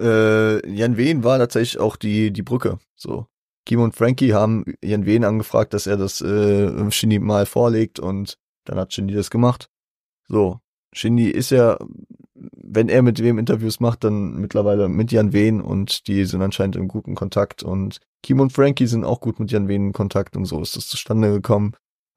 Äh, 0.00 0.68
Jan 0.68 0.96
Wehn 0.96 1.22
war 1.22 1.38
tatsächlich 1.38 1.80
auch 1.80 1.96
die, 1.96 2.32
die 2.32 2.42
Brücke, 2.42 2.78
so. 2.96 3.26
Kim 3.66 3.80
und 3.80 3.96
Frankie 3.96 4.34
haben 4.34 4.64
Jan 4.82 5.06
Wehn 5.06 5.24
angefragt, 5.24 5.72
dass 5.72 5.86
er 5.86 5.96
das 5.96 6.20
äh, 6.20 6.90
Shindy 6.90 7.18
mal 7.18 7.46
vorlegt 7.46 7.98
und 7.98 8.38
dann 8.64 8.78
hat 8.78 8.92
Shindy 8.92 9.14
das 9.14 9.30
gemacht. 9.30 9.70
So, 10.28 10.60
Shindy 10.92 11.30
ist 11.30 11.50
ja, 11.50 11.78
wenn 12.34 12.88
er 12.88 13.02
mit 13.02 13.22
wem 13.22 13.38
Interviews 13.38 13.80
macht, 13.80 14.04
dann 14.04 14.34
mittlerweile 14.34 14.88
mit 14.88 15.12
Jan 15.12 15.32
Wehn 15.32 15.60
und 15.60 16.06
die 16.08 16.24
sind 16.24 16.42
anscheinend 16.42 16.76
im 16.76 16.88
guten 16.88 17.14
Kontakt 17.14 17.62
und 17.62 18.00
Kim 18.22 18.40
und 18.40 18.52
Frankie 18.52 18.86
sind 18.86 19.04
auch 19.04 19.20
gut 19.20 19.38
mit 19.40 19.50
Jan 19.50 19.68
Wehn 19.68 19.88
in 19.88 19.92
Kontakt 19.92 20.36
und 20.36 20.44
so 20.46 20.60
ist 20.60 20.76
das 20.76 20.88
zustande 20.88 21.30
gekommen. 21.30 21.74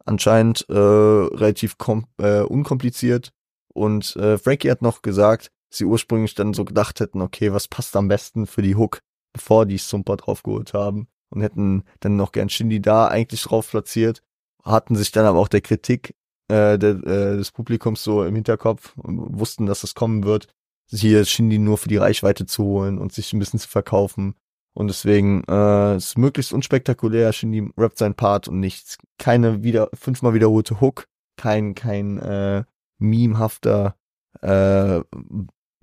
Anscheinend 0.07 0.65
äh, 0.69 0.73
relativ 0.73 1.75
äh, 2.17 2.41
unkompliziert. 2.41 3.33
Und 3.73 4.15
äh, 4.15 4.37
Frankie 4.37 4.71
hat 4.71 4.81
noch 4.81 5.01
gesagt, 5.01 5.51
sie 5.69 5.85
ursprünglich 5.85 6.33
dann 6.33 6.53
so 6.53 6.65
gedacht 6.65 6.99
hätten, 6.99 7.21
okay, 7.21 7.51
was 7.53 7.67
passt 7.67 7.95
am 7.95 8.07
besten 8.07 8.47
für 8.47 8.61
die 8.61 8.75
Hook, 8.75 9.01
bevor 9.33 9.65
die 9.65 9.77
Sumper 9.77 10.17
draufgeholt 10.17 10.73
haben. 10.73 11.07
Und 11.29 11.41
hätten 11.41 11.83
dann 11.99 12.15
noch 12.15 12.31
gern 12.31 12.47
Shindy 12.47 12.81
da 12.81 13.07
eigentlich 13.09 13.43
drauf 13.43 13.69
platziert, 13.69 14.23
hatten 14.63 14.95
sich 14.95 15.11
dann 15.11 15.25
aber 15.25 15.39
auch 15.39 15.49
der 15.49 15.59
Kritik 15.59 16.15
äh, 16.47 16.79
der, 16.79 16.91
äh, 17.05 17.37
des 17.37 17.51
Publikums 17.51 18.01
so 18.01 18.23
im 18.23 18.35
Hinterkopf 18.35 18.93
und 18.97 19.37
wussten, 19.37 19.65
dass 19.65 19.81
das 19.81 19.93
kommen 19.93 20.23
wird, 20.23 20.47
hier 20.89 21.25
Shindy 21.25 21.57
nur 21.57 21.77
für 21.77 21.89
die 21.89 21.97
Reichweite 21.97 22.45
zu 22.45 22.63
holen 22.63 22.97
und 22.97 23.11
sich 23.11 23.33
ein 23.33 23.39
bisschen 23.39 23.59
zu 23.59 23.67
verkaufen. 23.67 24.35
Und 24.77 24.89
deswegen 24.89 25.43
äh, 25.49 25.97
ist 25.97 26.19
möglichst 26.19 26.53
unspektakulär, 26.53 27.33
Shindy 27.33 27.67
rappt 27.75 27.97
sein 27.97 28.13
Part 28.13 28.47
und 28.47 28.59
nichts. 28.59 28.99
Keine 29.17 29.63
wieder 29.63 29.89
fünfmal 29.95 30.35
wiederholte 30.35 30.79
Hook, 30.79 31.07
kein, 31.35 31.73
kein 31.73 32.19
äh, 32.19 32.63
memehafter 32.99 33.95
äh, 34.43 35.01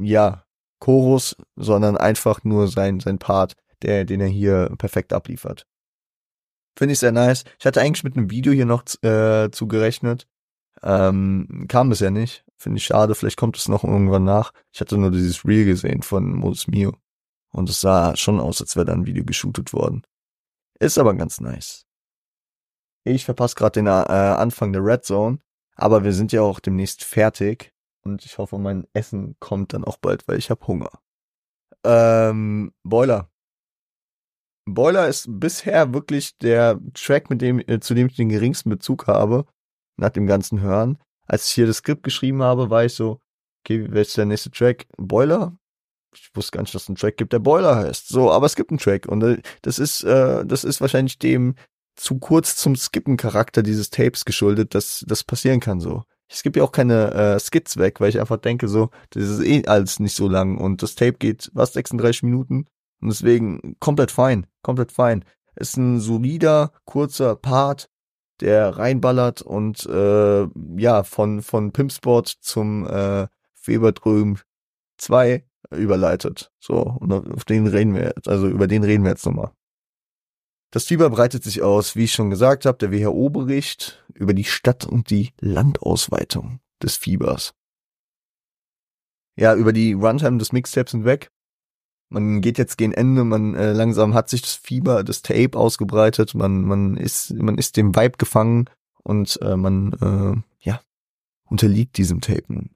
ja, 0.00 0.44
Chorus, 0.78 1.36
sondern 1.56 1.96
einfach 1.96 2.44
nur 2.44 2.68
sein, 2.68 3.00
sein 3.00 3.18
Part, 3.18 3.54
der, 3.82 4.04
den 4.04 4.20
er 4.20 4.28
hier 4.28 4.72
perfekt 4.78 5.12
abliefert. 5.12 5.66
Finde 6.78 6.92
ich 6.92 7.00
sehr 7.00 7.10
nice. 7.10 7.42
Ich 7.58 7.66
hatte 7.66 7.80
eigentlich 7.80 8.04
mit 8.04 8.16
einem 8.16 8.30
Video 8.30 8.52
hier 8.52 8.64
noch 8.64 8.84
äh, 9.02 9.50
zugerechnet. 9.50 10.28
Ähm, 10.84 11.64
kam 11.66 11.88
bisher 11.88 12.12
nicht. 12.12 12.44
Finde 12.58 12.78
ich 12.78 12.84
schade. 12.84 13.16
Vielleicht 13.16 13.38
kommt 13.38 13.56
es 13.56 13.66
noch 13.66 13.82
irgendwann 13.82 14.22
nach. 14.22 14.52
Ich 14.72 14.80
hatte 14.80 14.96
nur 14.98 15.10
dieses 15.10 15.44
Reel 15.44 15.64
gesehen 15.64 16.02
von 16.02 16.32
Modus 16.36 16.68
Mio. 16.68 16.92
Und 17.54 17.70
es 17.70 17.80
sah 17.80 18.16
schon 18.16 18.40
aus, 18.40 18.60
als 18.60 18.74
wäre 18.74 18.86
da 18.86 18.92
ein 18.92 19.06
Video 19.06 19.24
geshootet 19.24 19.72
worden. 19.72 20.02
Ist 20.80 20.98
aber 20.98 21.14
ganz 21.14 21.40
nice. 21.40 21.86
Ich 23.04 23.24
verpasse 23.24 23.54
gerade 23.54 23.74
den 23.74 23.86
äh, 23.86 23.90
Anfang 23.90 24.72
der 24.72 24.84
Red 24.84 25.04
Zone. 25.04 25.38
Aber 25.76 26.02
wir 26.02 26.12
sind 26.12 26.32
ja 26.32 26.42
auch 26.42 26.58
demnächst 26.58 27.04
fertig. 27.04 27.72
Und 28.02 28.24
ich 28.24 28.38
hoffe, 28.38 28.58
mein 28.58 28.88
Essen 28.92 29.36
kommt 29.38 29.72
dann 29.72 29.84
auch 29.84 29.98
bald, 29.98 30.26
weil 30.26 30.38
ich 30.38 30.50
habe 30.50 30.66
Hunger. 30.66 30.90
Ähm, 31.84 32.72
Boiler. 32.82 33.30
Boiler 34.66 35.06
ist 35.06 35.26
bisher 35.28 35.94
wirklich 35.94 36.36
der 36.38 36.80
Track, 36.94 37.30
mit 37.30 37.40
dem, 37.40 37.60
äh, 37.60 37.78
zu 37.78 37.94
dem 37.94 38.08
ich 38.08 38.16
den 38.16 38.30
geringsten 38.30 38.68
Bezug 38.68 39.06
habe, 39.06 39.46
nach 39.96 40.10
dem 40.10 40.26
ganzen 40.26 40.60
Hören. 40.60 40.98
Als 41.26 41.46
ich 41.46 41.52
hier 41.52 41.66
das 41.66 41.78
Skript 41.78 42.02
geschrieben 42.02 42.42
habe, 42.42 42.68
war 42.68 42.84
ich 42.84 42.94
so, 42.94 43.20
okay, 43.60 43.86
wer 43.90 44.02
ist 44.02 44.16
der 44.16 44.26
nächste 44.26 44.50
Track? 44.50 44.86
Boiler? 44.96 45.56
Ich 46.14 46.30
wusste 46.34 46.52
gar 46.52 46.62
nicht, 46.62 46.74
dass 46.74 46.82
es 46.82 46.88
einen 46.88 46.96
Track 46.96 47.16
gibt, 47.16 47.32
der 47.32 47.38
Boiler 47.38 47.76
heißt. 47.76 48.08
So, 48.08 48.30
aber 48.30 48.46
es 48.46 48.56
gibt 48.56 48.70
einen 48.70 48.78
Track 48.78 49.06
und 49.06 49.22
äh, 49.22 49.42
das 49.62 49.78
ist, 49.78 50.04
äh, 50.04 50.44
das 50.44 50.64
ist 50.64 50.80
wahrscheinlich 50.80 51.18
dem 51.18 51.54
zu 51.96 52.18
kurz 52.18 52.56
zum 52.56 52.76
Skippen-Charakter 52.76 53.62
dieses 53.62 53.90
Tapes 53.90 54.24
geschuldet, 54.24 54.74
dass 54.74 55.04
das 55.06 55.24
passieren 55.24 55.60
kann 55.60 55.80
so. 55.80 56.02
Ich 56.28 56.36
skippe 56.36 56.58
ja 56.58 56.64
auch 56.64 56.72
keine 56.72 57.12
äh, 57.12 57.40
Skits 57.40 57.76
weg, 57.76 58.00
weil 58.00 58.08
ich 58.08 58.18
einfach 58.18 58.38
denke 58.38 58.66
so, 58.68 58.90
das 59.10 59.24
ist 59.24 59.40
eh 59.44 59.66
alles 59.66 60.00
nicht 60.00 60.16
so 60.16 60.28
lang 60.28 60.58
und 60.58 60.82
das 60.82 60.94
Tape 60.94 61.14
geht, 61.14 61.50
was, 61.54 61.74
36 61.74 62.24
Minuten? 62.24 62.66
Und 63.00 63.10
deswegen 63.10 63.76
komplett 63.78 64.10
fein, 64.10 64.46
komplett 64.62 64.90
fein. 64.90 65.24
Ist 65.56 65.76
ein 65.76 66.00
solider, 66.00 66.72
kurzer 66.84 67.36
Part, 67.36 67.88
der 68.40 68.76
reinballert 68.78 69.42
und 69.42 69.86
äh, 69.86 70.46
ja, 70.76 71.04
von, 71.04 71.42
von 71.42 71.72
Pimpsport 71.72 72.28
zum 72.28 72.86
äh, 72.86 73.28
Feberdrüm 73.54 74.38
2 74.98 75.44
überleitet. 75.74 76.52
So, 76.60 76.80
und 76.80 77.12
auf 77.12 77.44
den 77.44 77.66
reden 77.66 77.94
wir 77.94 78.04
jetzt, 78.04 78.28
also 78.28 78.48
über 78.48 78.66
den 78.66 78.84
reden 78.84 79.04
wir 79.04 79.10
jetzt 79.10 79.26
nochmal. 79.26 79.52
Das 80.70 80.84
Fieber 80.84 81.08
breitet 81.10 81.44
sich 81.44 81.62
aus, 81.62 81.94
wie 81.94 82.04
ich 82.04 82.12
schon 82.12 82.30
gesagt 82.30 82.66
habe, 82.66 82.78
der 82.78 82.92
WHO-Bericht 82.92 84.04
über 84.12 84.34
die 84.34 84.44
Stadt- 84.44 84.86
und 84.86 85.10
die 85.10 85.32
Landausweitung 85.40 86.60
des 86.82 86.96
Fiebers. 86.96 87.54
Ja, 89.36 89.54
über 89.54 89.72
die 89.72 89.92
Runtime 89.92 90.38
des 90.38 90.52
Mixtapes 90.52 90.92
hinweg 90.92 91.30
man 92.14 92.40
geht 92.40 92.58
jetzt 92.58 92.78
gegen 92.78 92.92
Ende, 92.92 93.24
man 93.24 93.54
äh, 93.54 93.72
langsam 93.72 94.14
hat 94.14 94.28
sich 94.28 94.42
das 94.42 94.54
Fieber, 94.54 95.04
das 95.04 95.22
Tape 95.22 95.58
ausgebreitet, 95.58 96.34
man 96.34 96.62
man 96.62 96.96
ist 96.96 97.34
man 97.34 97.58
ist 97.58 97.76
dem 97.76 97.94
Vibe 97.94 98.16
gefangen 98.18 98.70
und 99.02 99.38
äh, 99.42 99.56
man 99.56 99.92
äh, 100.00 100.66
ja 100.66 100.80
unterliegt 101.44 101.98
diesem 101.98 102.20
Tape 102.20 102.44
nun. 102.48 102.70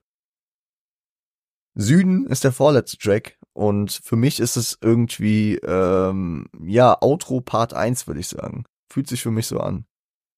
Süden 1.79 2.27
ist 2.27 2.43
der 2.43 2.51
vorletzte 2.51 2.97
Track 2.97 3.37
und 3.53 3.91
für 4.03 4.17
mich 4.17 4.39
ist 4.39 4.57
es 4.57 4.77
irgendwie 4.81 5.55
ähm, 5.55 6.47
ja 6.61 6.97
Outro 7.01 7.39
Part 7.39 7.73
1 7.73 8.05
würde 8.05 8.19
ich 8.19 8.27
sagen. 8.27 8.65
Fühlt 8.91 9.07
sich 9.07 9.21
für 9.21 9.31
mich 9.31 9.47
so 9.47 9.59
an. 9.59 9.85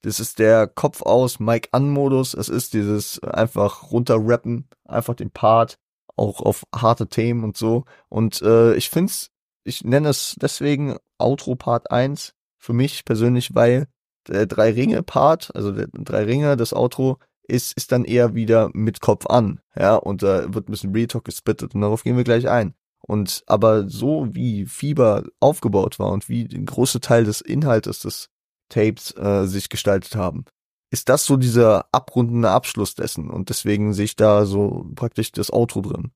Das 0.03 0.19
ist 0.19 0.37
der 0.39 0.67
Kopf 0.67 1.01
aus 1.01 1.39
Mike 1.39 1.69
an 1.71 1.89
Modus, 1.89 2.33
es 2.35 2.47
ist 2.47 2.73
dieses 2.73 3.19
einfach 3.23 3.91
runterrappen, 3.91 4.67
einfach 4.85 5.15
den 5.15 5.31
Part 5.31 5.77
auch 6.15 6.41
auf 6.41 6.63
harte 6.75 7.07
Themen 7.07 7.43
und 7.43 7.57
so. 7.57 7.85
Und 8.09 8.41
äh, 8.43 8.75
ich 8.75 8.89
finde 8.89 9.11
es, 9.11 9.31
ich 9.63 9.83
nenne 9.83 10.09
es 10.09 10.35
deswegen 10.39 10.97
Outro 11.17 11.55
Part 11.55 11.89
1 11.89 12.33
für 12.57 12.73
mich 12.73 13.03
persönlich, 13.05 13.55
weil 13.55 13.87
Der 14.27 14.45
drei 14.45 14.71
Ringe 14.71 15.01
Part, 15.01 15.49
also 15.55 15.71
der 15.71 15.87
drei 15.87 16.25
Ringe, 16.25 16.55
das 16.55 16.73
Outro 16.73 17.17
ist 17.47 17.75
ist 17.75 17.91
dann 17.91 18.05
eher 18.05 18.35
wieder 18.35 18.69
mit 18.73 19.01
Kopf 19.01 19.25
an, 19.27 19.59
ja, 19.75 19.95
und 19.95 20.23
da 20.23 20.53
wird 20.53 20.67
ein 20.67 20.71
bisschen 20.71 20.93
Real 20.93 21.07
Talk 21.07 21.25
gesplittet 21.25 21.75
und 21.75 21.81
darauf 21.81 22.03
gehen 22.03 22.17
wir 22.17 22.23
gleich 22.23 22.47
ein. 22.49 22.73
Und 23.01 23.43
aber 23.47 23.89
so 23.89 24.27
wie 24.31 24.65
Fieber 24.65 25.23
aufgebaut 25.39 25.99
war 25.99 26.11
und 26.11 26.29
wie 26.29 26.43
ein 26.43 26.65
großer 26.65 27.01
Teil 27.01 27.23
des 27.23 27.41
Inhaltes 27.41 27.99
des 27.99 28.29
Tapes 28.69 29.15
äh, 29.17 29.45
sich 29.47 29.69
gestaltet 29.69 30.15
haben, 30.15 30.45
ist 30.91 31.09
das 31.09 31.25
so 31.25 31.37
dieser 31.37 31.87
abrundende 31.91 32.49
Abschluss 32.49 32.95
dessen 32.95 33.29
und 33.29 33.49
deswegen 33.49 33.93
sehe 33.93 34.05
ich 34.05 34.15
da 34.15 34.45
so 34.45 34.85
praktisch 34.95 35.31
das 35.31 35.51
Outro 35.51 35.81
drin. 35.81 36.11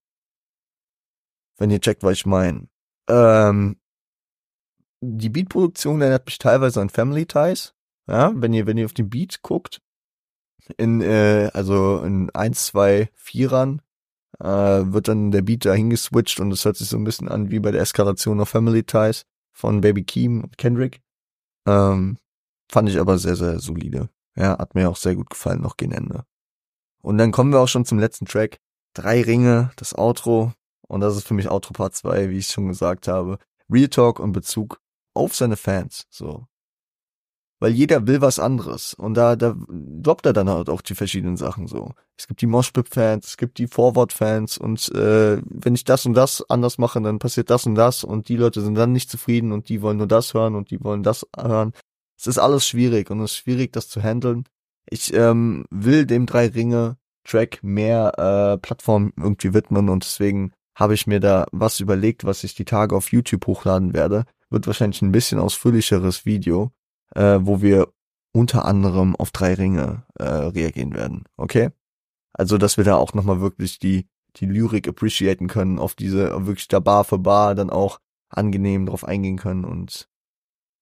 Wenn 1.57 1.71
ihr 1.71 1.80
checkt, 1.80 2.03
was 2.03 2.13
ich 2.13 2.26
meine. 2.26 2.67
Ähm, 3.07 3.78
die 5.01 5.30
Beatproduktion 5.30 6.01
erinnert 6.01 6.26
mich 6.26 6.38
teilweise 6.38 6.82
an 6.82 6.89
Family 6.89 7.26
Ties. 7.26 7.73
Ja, 8.07 8.34
wenn 8.36 8.53
ihr, 8.53 8.67
wenn 8.67 8.78
ihr 8.78 8.86
auf 8.86 8.93
den 8.93 9.09
Beat 9.09 9.41
guckt, 9.41 9.82
in, 10.78 11.01
äh, 11.01 11.49
also 11.53 11.99
in 11.99 12.30
eins, 12.32 12.68
zwei, 12.68 13.09
Vierern, 13.13 13.82
äh, 14.39 14.45
wird 14.47 15.07
dann 15.07 15.32
der 15.32 15.41
Beat 15.41 15.66
dahin 15.66 15.89
geswitcht 15.89 16.39
und 16.39 16.51
es 16.51 16.66
hört 16.66 16.78
sich 16.78 16.89
so 16.89 16.97
ein 16.97 17.03
bisschen 17.03 17.30
an 17.30 17.51
wie 17.51 17.59
bei 17.59 17.72
der 17.72 17.82
Eskalation 17.82 18.39
auf 18.39 18.49
Family 18.49 18.84
Ties 18.84 19.26
von 19.51 19.82
Baby 19.82 20.03
Keem 20.03 20.43
und 20.43 20.57
Kendrick. 20.57 21.01
Ähm, 21.68 22.18
fand 22.70 22.89
ich 22.89 22.99
aber 22.99 23.18
sehr, 23.18 23.36
sehr 23.36 23.59
solide. 23.59 24.09
Ja, 24.36 24.57
hat 24.57 24.76
mir 24.76 24.89
auch 24.89 24.97
sehr 24.97 25.16
gut 25.16 25.30
gefallen, 25.30 25.61
noch 25.61 25.78
gegen 25.78 25.93
Ende. 25.93 26.26
Und 27.01 27.18
dann 27.18 27.32
kommen 27.32 27.51
wir 27.51 27.59
auch 27.59 27.68
schon 27.68 27.86
zum 27.86 27.99
letzten 27.99 28.26
Track. 28.26 28.59
Drei 28.93 29.22
Ringe, 29.22 29.72
das 29.78 29.97
Outro. 29.97 30.53
Und 30.88 31.01
das 31.01 31.16
ist 31.16 31.28
für 31.28 31.34
mich 31.34 31.49
Outro 31.49 31.74
Part 31.74 31.95
2, 31.95 32.30
wie 32.30 32.38
ich 32.38 32.47
schon 32.47 32.68
gesagt 32.68 33.07
habe. 33.07 33.39
Real 33.70 33.88
Talk 33.88 34.20
und 34.20 34.34
Bezug 34.34 34.82
auf 35.13 35.36
seine 35.36 35.55
Fans, 35.55 36.05
so. 36.09 36.47
Weil 37.66 37.74
jeder 37.74 38.05
will 38.05 38.22
was 38.22 38.38
anderes. 38.38 38.93
Und 38.93 39.16
da, 39.16 39.36
da 39.36 39.55
droppt 39.68 40.28
er 40.28 40.34
dann 40.34 40.51
halt 40.51 40.70
auch 40.70 40.84
die 40.84 40.93
verschiedenen 40.93 41.36
Sachen 41.36 41.66
so. 41.66 41.93
Es 42.16 42.28
gibt 42.28 42.41
die 42.41 42.45
Moshpit-Fans, 42.45 43.26
es 43.26 43.38
gibt 43.38 43.57
die 43.57 43.66
Forward-Fans 43.66 44.59
und 44.59 44.88
äh, 44.93 45.41
wenn 45.43 45.74
ich 45.74 45.84
das 45.84 46.05
und 46.05 46.13
das 46.13 46.47
anders 46.47 46.78
mache, 46.78 47.01
dann 47.01 47.18
passiert 47.18 47.49
das 47.49 47.66
und 47.66 47.74
das 47.74 48.03
und 48.03 48.30
die 48.30 48.38
Leute 48.38 48.61
sind 48.61 48.76
dann 48.76 48.91
nicht 48.91 49.09
zufrieden 49.09 49.51
und 49.51 49.68
die 49.68 49.82
wollen 49.82 49.97
nur 49.97 50.05
das 50.05 50.36
hören 50.36 50.53
und 50.53 50.70
die 50.70 50.84
wollen 50.84 51.01
das 51.01 51.26
hören. 51.36 51.74
Es 52.16 52.28
ist 52.28 52.38
alles 52.38 52.68
schwierig 52.68 53.09
und 53.09 53.20
es 53.22 53.32
ist 53.32 53.38
schwierig, 53.38 53.74
das 53.74 53.89
zu 53.89 53.99
handeln. 53.99 54.43
Ich 54.88 55.11
ähm, 55.16 55.66
will 55.72 56.05
dem 56.05 56.28
drei 56.28 56.49
Ringe 56.49 56.97
Track 57.24 57.63
mehr 57.63 58.13
äh, 58.20 58.59
Plattform 58.59 59.11
irgendwie 59.18 59.55
widmen 59.55 59.89
und 59.89 60.03
deswegen 60.03 60.51
habe 60.76 60.93
ich 60.93 61.07
mir 61.07 61.20
da 61.20 61.47
was 61.51 61.80
überlegt, 61.80 62.26
was 62.26 62.43
ich 62.43 62.53
die 62.53 62.66
Tage 62.66 62.95
auf 62.95 63.11
YouTube 63.11 63.47
hochladen 63.47 63.95
werde. 63.95 64.26
Wird 64.51 64.68
wahrscheinlich 64.68 65.01
ein 65.01 65.11
bisschen 65.11 65.39
ausführlicheres 65.39 66.28
Video, 66.28 66.72
äh, 67.16 67.39
wo 67.41 67.61
wir 67.61 67.93
unter 68.32 68.66
anderem 68.66 69.16
auf 69.16 69.32
drei 69.32 69.53
Ringe 69.53 70.03
äh, 70.16 70.24
reagieren 70.24 70.93
werden. 70.93 71.24
Okay? 71.38 71.72
Also, 72.34 72.57
dass 72.57 72.78
wir 72.78 72.84
da 72.84 72.95
auch 72.95 73.13
nochmal 73.13 73.41
wirklich 73.41 73.80
die, 73.80 74.07
die 74.36 74.45
Lyrik 74.45 74.88
appreciaten 74.88 75.47
können, 75.47 75.80
auf 75.80 75.95
diese 75.95 76.45
wirklich 76.45 76.68
da 76.68 76.80
Bar 76.80 77.05
für 77.05 77.18
Bar 77.18 77.55
dann 77.55 77.70
auch 77.70 77.99
angenehm 78.30 78.86
drauf 78.86 79.05
eingehen 79.05 79.38
können 79.38 79.66
und 79.66 80.09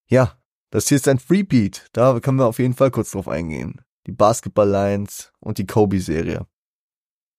ja, 0.08 0.38
das 0.72 0.88
hier 0.88 0.98
ist 0.98 1.08
ein 1.08 1.20
Freebeat. 1.20 1.88
Da 1.94 2.20
können 2.20 2.40
wir 2.40 2.48
auf 2.48 2.60
jeden 2.60 2.74
Fall 2.74 2.90
kurz 2.90 3.12
drauf 3.12 3.28
eingehen. 3.28 3.82
Die 4.08 4.12
Basketball 4.12 4.68
Lines 4.68 5.32
und 5.40 5.60
die 5.60 5.68
Kobe-Serie. 5.68 6.48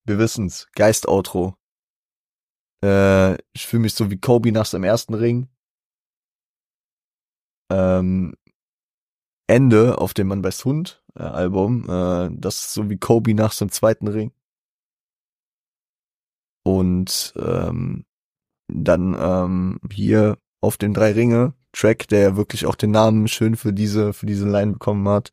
Wir 0.05 0.18
wissen's. 0.18 0.68
Geist-Outro. 0.74 1.57
Äh, 2.84 3.34
ich 3.53 3.66
fühle 3.66 3.82
mich 3.82 3.95
so 3.95 4.11
wie 4.11 4.18
Kobe 4.18 4.53
nach 4.53 4.66
seinem 4.66 4.84
ersten 4.84 5.14
Ring. 5.14 5.49
Ähm, 7.70 8.34
Ende 9.47 9.99
auf 9.99 10.14
dem 10.14 10.28
Man 10.28 10.42
Best 10.42 10.64
Hund 10.64 11.03
äh, 11.16 11.22
Album. 11.22 11.84
Äh, 11.88 12.30
das 12.32 12.57
ist 12.57 12.74
so 12.74 12.90
wie 12.90 12.97
Kobe 12.97 13.34
nach 13.34 13.53
seinem 13.53 13.70
zweiten 13.70 14.09
Ring. 14.09 14.32
Und 16.62 17.34
ähm, 17.36 18.05
dann 18.68 19.16
ähm, 19.18 19.80
hier 19.92 20.38
auf 20.62 20.76
den 20.78 20.95
drei 20.95 21.12
Ringe 21.12 21.55
Track, 21.72 22.09
der 22.09 22.36
wirklich 22.36 22.66
auch 22.66 22.76
den 22.76 22.92
Namen 22.92 23.28
schön 23.28 23.57
für 23.57 23.72
diese 23.72 24.12
für 24.12 24.26
diese 24.26 24.49
Line 24.49 24.72
bekommen 24.72 25.07
hat. 25.09 25.32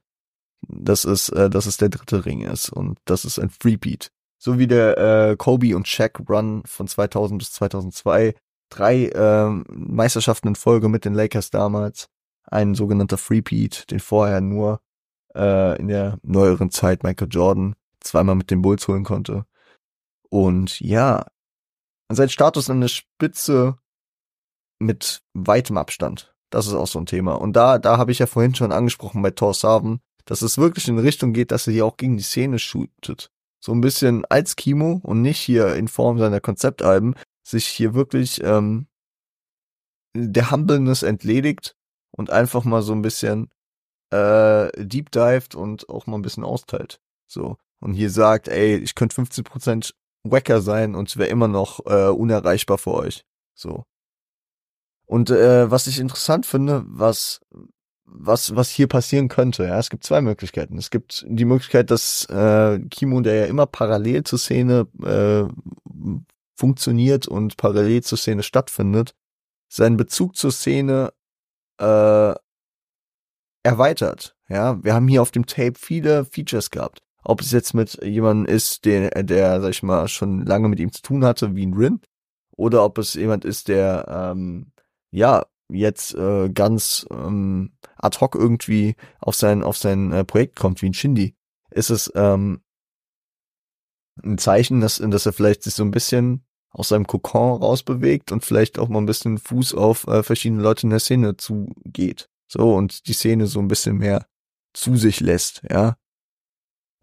Das 0.68 1.05
ist 1.05 1.30
äh, 1.30 1.49
das 1.49 1.68
ist 1.68 1.82
der 1.82 1.89
dritte 1.89 2.26
Ring 2.26 2.41
ist 2.41 2.70
und 2.70 2.99
das 3.05 3.24
ist 3.26 3.39
ein 3.39 3.49
Freebeat 3.49 4.12
so 4.41 4.57
wie 4.57 4.66
der 4.66 4.97
äh, 4.97 5.36
Kobe 5.38 5.76
und 5.76 5.88
Shaq 5.88 6.20
Run 6.28 6.64
von 6.66 6.88
2000 6.88 7.38
bis 7.38 7.51
2002. 7.53 8.34
Drei 8.70 9.05
äh, 9.05 9.49
Meisterschaften 9.70 10.47
in 10.47 10.55
Folge 10.55 10.89
mit 10.89 11.05
den 11.05 11.14
Lakers 11.14 11.51
damals. 11.51 12.07
Ein 12.52 12.76
sogenannter 12.76 13.18
Freepeat, 13.18 13.89
den 13.89 13.99
vorher 13.99 14.41
nur 14.41 14.82
äh, 15.36 15.80
in 15.80 15.88
der 15.88 16.20
neueren 16.22 16.70
Zeit 16.70 17.04
Michael 17.04 17.30
Jordan 17.32 17.76
zweimal 17.99 18.36
mit 18.36 18.52
den 18.52 18.62
Bulls 18.62 18.88
holen 18.88 19.04
konnte. 19.04 19.45
Und 20.30 20.80
ja, 20.80 21.26
sein 22.10 22.30
Status 22.30 22.70
an 22.70 22.82
der 22.82 22.88
Spitze 22.89 23.78
mit 24.80 25.24
weitem 25.34 25.78
Abstand. 25.78 26.36
Das 26.49 26.68
ist 26.68 26.74
auch 26.74 26.88
so 26.88 26.99
ein 26.99 27.06
Thema. 27.06 27.34
Und 27.36 27.54
da, 27.54 27.80
da 27.80 27.97
habe 27.97 28.12
ich 28.12 28.20
ja 28.20 28.28
vorhin 28.28 28.54
schon 28.54 28.72
angesprochen 28.72 29.22
bei 29.22 29.32
Thor 29.32 29.54
Saven, 29.54 30.02
dass 30.26 30.41
es 30.41 30.58
wirklich 30.58 30.88
in 30.88 30.99
Richtung 30.99 31.34
geht, 31.34 31.52
dass 31.52 31.68
er 31.68 31.74
hier 31.74 31.86
auch 31.86 31.97
gegen 31.97 32.18
die 32.18 32.24
Szene 32.24 32.60
shootet 32.60 33.32
so 33.64 33.72
ein 33.72 33.82
bisschen 33.82 34.26
als 34.26 34.56
Kimo 34.56 34.99
und 35.04 35.22
nicht 35.22 35.39
hier 35.39 35.76
in 35.76 35.88
Form 35.88 36.18
seiner 36.18 36.41
Konzeptalben 36.41 37.16
sich 37.43 37.68
hier 37.68 37.93
wirklich 37.93 38.43
ähm, 38.43 38.88
der 40.16 40.52
Humbleness 40.52 41.04
entledigt 41.04 41.76
und 42.12 42.30
einfach 42.30 42.64
mal 42.64 42.82
so 42.82 42.93
ein 42.93 43.01
bisschen 43.01 43.49
äh, 44.12 44.70
deep 44.78 45.12
dived 45.12 45.55
und 45.55 45.89
auch 45.89 46.07
mal 46.07 46.18
ein 46.18 46.22
bisschen 46.22 46.43
austeilt. 46.43 46.99
So. 47.28 47.57
Und 47.80 47.93
hier 47.93 48.09
sagt, 48.09 48.47
ey, 48.47 48.78
ich 48.78 48.95
könnte 48.95 49.22
15% 49.22 49.93
wacker 50.24 50.62
sein 50.62 50.95
und 50.95 51.18
wäre 51.18 51.30
immer 51.30 51.47
noch 51.47 51.86
äh, 51.86 52.09
unerreichbar 52.09 52.78
für 52.78 52.93
euch. 52.93 53.26
So. 53.55 53.86
Und 55.05 55.30
äh, 55.30 55.70
was 55.70 55.88
ich 55.88 55.99
interessant 55.99 56.45
finde, 56.45 56.84
was 56.88 57.41
was, 58.12 58.55
was 58.55 58.70
hier 58.70 58.88
passieren 58.88 59.30
könnte. 59.30 59.64
Ja, 59.64 59.80
es 59.80 59.89
gibt 59.89 60.03
zwei 60.03 60.22
Möglichkeiten. 60.22 60.78
Es 60.78 60.89
gibt 60.89 61.26
die 61.28 61.45
Möglichkeit, 61.45 61.91
dass 61.91 62.26
äh, 62.26 62.80
Kimo, 62.89 63.22
der 63.22 63.36
ja 63.36 63.45
immer 63.45 63.66
parallel 63.66 64.24
zur 64.24 64.39
Szene 64.39 64.88
äh, 65.03 65.43
funktioniert 66.55 67.28
und 67.28 67.57
parallel 67.57 68.03
zur 68.03 68.18
Szene 68.18 68.43
stattfindet, 68.43 69.16
seinen 69.70 69.97
Bezug 69.97 70.36
zur 70.36 70.51
Szene 70.51 71.14
äh, 71.82 72.36
erweitert. 73.63 74.36
Ja, 74.47 74.84
wir 74.84 74.93
haben 74.93 75.07
hier 75.07 75.21
auf 75.21 75.32
dem 75.32 75.45
Tape 75.45 75.73
viele 75.77 76.25
Features 76.25 76.71
gehabt. 76.71 76.99
Ob 77.23 77.41
es 77.41 77.51
jetzt 77.51 77.73
mit 77.73 78.03
jemandem 78.03 78.53
ist, 78.53 78.86
der, 78.86 79.23
der, 79.23 79.61
sag 79.61 79.69
ich 79.69 79.84
mal, 79.84 80.07
schon 80.07 80.45
lange 80.45 80.67
mit 80.69 80.79
ihm 80.79 80.91
zu 80.91 81.01
tun 81.01 81.23
hatte, 81.23 81.55
wie 81.55 81.65
ein 81.65 81.73
Rin, 81.73 82.01
oder 82.55 82.84
ob 82.84 82.97
es 82.97 83.13
jemand 83.13 83.45
ist, 83.45 83.67
der 83.67 84.05
ähm, 84.07 84.71
ja 85.11 85.45
jetzt 85.69 86.13
äh, 86.15 86.49
ganz 86.49 87.05
ähm, 87.11 87.73
ad 87.95 88.19
hoc 88.19 88.36
irgendwie 88.36 88.95
auf 89.19 89.36
sein 89.36 89.63
auf 89.63 89.77
sein 89.77 90.11
äh, 90.11 90.25
Projekt 90.25 90.57
kommt 90.57 90.82
wie 90.82 90.88
ein 90.88 90.93
Shindy, 90.93 91.36
ist 91.69 91.89
es 91.89 92.11
ähm, 92.15 92.61
ein 94.23 94.38
Zeichen, 94.38 94.82
dass 94.82 94.97
dass 94.97 95.25
er 95.25 95.34
vielleicht 95.34 95.63
sich 95.63 95.73
so 95.73 95.84
ein 95.84 95.91
bisschen 95.91 96.43
aus 96.72 96.89
seinem 96.89 97.07
Kokon 97.07 97.61
rausbewegt 97.61 98.32
und 98.32 98.45
vielleicht 98.45 98.80
auch 98.80 98.89
mal 98.89 98.99
ein 98.99 99.05
bisschen 99.05 99.38
Fuß 99.38 99.74
auf 99.74 100.07
äh, 100.07 100.24
verschiedene 100.24 100.61
Leute 100.61 100.88
in 100.88 100.91
der 100.91 100.99
Szene 100.99 101.38
zugeht. 101.38 102.30
So 102.47 102.76
und 102.76 103.07
die 103.07 103.13
Szene 103.13 103.47
so 103.47 103.59
ein 103.59 103.67
bisschen 103.67 103.97
mehr 103.97 104.26
zu 104.74 104.95
sich 104.95 105.19
lässt, 105.19 105.61
ja. 105.69 105.97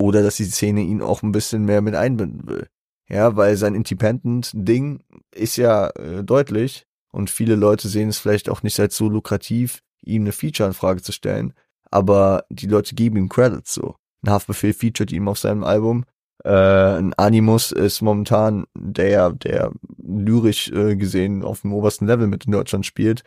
Oder 0.01 0.23
dass 0.23 0.37
die 0.37 0.45
Szene 0.45 0.83
ihn 0.83 1.03
auch 1.03 1.23
ein 1.23 1.33
bisschen 1.33 1.65
mehr 1.65 1.83
mit 1.83 1.95
einbinden 1.95 2.49
will. 2.49 2.69
Ja, 3.09 3.37
weil 3.37 3.57
sein 3.57 3.75
Independent-Ding 3.75 5.03
ist 5.35 5.57
ja 5.57 5.89
äh, 5.91 6.23
deutlich, 6.23 6.87
und 7.11 7.31
viele 7.31 7.57
Leute 7.57 7.89
sehen 7.89 8.09
es 8.09 8.19
vielleicht 8.19 8.49
auch 8.49 8.63
nicht 8.63 8.79
als 8.79 8.97
so 8.97 9.09
lukrativ, 9.09 9.83
ihm 10.03 10.23
eine 10.23 10.33
Feature-Anfrage 10.33 11.03
zu 11.03 11.13
stellen. 11.13 11.55
Aber 11.91 12.45
die 12.51 12.67
Leute 12.67 12.95
geben 12.95 13.17
ihm 13.17 13.29
Credits 13.29 13.75
so. 13.75 13.97
Ein 14.23 14.31
Haftbefehl 14.31 14.75
featured 14.75 15.13
ihm 15.13 15.29
auf 15.29 15.39
seinem 15.39 15.65
Album. 15.65 16.05
Äh, 16.45 16.51
ein 16.51 17.15
Animus 17.15 17.73
ist 17.73 18.01
momentan 18.01 18.67
der, 18.77 19.33
der 19.33 19.73
lyrisch 19.99 20.71
äh, 20.71 20.97
gesehen 20.97 21.43
auf 21.43 21.63
dem 21.63 21.73
obersten 21.73 22.07
Level 22.07 22.27
mit 22.27 22.47
in 22.47 22.53
Deutschland 22.53 22.87
spielt. 22.87 23.23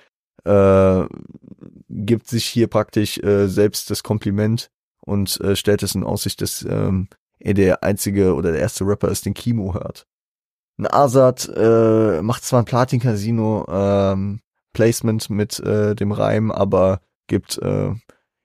Äh, 0.46 1.06
gibt 1.90 2.28
sich 2.28 2.46
hier 2.46 2.68
praktisch 2.68 3.18
äh, 3.20 3.48
selbst 3.48 3.90
das 3.90 4.04
Kompliment 4.04 4.72
und 5.02 5.40
äh, 5.42 5.56
stellt 5.56 5.84
es 5.84 5.96
in 5.96 6.04
Aussicht, 6.04 6.42
dass 6.42 6.64
ähm, 6.64 7.10
er 7.40 7.54
der 7.54 7.84
einzige 7.84 8.36
oder 8.36 8.52
der 8.52 8.62
erste 8.62 8.86
Rapper 8.86 9.10
ist, 9.10 9.26
den 9.26 9.34
Kimo 9.34 9.74
hört. 9.74 10.08
Ein 10.78 10.88
Azad 10.88 11.50
äh, 11.56 12.22
macht 12.22 12.44
zwar 12.44 12.62
ein 12.62 12.66
Platin-Casino 12.66 13.66
ähm, 13.70 14.40
Placement 14.74 15.30
mit 15.30 15.60
äh, 15.60 15.96
dem 15.96 16.12
Reim, 16.12 16.50
aber 16.50 17.02
gibt, 17.28 17.58
äh, 17.58 17.94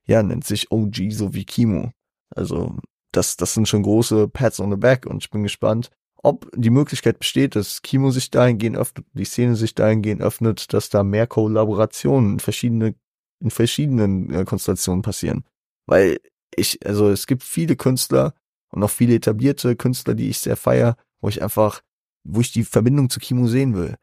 ja, 0.07 0.23
nennt 0.23 0.45
sich 0.45 0.73
OG 0.73 1.13
so 1.13 1.35
wie 1.35 1.45
Kimo. 1.45 1.93
Also 2.35 2.77
das, 3.17 3.37
das 3.37 3.55
sind 3.55 3.69
schon 3.69 3.83
große 3.83 4.29
Pats 4.29 4.61
on 4.61 4.71
the 4.71 4.77
Back 4.77 5.07
und 5.07 5.25
ich 5.25 5.31
bin 5.31 5.43
gespannt, 5.43 5.91
ob 6.23 6.51
die 6.55 6.71
Möglichkeit 6.71 7.19
besteht, 7.19 7.55
dass 7.57 7.83
Kimo 7.83 8.11
sich 8.11 8.31
dahingehend 8.31 8.77
öffnet, 8.77 9.07
die 9.13 9.25
Szene 9.25 9.55
sich 9.55 9.75
dahingehend 9.75 10.23
öffnet, 10.23 10.73
dass 10.73 10.89
da 10.89 11.03
mehr 11.03 11.27
Kollaborationen 11.27 12.35
in 12.35 12.41
verschiedene 12.41 12.95
in 13.41 13.51
verschiedenen 13.51 14.33
äh, 14.33 14.45
Konstellationen 14.45 15.03
passieren. 15.03 15.45
Weil 15.87 16.21
ich, 16.55 16.85
also 16.87 17.11
es 17.11 17.27
gibt 17.27 17.43
viele 17.43 17.77
Künstler 17.77 18.35
und 18.71 18.83
auch 18.83 18.91
viele 18.91 19.15
etablierte 19.15 19.77
Künstler, 19.77 20.15
die 20.15 20.29
ich 20.29 20.39
sehr 20.39 20.57
feier, 20.57 20.97
wo 21.21 21.29
ich 21.29 21.43
einfach, 21.43 21.83
wo 22.25 22.41
ich 22.41 22.53
die 22.53 22.65
Verbindung 22.65 23.11
zu 23.11 23.21
Kimo 23.21 23.47
sehen 23.47 23.75
will. 23.75 23.97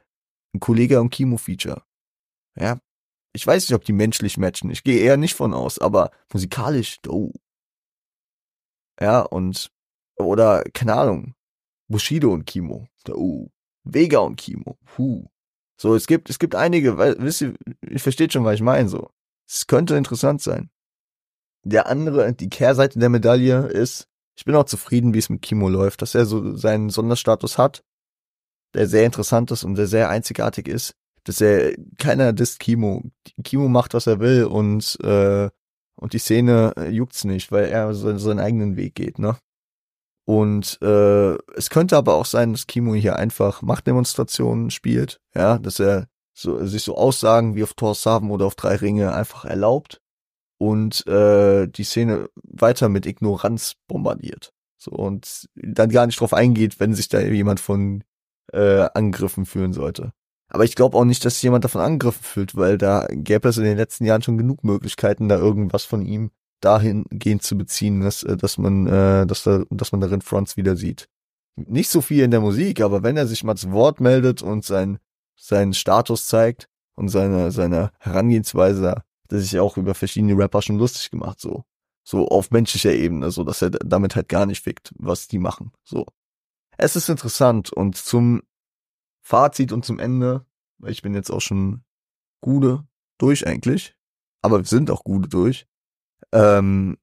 Ein 0.53 0.59
Kollege 0.59 1.01
und 1.01 1.09
Kimo-Feature. 1.09 1.81
Ja. 2.59 2.79
Ich 3.35 3.45
weiß 3.45 3.67
nicht, 3.67 3.75
ob 3.75 3.83
die 3.83 3.93
menschlich 3.93 4.37
matchen. 4.37 4.69
Ich 4.69 4.83
gehe 4.83 4.99
eher 4.99 5.17
nicht 5.17 5.33
von 5.33 5.53
aus, 5.53 5.79
aber 5.79 6.11
musikalisch, 6.31 6.99
oh. 7.07 7.31
Ja, 9.03 9.19
und, 9.19 9.69
oder, 10.15 10.63
keine 10.73 10.93
Ahnung, 10.93 11.35
Bushido 11.89 12.31
und 12.31 12.45
Kimo, 12.45 12.87
oh. 13.09 13.49
Vega 13.83 14.19
und 14.19 14.37
Kimo, 14.37 14.77
huh. 14.97 15.25
So, 15.75 15.93
es 15.93 16.07
gibt, 16.07 16.29
es 16.29 16.39
gibt 16.39 16.55
einige, 16.55 16.97
wisst 16.97 17.41
ihr, 17.41 17.55
ich 17.81 18.01
versteht 18.01 18.31
schon, 18.31 18.45
was 18.45 18.55
ich 18.55 18.61
meine, 18.61 18.87
so. 18.87 19.09
Es 19.45 19.67
könnte 19.67 19.97
interessant 19.97 20.41
sein. 20.41 20.69
Der 21.65 21.87
andere, 21.87 22.33
die 22.33 22.49
Kehrseite 22.49 22.97
der 22.97 23.09
Medaille 23.09 23.67
ist, 23.67 24.07
ich 24.37 24.45
bin 24.45 24.55
auch 24.55 24.63
zufrieden, 24.63 25.13
wie 25.13 25.19
es 25.19 25.29
mit 25.29 25.41
Kimo 25.41 25.67
läuft, 25.67 26.01
dass 26.01 26.15
er 26.15 26.25
so 26.25 26.55
seinen 26.55 26.89
Sonderstatus 26.89 27.57
hat, 27.57 27.83
der 28.73 28.87
sehr 28.87 29.05
interessant 29.05 29.51
ist 29.51 29.65
und 29.65 29.75
der 29.75 29.87
sehr 29.87 30.09
einzigartig 30.09 30.69
ist, 30.69 30.95
dass 31.25 31.41
er 31.41 31.75
keiner 31.97 32.31
disst 32.31 32.61
Kimo. 32.61 33.03
Kimo 33.43 33.67
macht, 33.67 33.95
was 33.95 34.07
er 34.07 34.21
will 34.21 34.45
und 34.45 34.97
äh, 35.03 35.49
und 35.95 36.13
die 36.13 36.19
Szene 36.19 36.73
äh, 36.77 36.89
juckt's 36.89 37.23
nicht, 37.23 37.51
weil 37.51 37.65
er 37.65 37.93
so 37.93 38.17
seinen 38.17 38.39
eigenen 38.39 38.75
Weg 38.75 38.95
geht, 38.95 39.19
ne? 39.19 39.37
Und 40.25 40.81
äh, 40.81 41.33
es 41.55 41.69
könnte 41.69 41.97
aber 41.97 42.15
auch 42.15 42.25
sein, 42.25 42.53
dass 42.53 42.67
Kimo 42.67 42.93
hier 42.95 43.17
einfach 43.17 43.61
Machtdemonstrationen 43.61 44.71
spielt, 44.71 45.19
ja, 45.35 45.57
dass 45.57 45.79
er 45.79 46.07
so, 46.33 46.65
sich 46.65 46.83
so 46.83 46.95
Aussagen 46.95 47.55
wie 47.55 47.63
auf 47.63 47.73
Thor 47.73 47.93
Saven 47.93 48.31
oder 48.31 48.45
auf 48.45 48.55
drei 48.55 48.75
Ringe 48.75 49.13
einfach 49.13 49.45
erlaubt 49.45 50.01
und 50.57 51.05
äh, 51.07 51.67
die 51.67 51.83
Szene 51.83 52.29
weiter 52.43 52.87
mit 52.87 53.05
Ignoranz 53.05 53.73
bombardiert. 53.87 54.53
So 54.77 54.91
und 54.91 55.49
dann 55.55 55.89
gar 55.89 56.05
nicht 56.05 56.19
drauf 56.19 56.33
eingeht, 56.33 56.79
wenn 56.79 56.93
sich 56.93 57.09
da 57.09 57.19
jemand 57.19 57.59
von 57.59 58.03
äh, 58.51 58.87
Angriffen 58.93 59.45
fühlen 59.45 59.73
sollte. 59.73 60.13
Aber 60.53 60.65
ich 60.65 60.75
glaube 60.75 60.95
auch 60.95 61.03
nicht, 61.03 61.25
dass 61.25 61.41
jemand 61.41 61.63
davon 61.63 61.81
angegriffen 61.81 62.23
fühlt, 62.23 62.55
weil 62.55 62.77
da 62.77 63.07
gäbe 63.09 63.49
es 63.49 63.57
in 63.57 63.63
den 63.63 63.75
letzten 63.75 64.05
Jahren 64.05 64.21
schon 64.21 64.37
genug 64.37 64.63
Möglichkeiten, 64.63 65.27
da 65.27 65.37
irgendwas 65.37 65.83
von 65.83 66.05
ihm 66.05 66.29
dahingehend 66.61 67.41
zu 67.41 67.57
beziehen, 67.57 68.01
dass, 68.01 68.21
äh, 68.21 68.37
dass 68.37 68.59
man, 68.59 68.85
äh, 68.85 69.25
dass, 69.25 69.43
da, 69.43 69.63
dass 69.71 69.91
man 69.91 69.99
darin 69.99 70.21
Fronts 70.21 70.55
wieder 70.55 70.75
sieht. 70.75 71.09
Nicht 71.55 71.89
so 71.89 72.01
viel 72.01 72.23
in 72.23 72.31
der 72.31 72.39
Musik, 72.39 72.81
aber 72.81 73.01
wenn 73.01 73.17
er 73.17 73.25
sich 73.25 73.43
mal 73.43 73.55
zu 73.55 73.71
Wort 73.71 73.99
meldet 73.99 74.43
und 74.43 74.63
sein, 74.63 74.99
seinen 75.35 75.73
Status 75.73 76.27
zeigt 76.27 76.69
und 76.95 77.09
seine, 77.09 77.51
seine 77.51 77.91
Herangehensweise, 77.97 79.03
dass 79.29 79.41
sich 79.41 79.59
auch 79.59 79.75
über 79.77 79.95
verschiedene 79.95 80.37
Rapper 80.37 80.61
schon 80.61 80.77
lustig 80.77 81.09
gemacht, 81.09 81.39
so. 81.39 81.63
So 82.05 82.27
auf 82.27 82.51
menschlicher 82.51 82.93
Ebene, 82.93 83.31
so 83.31 83.43
dass 83.43 83.61
er 83.61 83.71
damit 83.71 84.15
halt 84.15 84.29
gar 84.29 84.45
nicht 84.45 84.63
fickt, 84.63 84.93
was 84.99 85.27
die 85.27 85.39
machen, 85.39 85.71
so. 85.83 86.05
Es 86.77 86.95
ist 86.95 87.09
interessant 87.09 87.71
und 87.71 87.95
zum 87.95 88.41
Fazit 89.23 89.71
und 89.71 89.85
zum 89.85 89.99
Ende, 89.99 90.45
weil 90.77 90.91
ich 90.91 91.01
bin 91.01 91.15
jetzt 91.15 91.31
auch 91.31 91.41
schon 91.41 91.83
gute 92.41 92.85
durch 93.17 93.47
eigentlich, 93.47 93.95
aber 94.41 94.59
wir 94.59 94.65
sind 94.65 94.91
auch 94.91 95.03
gute 95.03 95.29
durch, 95.29 95.65
ähm, 96.33 96.97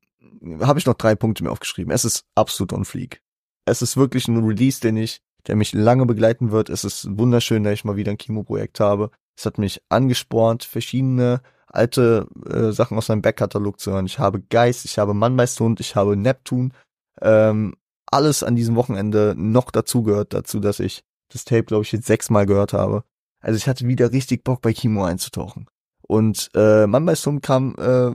habe 0.61 0.79
ich 0.79 0.87
noch 0.87 0.95
drei 0.95 1.15
Punkte 1.15 1.43
mir 1.43 1.51
aufgeschrieben. 1.51 1.93
Es 1.93 2.05
ist 2.05 2.25
absolut 2.35 2.73
on 2.73 2.85
fleek. 2.85 3.23
Es 3.65 3.83
ist 3.83 3.97
wirklich 3.97 4.29
ein 4.29 4.45
Release, 4.45 4.81
den 4.81 4.97
ich, 4.97 5.23
der 5.47 5.57
mich 5.57 5.73
lange 5.73 6.07
begleiten 6.07 6.51
wird. 6.51 6.69
Es 6.69 6.85
ist 6.85 7.09
wunderschön, 7.19 7.65
dass 7.65 7.75
ich 7.75 7.85
mal 7.85 7.97
wieder 7.97 8.11
ein 8.11 8.19
Kimo-Projekt 8.19 8.81
habe. 8.81 9.11
Es 9.37 9.47
hat 9.47 9.59
mich 9.59 9.83
angespornt, 9.89 10.65
verschiedene 10.65 11.41
alte 11.67 12.27
äh, 12.47 12.73
Sachen 12.73 12.99
aus 12.99 13.07
seinem 13.07 13.23
Backkatalog 13.23 13.79
zu 13.79 13.93
hören. 13.93 14.07
Ich 14.07 14.19
habe 14.19 14.41
Geist, 14.41 14.85
ich 14.85 14.99
habe 14.99 15.15
Mann 15.15 15.37
meist 15.37 15.61
Hund, 15.61 15.81
ich 15.81 15.95
habe 15.95 16.17
Neptun. 16.17 16.75
Ähm, 17.23 17.77
alles 18.07 18.43
an 18.43 18.57
diesem 18.57 18.75
Wochenende 18.75 19.35
noch 19.37 19.71
dazu 19.71 20.03
gehört 20.03 20.35
dazu, 20.35 20.59
dass 20.59 20.81
ich 20.81 21.05
das 21.33 21.45
Tape, 21.45 21.65
glaube 21.65 21.85
ich, 21.85 21.93
jetzt 21.93 22.07
sechsmal 22.07 22.47
gehört 22.47 22.73
habe. 22.73 23.05
Also 23.41 23.57
ich 23.57 23.67
hatte 23.67 23.87
wieder 23.87 24.13
richtig 24.13 24.45
Bock 24.45 24.61
bei 24.61 24.73
Kimo 24.73 25.05
einzutauchen. 25.05 25.67
Und 26.03 26.51
äh, 26.55 26.87
Mann 26.87 27.07
bei 27.07 27.15
Hund 27.15 27.43
kam 27.43 27.75
äh, 27.79 28.15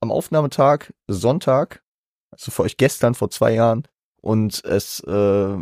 am 0.00 0.10
Aufnahmetag 0.10 0.92
Sonntag, 1.06 1.82
also 2.30 2.50
für 2.50 2.62
euch 2.62 2.76
gestern, 2.76 3.14
vor 3.14 3.30
zwei 3.30 3.54
Jahren. 3.54 3.86
Und 4.20 4.64
es, 4.64 5.00
äh, 5.00 5.56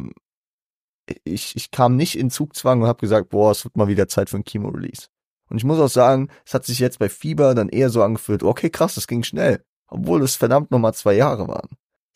ich, 1.24 1.56
ich 1.56 1.70
kam 1.70 1.96
nicht 1.96 2.18
in 2.18 2.30
Zugzwang 2.30 2.82
und 2.82 2.88
habe 2.88 3.00
gesagt, 3.00 3.30
boah, 3.30 3.50
es 3.50 3.64
wird 3.64 3.76
mal 3.76 3.88
wieder 3.88 4.08
Zeit 4.08 4.30
für 4.30 4.36
ein 4.36 4.44
Kimo-Release. 4.44 5.08
Und 5.48 5.56
ich 5.56 5.64
muss 5.64 5.80
auch 5.80 5.88
sagen, 5.88 6.28
es 6.46 6.54
hat 6.54 6.64
sich 6.64 6.78
jetzt 6.78 6.98
bei 6.98 7.08
Fieber 7.08 7.54
dann 7.54 7.68
eher 7.68 7.90
so 7.90 8.02
angefühlt, 8.02 8.42
okay, 8.42 8.70
krass, 8.70 8.94
das 8.94 9.06
ging 9.06 9.22
schnell. 9.22 9.64
Obwohl 9.88 10.22
es 10.22 10.36
verdammt 10.36 10.70
nochmal 10.70 10.94
zwei 10.94 11.14
Jahre 11.14 11.48
waren. 11.48 11.68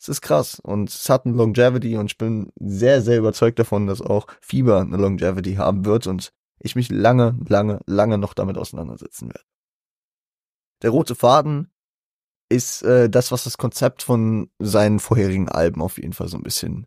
Es 0.05 0.09
ist 0.09 0.21
krass 0.21 0.59
und 0.59 0.89
es 0.89 1.09
hat 1.09 1.25
eine 1.25 1.35
Longevity 1.35 1.97
und 1.97 2.11
ich 2.11 2.19
bin 2.19 2.51
sehr, 2.59 3.01
sehr 3.01 3.17
überzeugt 3.17 3.57
davon, 3.57 3.87
dass 3.87 4.01
auch 4.01 4.27
Fieber 4.39 4.81
eine 4.81 4.97
Longevity 4.97 5.55
haben 5.55 5.83
wird 5.83 6.05
und 6.05 6.31
ich 6.59 6.75
mich 6.75 6.91
lange, 6.91 7.35
lange, 7.47 7.79
lange 7.87 8.19
noch 8.19 8.35
damit 8.35 8.55
auseinandersetzen 8.55 9.29
werde. 9.29 9.43
Der 10.83 10.91
rote 10.91 11.15
Faden 11.15 11.71
ist 12.49 12.83
äh, 12.83 13.09
das, 13.09 13.31
was 13.31 13.45
das 13.45 13.57
Konzept 13.57 14.03
von 14.03 14.51
seinen 14.59 14.99
vorherigen 14.99 15.49
Alben 15.49 15.81
auf 15.81 15.97
jeden 15.97 16.13
Fall 16.13 16.27
so 16.27 16.37
ein 16.37 16.43
bisschen 16.43 16.85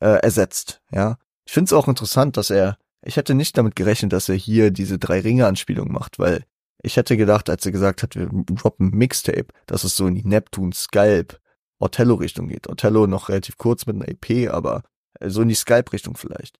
äh, 0.00 0.20
ersetzt. 0.20 0.82
Ja, 0.92 1.16
ich 1.46 1.54
finde 1.54 1.70
es 1.70 1.72
auch 1.72 1.88
interessant, 1.88 2.36
dass 2.36 2.50
er, 2.50 2.76
ich 3.02 3.16
hätte 3.16 3.34
nicht 3.34 3.56
damit 3.56 3.76
gerechnet, 3.76 4.12
dass 4.12 4.28
er 4.28 4.34
hier 4.34 4.70
diese 4.70 4.98
drei 4.98 5.20
Ringe-Anspielung 5.20 5.90
macht, 5.90 6.18
weil 6.18 6.44
ich 6.82 6.98
hätte 6.98 7.16
gedacht, 7.16 7.48
als 7.48 7.64
er 7.64 7.72
gesagt 7.72 8.02
hat, 8.02 8.14
wir 8.14 8.28
droppen 8.30 8.90
Mixtape, 8.90 9.46
dass 9.64 9.84
es 9.84 9.96
so 9.96 10.06
in 10.06 10.16
die 10.16 10.28
Neptun, 10.28 10.72
Skalp, 10.72 11.40
Othello-Richtung 11.80 12.48
geht. 12.48 12.68
Othello 12.68 13.06
noch 13.06 13.28
relativ 13.28 13.56
kurz 13.56 13.86
mit 13.86 13.96
einer 13.96 14.08
EP, 14.08 14.50
aber 14.52 14.82
so 15.24 15.42
in 15.42 15.48
die 15.48 15.54
Skype-Richtung 15.54 16.16
vielleicht. 16.16 16.58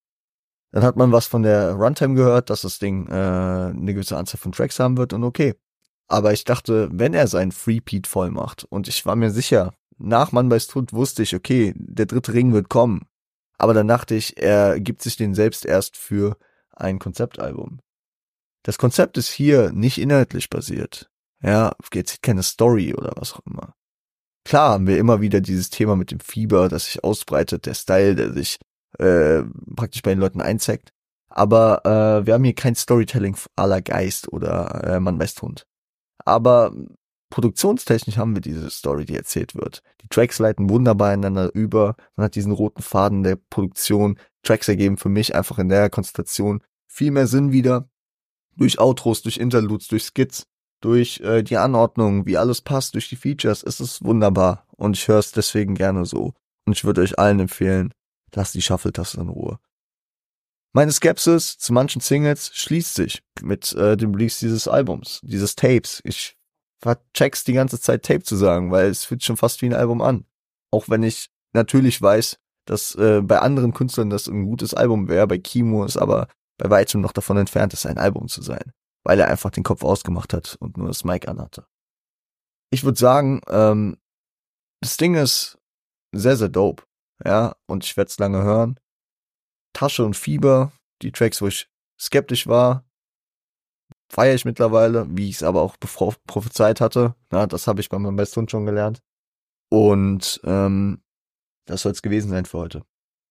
Dann 0.71 0.83
hat 0.83 0.97
man 0.97 1.13
was 1.13 1.27
von 1.27 1.43
der 1.43 1.73
Runtime 1.73 2.15
gehört, 2.15 2.51
dass 2.51 2.63
das 2.63 2.79
Ding 2.79 3.07
äh, 3.09 3.13
eine 3.13 3.95
gewisse 3.95 4.17
Anzahl 4.17 4.39
von 4.39 4.53
Tracks 4.53 4.79
haben 4.79 4.97
wird 4.97 5.13
und 5.13 5.25
okay. 5.25 5.55
Aber 6.09 6.33
ich 6.33 6.45
dachte, 6.45 6.89
wenn 6.93 7.15
er 7.15 7.27
seinen 7.27 7.53
Freepeat 7.53 8.07
voll 8.07 8.31
macht 8.31 8.65
und 8.65 8.89
ich 8.89 9.05
war 9.07 9.17
mir 9.17 9.31
sicher, 9.31 9.75
nach 9.99 10.33
Mann 10.33 10.49
bei 10.49 10.59
Tod 10.59 10.93
wusste 10.93 11.23
ich, 11.23 11.35
okay, 11.35 11.75
der 11.77 12.07
dritte 12.07 12.33
Ring 12.33 12.53
wird 12.53 12.69
kommen. 12.69 13.07
Aber 13.59 13.75
dann 13.75 13.89
dachte 13.89 14.15
ich, 14.15 14.41
er 14.41 14.79
gibt 14.79 15.03
sich 15.03 15.17
den 15.17 15.35
selbst 15.35 15.67
erst 15.67 15.97
für 15.97 16.37
ein 16.71 16.99
Konzeptalbum. 16.99 17.81
Das 18.63 18.79
Konzept 18.79 19.19
ist 19.19 19.29
hier 19.29 19.73
nicht 19.73 19.99
inhaltlich 19.99 20.49
basiert. 20.49 21.11
Ja, 21.43 21.75
jetzt 21.93 22.23
keine 22.23 22.43
Story 22.43 22.95
oder 22.95 23.13
was 23.17 23.33
auch 23.33 23.41
immer. 23.47 23.75
Klar 24.49 24.71
haben 24.71 24.87
wir 24.87 24.97
immer 24.97 25.21
wieder 25.21 25.43
dieses 25.43 25.69
Thema 25.69 25.95
mit 25.95 26.11
dem 26.11 26.21
Fieber, 26.21 26.71
das 26.71 26.87
sich 26.87 27.05
ausbreitet, 27.05 27.67
der 27.67 27.75
Style, 27.75 28.15
der 28.15 28.33
sich 28.33 28.59
äh, 28.99 29.43
praktisch 29.77 30.01
bei 30.01 30.09
den 30.15 30.21
Leuten 30.21 30.41
einzeigt. 30.41 30.95
Aber 31.29 31.85
äh, 31.85 32.25
wir 32.25 32.33
haben 32.33 32.45
hier 32.45 32.55
kein 32.55 32.75
Storytelling 32.75 33.37
aller 33.57 33.83
Geist 33.83 34.33
oder 34.33 34.85
äh, 34.85 35.01
Mann 35.01 35.21
weiß 35.21 35.43
Hund. 35.43 35.67
Aber 36.25 36.73
produktionstechnisch 37.29 38.17
haben 38.17 38.35
wir 38.35 38.41
diese 38.41 38.71
Story, 38.71 39.05
die 39.05 39.17
erzählt 39.17 39.55
wird. 39.55 39.83
Die 40.01 40.09
Tracks 40.09 40.39
leiten 40.39 40.71
wunderbar 40.71 41.13
ineinander 41.13 41.55
über. 41.55 41.95
Man 42.17 42.25
hat 42.25 42.35
diesen 42.35 42.53
roten 42.53 42.81
Faden 42.81 43.25
der 43.25 43.37
Produktion. 43.37 44.19
Tracks 44.45 44.67
ergeben 44.67 44.97
für 44.97 45.11
mich 45.11 45.35
einfach 45.35 45.59
in 45.59 45.69
der 45.69 45.91
Konstellation 45.91 46.63
viel 46.87 47.11
mehr 47.11 47.27
Sinn 47.27 47.53
wieder. 47.53 47.91
Durch 48.57 48.81
Outros, 48.81 49.21
durch 49.21 49.37
Interludes, 49.37 49.89
durch 49.89 50.05
Skits 50.05 50.47
durch 50.81 51.21
äh, 51.21 51.43
die 51.43 51.57
Anordnung, 51.57 52.27
wie 52.27 52.37
alles 52.37 52.61
passt, 52.61 52.95
durch 52.95 53.09
die 53.09 53.17
Features, 53.17 53.63
ist 53.63 53.81
es 53.81 54.03
wunderbar. 54.03 54.67
Und 54.77 54.97
ich 54.97 55.09
höre 55.09 55.19
es 55.19 55.33
deswegen 55.33 55.75
gerne 55.75 56.05
so. 56.07 56.35
Und 56.67 56.73
ich 56.77 56.85
würde 56.85 57.01
euch 57.01 57.19
allen 57.19 57.41
empfehlen, 57.41 57.93
lasst 58.35 58.55
die 58.55 58.63
Shuffle-Taste 58.63 59.21
in 59.21 59.29
Ruhe. 59.29 59.59
Meine 60.73 60.93
Skepsis 60.93 61.59
zu 61.59 61.73
manchen 61.73 62.01
Singles 62.01 62.51
schließt 62.55 62.95
sich 62.95 63.23
mit 63.41 63.73
äh, 63.73 63.97
dem 63.97 64.13
Release 64.15 64.39
dieses 64.39 64.69
Albums, 64.69 65.21
dieses 65.23 65.57
Tapes. 65.57 66.01
Ich 66.05 66.37
vercheck's 66.81 67.43
die 67.43 67.55
ganze 67.55 67.81
Zeit 67.81 68.05
Tape 68.05 68.23
zu 68.23 68.37
sagen, 68.37 68.71
weil 68.71 68.89
es 68.89 69.05
fühlt 69.05 69.25
schon 69.25 69.37
fast 69.37 69.63
wie 69.63 69.67
ein 69.67 69.75
Album 69.75 70.03
an. 70.03 70.27
Auch 70.71 70.89
wenn 70.89 71.03
ich 71.03 71.31
natürlich 71.55 72.01
weiß, 72.01 72.39
dass 72.67 72.95
äh, 72.95 73.23
bei 73.23 73.39
anderen 73.41 73.73
Künstlern 73.73 74.11
das 74.11 74.29
ein 74.29 74.45
gutes 74.45 74.75
Album 74.75 75.09
wäre, 75.09 75.27
bei 75.27 75.39
Kimo 75.39 75.85
ist 75.85 75.97
aber 75.97 76.29
bei 76.59 76.69
weitem 76.69 77.01
noch 77.01 77.13
davon 77.13 77.39
entfernt, 77.39 77.73
es 77.73 77.87
ein 77.87 77.99
Album 77.99 78.29
zu 78.29 78.43
sein 78.43 78.73
weil 79.05 79.21
er 79.21 79.29
einfach 79.29 79.51
den 79.51 79.65
Kopf 79.65 79.83
ausgemacht 79.83 80.33
hat 80.33 80.57
und 80.61 80.77
nur 80.77 80.89
das 80.89 81.05
Mic 81.05 81.29
anhatte. 81.29 81.67
Ich 82.71 82.85
würde 82.85 82.99
sagen, 82.99 83.41
ähm, 83.49 83.97
das 84.81 84.97
Ding 84.97 85.15
ist 85.15 85.59
sehr, 86.13 86.37
sehr 86.37 86.49
dope. 86.49 86.85
Ja, 87.25 87.57
und 87.67 87.85
ich 87.85 87.97
werde 87.97 88.09
es 88.09 88.19
lange 88.19 88.43
hören. 88.43 88.79
Tasche 89.73 90.05
und 90.05 90.15
Fieber, 90.15 90.73
die 91.03 91.13
Tracks, 91.13 91.43
wo 91.43 91.49
ich 91.49 91.69
skeptisch 91.99 92.47
war, 92.47 92.85
feiere 94.11 94.35
ich 94.35 94.45
mittlerweile, 94.45 95.07
wie 95.17 95.29
ich 95.29 95.37
es 95.37 95.43
aber 95.43 95.63
auch 95.63 95.77
prophezeit 95.79 96.81
hatte. 96.81 97.15
Ja, 97.33 97.47
das 97.47 97.67
habe 97.67 97.81
ich 97.81 97.89
bei 97.89 97.99
meinem 97.99 98.17
Besthund 98.17 98.51
schon 98.51 98.67
gelernt. 98.67 99.03
Und 99.71 100.41
ähm, 100.45 101.03
das 101.67 101.83
soll 101.83 101.93
es 101.93 102.03
gewesen 102.03 102.31
sein 102.31 102.47
für 102.47 102.59
heute. 102.59 102.85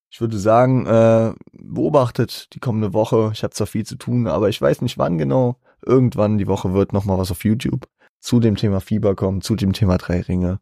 Ich 0.10 0.22
würde 0.22 0.40
sagen, 0.40 0.86
äh, 0.86 1.34
beobachtet 1.52 2.54
die 2.54 2.60
kommende 2.60 2.94
Woche. 2.94 3.32
Ich 3.34 3.44
habe 3.44 3.54
zwar 3.54 3.68
viel 3.68 3.86
zu 3.86 3.96
tun, 3.96 4.28
aber 4.28 4.50
ich 4.50 4.62
weiß 4.62 4.82
nicht 4.82 4.98
wann 4.98 5.18
genau 5.18 5.60
irgendwann 5.86 6.38
die 6.38 6.48
Woche 6.48 6.74
wird 6.74 6.94
noch 6.94 7.06
mal 7.06 7.18
was 7.18 7.32
auf 7.32 7.44
YouTube 7.44 7.88
zu 8.20 8.40
dem 8.40 8.56
Thema 8.56 8.82
Fieber 8.82 9.16
kommen, 9.16 9.42
zu 9.42 9.56
dem 9.56 9.74
Thema 9.74 9.98
Drei 9.98 10.22
Ringe. 10.22 10.60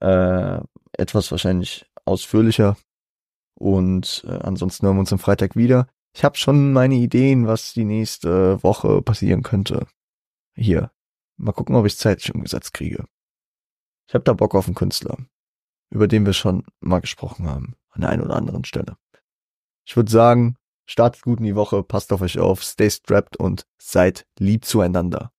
Äh, 0.00 0.60
etwas 0.92 1.30
wahrscheinlich 1.30 1.86
ausführlicher. 2.04 2.76
Und 3.54 4.24
äh, 4.26 4.38
ansonsten 4.38 4.86
hören 4.86 4.96
wir 4.96 5.00
uns 5.00 5.12
am 5.12 5.18
Freitag 5.18 5.56
wieder. 5.56 5.86
Ich 6.14 6.24
habe 6.24 6.36
schon 6.36 6.72
meine 6.72 6.96
Ideen, 6.96 7.46
was 7.46 7.72
die 7.72 7.84
nächste 7.84 8.62
Woche 8.62 9.02
passieren 9.02 9.42
könnte. 9.42 9.86
Hier. 10.54 10.90
Mal 11.36 11.52
gucken, 11.52 11.76
ob 11.76 11.86
ich 11.86 11.96
zeitlich 11.96 12.34
umgesetzt 12.34 12.74
kriege. 12.74 13.06
Ich 14.08 14.14
habe 14.14 14.24
da 14.24 14.32
Bock 14.32 14.54
auf 14.54 14.66
einen 14.66 14.74
Künstler, 14.74 15.16
über 15.90 16.08
den 16.08 16.26
wir 16.26 16.32
schon 16.32 16.64
mal 16.80 17.00
gesprochen 17.00 17.48
haben, 17.48 17.76
an 18.00 18.02
der 18.02 18.10
einen 18.10 18.22
oder 18.22 18.36
anderen 18.36 18.64
Stelle. 18.64 18.96
Ich 19.84 19.96
würde 19.96 20.10
sagen, 20.10 20.56
startet 20.86 21.22
gut 21.22 21.38
in 21.38 21.44
die 21.44 21.56
Woche, 21.56 21.82
passt 21.82 22.12
auf 22.12 22.22
euch 22.22 22.38
auf, 22.38 22.62
stay 22.62 22.90
strapped 22.90 23.36
und 23.36 23.66
seid 23.78 24.26
lieb 24.38 24.64
zueinander. 24.64 25.32